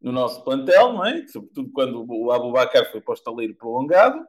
no 0.00 0.12
nosso 0.12 0.44
plantel, 0.44 0.92
não 0.92 1.04
é? 1.04 1.26
Sobretudo 1.26 1.70
quando 1.72 2.04
o 2.08 2.30
Abubacar 2.30 2.90
foi 2.90 3.00
para 3.00 3.12
o 3.12 3.14
estaleiro 3.14 3.54
prolongado, 3.54 4.26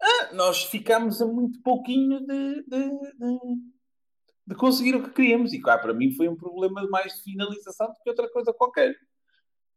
ah, 0.00 0.34
nós 0.34 0.64
ficámos 0.64 1.20
a 1.22 1.26
muito 1.26 1.60
pouquinho 1.62 2.20
de, 2.20 2.62
de, 2.64 2.88
de, 2.90 3.38
de 4.48 4.54
conseguir 4.54 4.94
o 4.94 5.02
que 5.02 5.10
queríamos. 5.10 5.52
E 5.52 5.60
cá, 5.60 5.78
para 5.78 5.94
mim, 5.94 6.12
foi 6.12 6.28
um 6.28 6.36
problema 6.36 6.86
mais 6.88 7.14
de 7.14 7.22
finalização 7.22 7.88
do 7.88 7.94
que 8.02 8.10
outra 8.10 8.30
coisa 8.30 8.52
qualquer. 8.52 8.94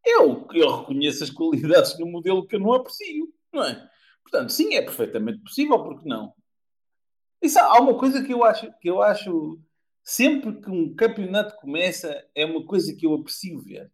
Eu, 0.05 0.47
eu 0.53 0.77
reconheço 0.77 1.23
as 1.23 1.29
qualidades 1.29 1.97
no 1.97 2.07
modelo 2.07 2.45
que 2.45 2.55
eu 2.55 2.59
não 2.59 2.73
aprecio, 2.73 3.27
não 3.51 3.63
é? 3.63 3.89
Portanto, 4.23 4.51
sim, 4.51 4.75
é 4.75 4.81
perfeitamente 4.81 5.39
possível, 5.39 5.81
porque 5.83 6.07
não? 6.07 6.33
Isso, 7.41 7.57
há 7.59 7.79
uma 7.79 7.97
coisa 7.97 8.23
que 8.23 8.33
eu 8.33 8.43
acho, 8.43 8.71
que 8.79 8.89
eu 8.89 9.01
acho 9.01 9.59
sempre 10.03 10.59
que 10.59 10.69
um 10.69 10.93
campeonato 10.95 11.55
começa, 11.57 12.25
é 12.35 12.45
uma 12.45 12.65
coisa 12.65 12.95
que 12.95 13.05
eu 13.05 13.13
aprecio 13.13 13.61
ver. 13.61 13.91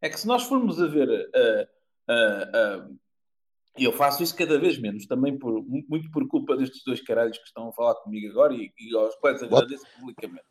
É 0.00 0.08
que 0.08 0.18
se 0.18 0.26
nós 0.26 0.44
formos 0.44 0.80
a 0.80 0.86
ver, 0.86 1.08
uh, 1.08 2.12
uh, 2.12 2.90
uh, 2.90 2.98
eu 3.76 3.92
faço 3.92 4.22
isso 4.22 4.36
cada 4.36 4.58
vez 4.58 4.78
menos, 4.78 5.06
também 5.06 5.38
por, 5.38 5.64
muito 5.64 6.10
por 6.10 6.26
culpa 6.26 6.56
destes 6.56 6.82
dois 6.84 7.00
caralhos 7.00 7.38
que 7.38 7.44
estão 7.44 7.68
a 7.68 7.72
falar 7.72 7.94
comigo 7.96 8.30
agora 8.30 8.54
e, 8.54 8.72
e 8.78 8.96
aos 8.96 9.14
quais 9.16 9.42
agradeço 9.42 9.84
publicamente. 9.98 10.44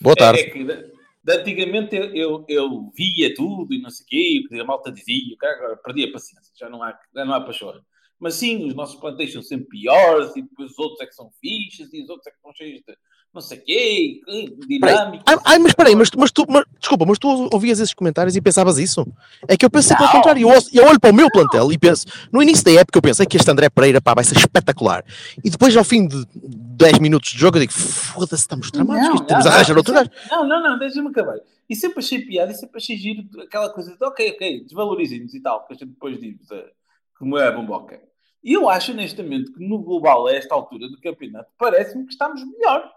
Boa 0.00 0.16
tarde. 0.16 0.40
É, 0.40 0.46
é 0.46 0.50
que, 0.50 0.64
de, 0.64 0.92
de 1.22 1.32
antigamente 1.32 1.96
eu, 1.96 2.14
eu, 2.14 2.44
eu, 2.48 2.90
via 2.96 3.34
tudo 3.34 3.74
e 3.74 3.80
não 3.80 3.90
sei 3.90 4.04
o 4.04 4.08
quê, 4.08 4.34
e 4.36 4.44
o 4.44 4.48
que 4.48 4.60
a 4.60 4.64
malta 4.64 4.90
dizia, 4.90 5.36
cara, 5.38 5.56
agora 5.56 5.76
perdi 5.76 6.04
a 6.04 6.12
paciência, 6.12 6.52
já 6.56 6.68
não 6.70 6.82
há, 6.82 6.98
já 7.14 7.24
não 7.24 7.34
há 7.34 7.40
pachorra. 7.40 7.84
Mas 8.20 8.34
sim, 8.34 8.66
os 8.66 8.74
nossos 8.74 9.00
plantéis 9.00 9.32
são 9.32 9.42
sempre 9.42 9.66
piores 9.68 10.36
e 10.36 10.42
depois 10.42 10.72
os 10.72 10.78
outros 10.78 11.00
é 11.00 11.06
que 11.06 11.14
são 11.14 11.30
fixos 11.40 11.92
e 11.92 12.02
os 12.02 12.10
outros 12.10 12.26
é 12.26 12.30
que 12.30 12.36
estão 12.36 12.52
cheios 12.54 12.82
de 12.86 12.96
não 13.32 13.40
sei 13.40 13.58
o 13.58 13.64
quê, 13.64 14.20
dinâmicos. 14.66 15.24
Ai, 15.24 15.36
ai, 15.44 15.58
mas 15.60 15.72
peraí, 15.72 15.94
mas, 15.94 16.10
mas 16.16 16.32
tu, 16.32 16.44
mas, 16.48 16.64
desculpa, 16.80 17.06
mas 17.06 17.18
tu 17.18 17.48
ouvias 17.52 17.78
esses 17.78 17.94
comentários 17.94 18.34
e 18.34 18.40
pensavas 18.40 18.76
isso? 18.76 19.06
É 19.46 19.56
que 19.56 19.64
eu 19.64 19.70
penso 19.70 19.88
sempre 19.88 20.02
ao 20.04 20.08
Não. 20.08 20.16
contrário. 20.16 20.50
Eu, 20.50 20.58
eu 20.72 20.88
olho 20.88 20.98
para 20.98 21.10
o 21.10 21.14
meu 21.14 21.30
plantel 21.30 21.70
e 21.70 21.78
penso, 21.78 22.06
no 22.32 22.42
início 22.42 22.64
da 22.64 22.72
época 22.72 22.98
eu 22.98 23.02
pensei 23.02 23.24
que 23.26 23.36
este 23.36 23.48
André 23.48 23.70
Pereira 23.70 24.00
pá, 24.00 24.14
vai 24.14 24.24
ser 24.24 24.36
espetacular. 24.36 25.04
E 25.44 25.48
depois, 25.48 25.76
ao 25.76 25.84
fim 25.84 26.08
de 26.08 26.24
10 26.34 26.98
minutos 26.98 27.30
de 27.30 27.38
jogo, 27.38 27.56
eu 27.56 27.60
digo, 27.60 27.72
foda-se, 27.72 28.42
estamos 28.42 28.70
tramados, 28.70 29.08
que 29.08 29.14
isto 29.14 29.26
temos 29.26 29.46
a 29.46 29.50
arranjar 29.50 29.76
outro 29.76 29.94
gajo. 29.94 30.10
Não, 30.28 30.48
não, 30.48 30.62
não, 30.62 30.78
deixa-me 30.78 31.08
acabar. 31.08 31.36
E 31.68 31.76
sempre 31.76 32.00
achei 32.00 32.20
piada 32.22 32.50
e 32.50 32.54
sempre 32.56 32.78
achei 32.78 32.96
giro 32.96 33.22
aquela 33.40 33.70
coisa 33.70 33.96
de 33.96 34.04
ok, 34.04 34.32
ok, 34.32 34.64
desvalorizem-nos 34.64 35.32
e 35.34 35.40
tal, 35.40 35.64
que 35.66 35.74
a 35.74 35.76
gente 35.76 35.90
depois 35.90 36.18
diz 36.18 36.50
eh, 36.50 36.70
como 37.16 37.38
é 37.38 37.46
a 37.46 37.52
bomboca. 37.52 38.09
E 38.42 38.52
eu 38.54 38.68
acho 38.68 38.92
honestamente 38.92 39.52
que 39.52 39.66
no 39.66 39.78
global, 39.82 40.26
a 40.26 40.32
esta 40.34 40.54
altura 40.54 40.88
do 40.88 41.00
campeonato, 41.00 41.50
parece-me 41.58 42.06
que 42.06 42.12
estamos 42.12 42.42
melhor. 42.44 42.90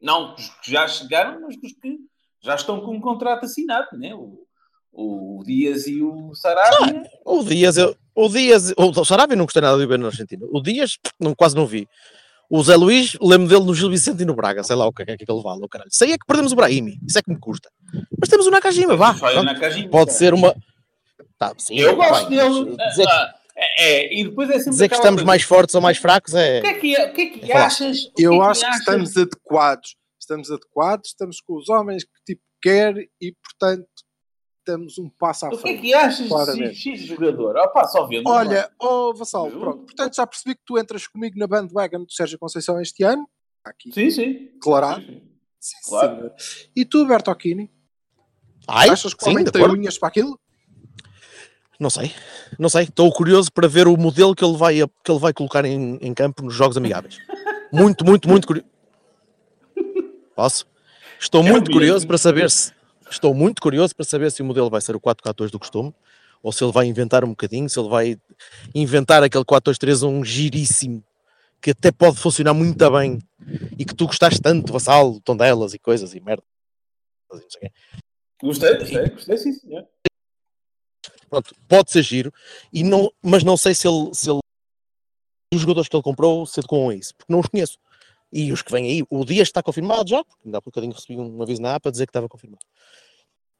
Não 0.00 0.34
os 0.34 0.48
que 0.60 0.72
já 0.72 0.88
chegaram, 0.88 1.40
mas 1.40 1.54
os 1.56 1.60
que 1.60 1.98
já 2.42 2.54
estão 2.54 2.80
com 2.80 2.92
um 2.96 3.00
contrato 3.00 3.44
assinado, 3.44 3.96
né? 3.98 4.14
O, 4.14 4.46
o 4.92 5.42
Dias 5.44 5.86
e 5.86 6.02
o 6.02 6.34
Sarabia. 6.34 7.02
O 7.24 7.44
Dias, 7.44 7.76
eu, 7.76 7.94
o 8.14 8.28
Dias, 8.28 8.72
o 8.76 9.04
Sarabia 9.04 9.36
não 9.36 9.44
gostei 9.44 9.62
nada 9.62 9.78
de 9.78 9.86
ver 9.86 9.98
na 9.98 10.06
Argentina. 10.06 10.44
O 10.50 10.60
Dias, 10.60 10.98
não, 11.20 11.34
quase 11.34 11.54
não 11.54 11.66
vi. 11.66 11.86
O 12.48 12.60
Zé 12.64 12.74
Luís, 12.74 13.16
lembro 13.20 13.46
dele 13.46 13.64
no 13.64 13.74
Gil 13.74 13.88
Vicente 13.90 14.22
e 14.22 14.26
no 14.26 14.34
Braga, 14.34 14.64
sei 14.64 14.74
lá 14.74 14.84
o 14.84 14.92
que 14.92 15.02
é 15.02 15.16
que 15.16 15.24
ele 15.30 15.42
vale, 15.42 15.62
o 15.62 15.68
caralho. 15.68 15.90
Sei 15.92 16.12
é 16.12 16.18
que 16.18 16.26
perdemos 16.26 16.50
o 16.50 16.56
Brahimi, 16.56 16.98
isso 17.06 17.16
é 17.16 17.22
que 17.22 17.30
me 17.30 17.38
custa. 17.38 17.70
Mas 18.18 18.28
temos 18.28 18.44
o 18.46 18.50
Nakajima, 18.50 18.96
vá. 18.96 19.14
Só 19.14 19.28
é 19.28 19.32
pronto. 19.34 19.44
Nakajima, 19.46 19.88
Pode 19.90 20.06
cara. 20.06 20.18
ser 20.18 20.34
uma. 20.34 20.56
Tá, 21.38 21.54
sim, 21.56 21.76
Eu 21.78 21.94
gosto 21.94 22.28
bem, 22.28 22.38
dele. 22.38 22.74
mas 22.76 22.88
Dizer, 22.90 23.06
Ah, 23.08 23.34
é, 23.60 23.84
é, 24.06 24.14
e 24.20 24.24
depois 24.24 24.48
é 24.50 24.54
sempre 24.54 24.70
dizer 24.70 24.88
que 24.88 24.94
estamos 24.94 25.20
coisa. 25.20 25.26
mais 25.26 25.42
fortes 25.42 25.74
ou 25.74 25.80
mais 25.80 25.98
fracos 25.98 26.34
é. 26.34 26.58
O 26.58 26.62
que 26.62 26.68
é 26.68 26.74
que, 26.74 26.96
é- 26.96 27.06
o 27.10 27.12
que, 27.14 27.20
é 27.22 27.26
que 27.30 27.52
É 27.52 27.56
achas? 27.56 27.98
Que 28.16 28.22
Eu 28.22 28.34
é 28.34 28.36
que 28.38 28.42
acho 28.44 28.60
que 28.60 28.66
achas? 28.66 28.78
estamos 28.80 29.16
adequados. 29.16 29.96
Estamos 30.20 30.50
adequados, 30.50 31.08
estamos 31.10 31.40
com 31.40 31.56
os 31.56 31.68
homens 31.68 32.04
que 32.04 32.10
tipo 32.34 32.42
quer 32.62 32.94
e, 33.20 33.32
portanto, 33.42 33.88
estamos 34.58 34.98
um 34.98 35.08
passo 35.10 35.46
à 35.46 35.48
O 35.48 35.50
que 35.52 35.56
é 35.56 35.60
frente. 35.60 35.80
que 35.80 35.94
achas 35.94 36.28
de. 36.54 36.74
X 36.74 37.00
jogador? 37.06 37.56
Opa, 37.56 37.84
só 37.88 38.06
vendo. 38.06 38.28
Olha, 38.28 38.70
oh 38.78 39.12
Vassal, 39.14 39.50
pronto. 39.50 39.84
Portanto, 39.86 40.14
já 40.14 40.26
percebi 40.26 40.54
que 40.54 40.60
tu 40.64 40.78
entras 40.78 41.06
comigo 41.06 41.38
na 41.38 41.46
bandwagon 41.46 42.04
do 42.04 42.12
Sérgio 42.12 42.38
Conceição 42.38 42.80
este 42.80 43.02
ano. 43.02 43.28
Aqui, 43.64 43.90
Sim, 43.92 44.10
sim. 44.10 44.32
declarado. 44.54 45.02
Sim, 45.02 45.08
sim. 45.08 45.20
Sim, 45.58 45.90
Claro. 45.90 46.16
senhor. 46.16 46.34
E 46.76 46.84
tu, 46.84 47.04
Bertocchini? 47.06 47.70
Ai, 48.68 48.88
Achas 48.90 49.12
que 49.14 49.22
o 49.22 49.24
sim, 49.24 49.30
homem 49.32 49.44
tem 49.44 49.62
unhas 49.64 49.98
para 49.98 50.08
aquilo? 50.08 50.38
Não 51.80 51.88
sei, 51.88 52.12
não 52.58 52.68
sei. 52.68 52.82
Estou 52.84 53.10
curioso 53.10 53.50
para 53.50 53.66
ver 53.66 53.88
o 53.88 53.96
modelo 53.96 54.34
que 54.36 54.44
ele 54.44 54.56
vai, 54.56 54.74
que 55.02 55.10
ele 55.10 55.18
vai 55.18 55.32
colocar 55.32 55.64
em, 55.64 55.96
em 56.02 56.12
campo 56.12 56.42
nos 56.42 56.54
jogos 56.54 56.76
amigáveis. 56.76 57.16
Muito, 57.72 58.04
muito, 58.04 58.28
muito 58.28 58.46
curioso. 58.46 58.68
Posso? 60.36 60.66
Estou 61.18 61.40
É 61.40 61.44
muito 61.50 61.68
mesmo. 61.68 61.72
curioso 61.74 62.06
para 62.06 62.18
saber 62.18 62.50
se 62.50 62.72
estou 63.10 63.32
muito 63.34 63.62
curioso 63.62 63.96
para 63.96 64.04
saber 64.04 64.30
se 64.30 64.42
o 64.42 64.44
modelo 64.44 64.68
vai 64.68 64.80
ser 64.82 64.94
o 64.94 65.00
4-4-2 65.00 65.50
do 65.50 65.58
costume 65.58 65.94
ou 66.42 66.52
se 66.52 66.62
ele 66.62 66.72
vai 66.72 66.86
inventar 66.86 67.24
um 67.24 67.30
bocadinho, 67.30 67.68
se 67.68 67.78
ele 67.80 67.88
vai 67.88 68.16
inventar 68.74 69.22
aquele 69.22 69.44
4-2-3 69.44 70.06
um 70.06 70.22
giríssimo 70.24 71.02
que 71.62 71.70
até 71.70 71.90
pode 71.90 72.18
funcionar 72.18 72.54
muito 72.54 72.90
bem 72.90 73.18
e 73.78 73.84
que 73.84 73.94
tu 73.94 74.06
gostaste 74.06 74.40
tanto, 74.40 74.72
vassalo, 74.72 75.20
tondelas 75.22 75.72
e 75.74 75.78
coisas 75.78 76.14
e 76.14 76.20
merda. 76.20 76.42
Gostei, 78.42 78.76
gostei, 78.78 79.08
gostei, 79.10 79.36
sim, 79.38 79.52
senhor. 79.52 79.86
Pronto, 81.30 81.54
pode 81.68 81.92
ser 81.92 82.02
giro, 82.02 82.34
e 82.72 82.82
não, 82.82 83.10
mas 83.22 83.44
não 83.44 83.56
sei 83.56 83.72
se 83.72 83.86
ele, 83.86 84.12
se 84.12 84.28
ele 84.28 84.40
os 85.54 85.60
jogadores 85.60 85.88
que 85.88 85.96
ele 85.96 86.02
comprou 86.02 86.44
se 86.44 86.60
a 86.60 86.94
isso, 86.94 87.14
porque 87.16 87.32
não 87.32 87.40
os 87.40 87.46
conheço. 87.46 87.78
E 88.32 88.52
os 88.52 88.62
que 88.62 88.70
vêm 88.70 88.84
aí, 88.84 89.04
o 89.08 89.24
Dias 89.24 89.48
está 89.48 89.62
confirmado 89.62 90.08
já, 90.08 90.24
porque 90.24 90.42
ainda 90.44 90.58
há 90.58 90.60
bocadinho 90.60 90.92
recebi 90.92 91.18
um 91.18 91.42
aviso 91.42 91.62
na 91.62 91.74
APA 91.74 91.88
a 91.88 91.92
dizer 91.92 92.06
que 92.06 92.10
estava 92.10 92.28
confirmado. 92.28 92.64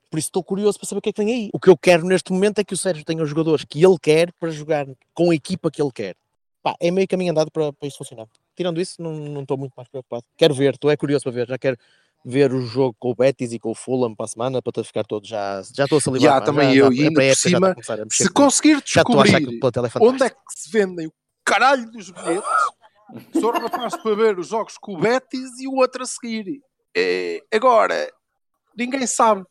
Por 0.08 0.18
isso 0.18 0.28
estou 0.28 0.42
curioso 0.42 0.78
para 0.78 0.88
saber 0.88 0.98
o 0.98 1.02
que 1.02 1.08
é 1.10 1.12
que 1.12 1.24
vem 1.24 1.32
aí. 1.32 1.50
O 1.52 1.58
que 1.58 1.68
eu 1.68 1.76
quero 1.76 2.04
neste 2.04 2.32
momento 2.32 2.58
é 2.58 2.64
que 2.64 2.74
o 2.74 2.76
Sérgio 2.76 3.04
tenha 3.04 3.22
os 3.22 3.28
jogadores 3.28 3.64
que 3.64 3.84
ele 3.84 3.96
quer 4.00 4.32
para 4.32 4.50
jogar 4.50 4.86
com 5.14 5.30
a 5.30 5.34
equipa 5.34 5.70
que 5.70 5.80
ele 5.80 5.90
quer. 5.92 6.16
Pá, 6.62 6.74
é 6.80 6.90
meio 6.90 7.06
caminho 7.06 7.30
andado 7.30 7.50
para, 7.50 7.72
para 7.72 7.88
isso 7.88 7.98
funcionar. 7.98 8.26
Tirando 8.56 8.80
isso, 8.80 9.00
não, 9.00 9.12
não 9.12 9.42
estou 9.42 9.56
muito 9.56 9.72
mais 9.76 9.88
preocupado. 9.88 10.24
Quero 10.36 10.54
ver, 10.54 10.74
estou 10.74 10.90
é 10.90 10.96
curioso 10.96 11.22
para 11.22 11.32
ver, 11.32 11.48
já 11.48 11.58
quero 11.58 11.76
ver 12.24 12.52
o 12.52 12.62
jogo 12.62 12.94
com 12.98 13.10
o 13.10 13.14
Betis 13.14 13.52
e 13.52 13.58
com 13.58 13.70
o 13.70 13.74
Fulham 13.74 14.14
para 14.14 14.24
a 14.24 14.28
semana 14.28 14.62
para 14.62 14.84
ficar 14.84 15.04
todo 15.04 15.26
já. 15.26 15.62
Já 15.74 15.84
estou 15.84 15.98
a 15.98 16.00
salivar. 16.00 16.34
Já, 16.34 16.40
pá, 16.40 16.46
também 16.46 16.74
já, 16.74 16.80
eu, 16.80 16.92
já, 16.92 17.02
e 17.02 17.04
a 17.04 17.08
ainda 17.08 17.20
por 17.20 17.36
cima, 17.36 17.74
começar 17.74 17.94
a 17.94 18.04
mexer 18.04 18.24
Se 18.24 18.30
conseguir 18.30 18.82
descobrir 18.82 19.34
é 19.34 19.38
onde 20.00 20.24
é 20.24 20.30
que 20.30 20.36
se 20.50 20.70
vendem 20.70 21.06
o 21.06 21.12
caralho 21.44 21.90
dos 21.90 22.10
bilhetes, 22.10 22.48
sou 23.40 23.50
rapaz 23.52 23.96
para 23.96 24.14
ver 24.14 24.38
os 24.38 24.48
jogos 24.48 24.76
com 24.78 24.94
o 24.94 25.00
Betis 25.00 25.58
e 25.60 25.66
o 25.66 25.76
outro 25.76 26.02
a 26.02 26.06
seguir. 26.06 26.60
É, 26.96 27.42
agora, 27.52 28.12
ninguém 28.76 29.06
sabe. 29.06 29.44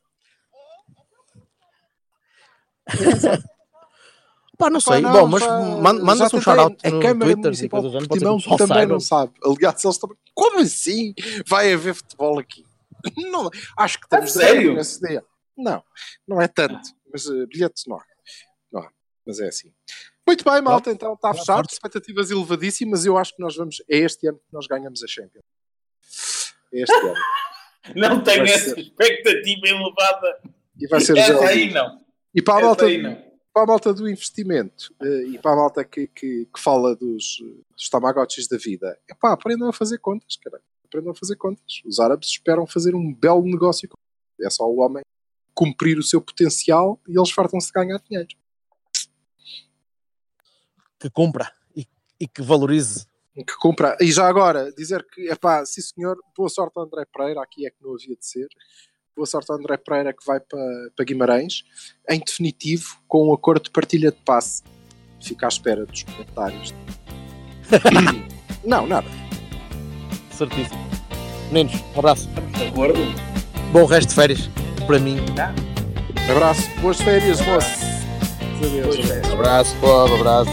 Pá, 4.60 4.70
não 4.70 4.82
Pá, 4.82 4.92
sei. 4.92 5.02
não, 5.02 5.14
Bom, 5.14 5.28
mas 5.28 6.02
manda-se 6.02 6.36
um 6.36 6.42
shout-out 6.42 6.76
A 6.86 6.90
no 6.92 7.00
Câmara 7.00 7.26
Twitter 7.32 7.44
Municipal 7.46 7.82
de 7.82 8.08
Portimão 8.08 8.38
que 8.38 8.46
o 8.46 8.50
pessoal 8.50 8.68
também 8.68 8.86
não 8.86 9.00
sabe. 9.00 9.32
Aliás, 9.42 9.86
eles 9.86 9.98
também. 9.98 10.18
Como 10.34 10.60
assim? 10.60 11.14
Vai 11.48 11.72
haver 11.72 11.96
futebol 11.96 12.38
aqui? 12.38 12.66
Não, 13.32 13.50
acho 13.78 13.98
que 13.98 14.06
estamos 14.06 14.34
de 14.34 14.40
sério? 14.40 14.74
nesse 14.74 15.00
dia. 15.00 15.24
Não, 15.58 15.82
não 16.28 16.42
é 16.42 16.50
tanto. 16.50 16.82
Mas 17.12 17.26
eh, 17.28 17.46
bilhetes 17.46 17.86
não 17.88 17.96
há. 17.96 18.04
Não 18.70 18.82
há. 18.82 18.92
Mas 19.26 19.40
é 19.40 19.48
assim. 19.48 19.72
Muito 20.28 20.44
bem, 20.44 20.62
malta. 20.62 20.92
Então 20.92 21.14
está 21.14 21.34
fechado. 21.34 21.66
Expectativas 21.72 22.30
elevadíssimas. 22.30 23.06
Eu 23.06 23.18
acho 23.18 23.34
que 23.34 23.42
nós 23.42 23.56
vamos. 23.56 23.82
É 23.90 23.98
este 24.00 24.28
ano 24.28 24.38
que 24.38 24.54
nós 24.54 24.68
ganhamos 24.68 25.02
a 25.02 25.08
Champions. 25.08 25.46
É 26.74 26.82
este 26.82 26.94
ano. 26.94 27.14
Não 27.96 28.22
tenho 28.22 28.44
essa 28.44 28.76
ser. 28.76 28.80
expectativa 28.80 29.68
elevada. 29.68 30.42
E 30.78 30.86
vai 30.88 31.00
ser 31.00 31.18
Essa 31.18 31.34
já. 31.34 31.48
aí 31.48 31.74
não. 31.74 32.02
E 32.36 32.42
para 32.42 32.60
a 32.60 32.62
malta, 32.66 32.86
aí 32.86 33.02
não. 33.02 33.29
Para 33.54 33.64
a 33.64 33.66
malta 33.66 33.94
do 33.94 34.08
investimento 34.10 34.94
eh, 35.02 35.24
e 35.30 35.40
para 35.40 35.52
a 35.54 35.56
malta 35.56 35.84
que, 35.84 36.08
que, 36.08 36.46
que 36.46 36.60
fala 36.60 36.96
dos, 36.96 37.42
dos 37.76 37.90
tamagotchis 37.90 38.48
da 38.48 38.58
vida, 38.58 38.98
epá, 39.10 39.34
aprendam 39.34 39.68
a 39.70 39.74
fazer 39.74 39.98
contas, 40.00 40.36
caralho. 40.38 40.64
Aprendam 40.86 41.12
a 41.12 41.16
fazer 41.16 41.36
contas. 41.36 41.82
Os 41.86 42.00
árabes 42.00 42.30
esperam 42.30 42.66
fazer 42.66 42.96
um 42.96 43.14
belo 43.14 43.44
negócio. 43.44 43.88
com- 43.88 43.98
É 44.44 44.50
só 44.50 44.64
o 44.66 44.80
homem 44.80 45.04
cumprir 45.54 45.98
o 46.00 46.04
seu 46.04 46.20
potencial 46.22 47.00
e 47.08 47.18
eles 47.18 47.32
fartam-se 47.32 47.68
de 47.68 47.74
ganhar 47.74 48.00
dinheiro. 48.00 48.30
Que 51.00 51.10
compra 51.10 51.52
e, 51.76 51.86
e 52.20 52.28
que 52.28 52.42
valorize. 52.42 53.06
Que 53.36 53.56
compra. 53.58 53.96
E 54.02 54.12
já 54.12 54.28
agora, 54.28 54.72
dizer 54.74 55.06
que, 55.14 55.30
epá, 55.32 55.66
sim 55.66 55.82
senhor, 55.82 56.18
boa 56.36 56.50
sorte 56.50 56.74
ao 56.78 56.84
André 56.84 57.06
Pereira, 57.06 57.42
aqui 57.42 57.66
é 57.66 57.70
que 57.70 57.82
não 57.82 57.94
havia 57.94 58.16
de 58.16 58.26
ser. 58.26 58.48
Boa 59.20 59.28
sorte 59.28 59.52
ao 59.52 59.58
André 59.58 59.76
Pereira 59.76 60.14
que 60.14 60.26
vai 60.26 60.40
para, 60.40 60.62
para 60.96 61.04
Guimarães, 61.04 61.66
em 62.10 62.22
definitivo, 62.22 62.96
com 63.06 63.28
um 63.28 63.34
acordo 63.34 63.64
de 63.64 63.70
partilha 63.70 64.12
de 64.12 64.18
passe. 64.24 64.64
Fica 65.20 65.46
à 65.46 65.50
espera 65.50 65.86
dos 65.86 66.04
comentários. 66.04 66.74
não, 68.64 68.88
nada. 68.88 69.10
Certíssimo. 70.32 70.80
Meninos, 71.52 71.84
um 71.94 72.00
abraço. 72.00 72.30
De 72.30 72.68
acordo? 72.68 73.00
Bom 73.74 73.84
resto 73.84 74.08
de 74.08 74.16
férias 74.16 74.50
para 74.88 75.00
mim. 75.00 75.18
Abraço, 76.32 76.70
boas 76.80 77.02
férias, 77.02 77.42
moço. 77.42 77.68
Um 79.30 79.34
abraço, 79.34 79.76
povo, 79.82 80.16
abraço. 80.16 80.50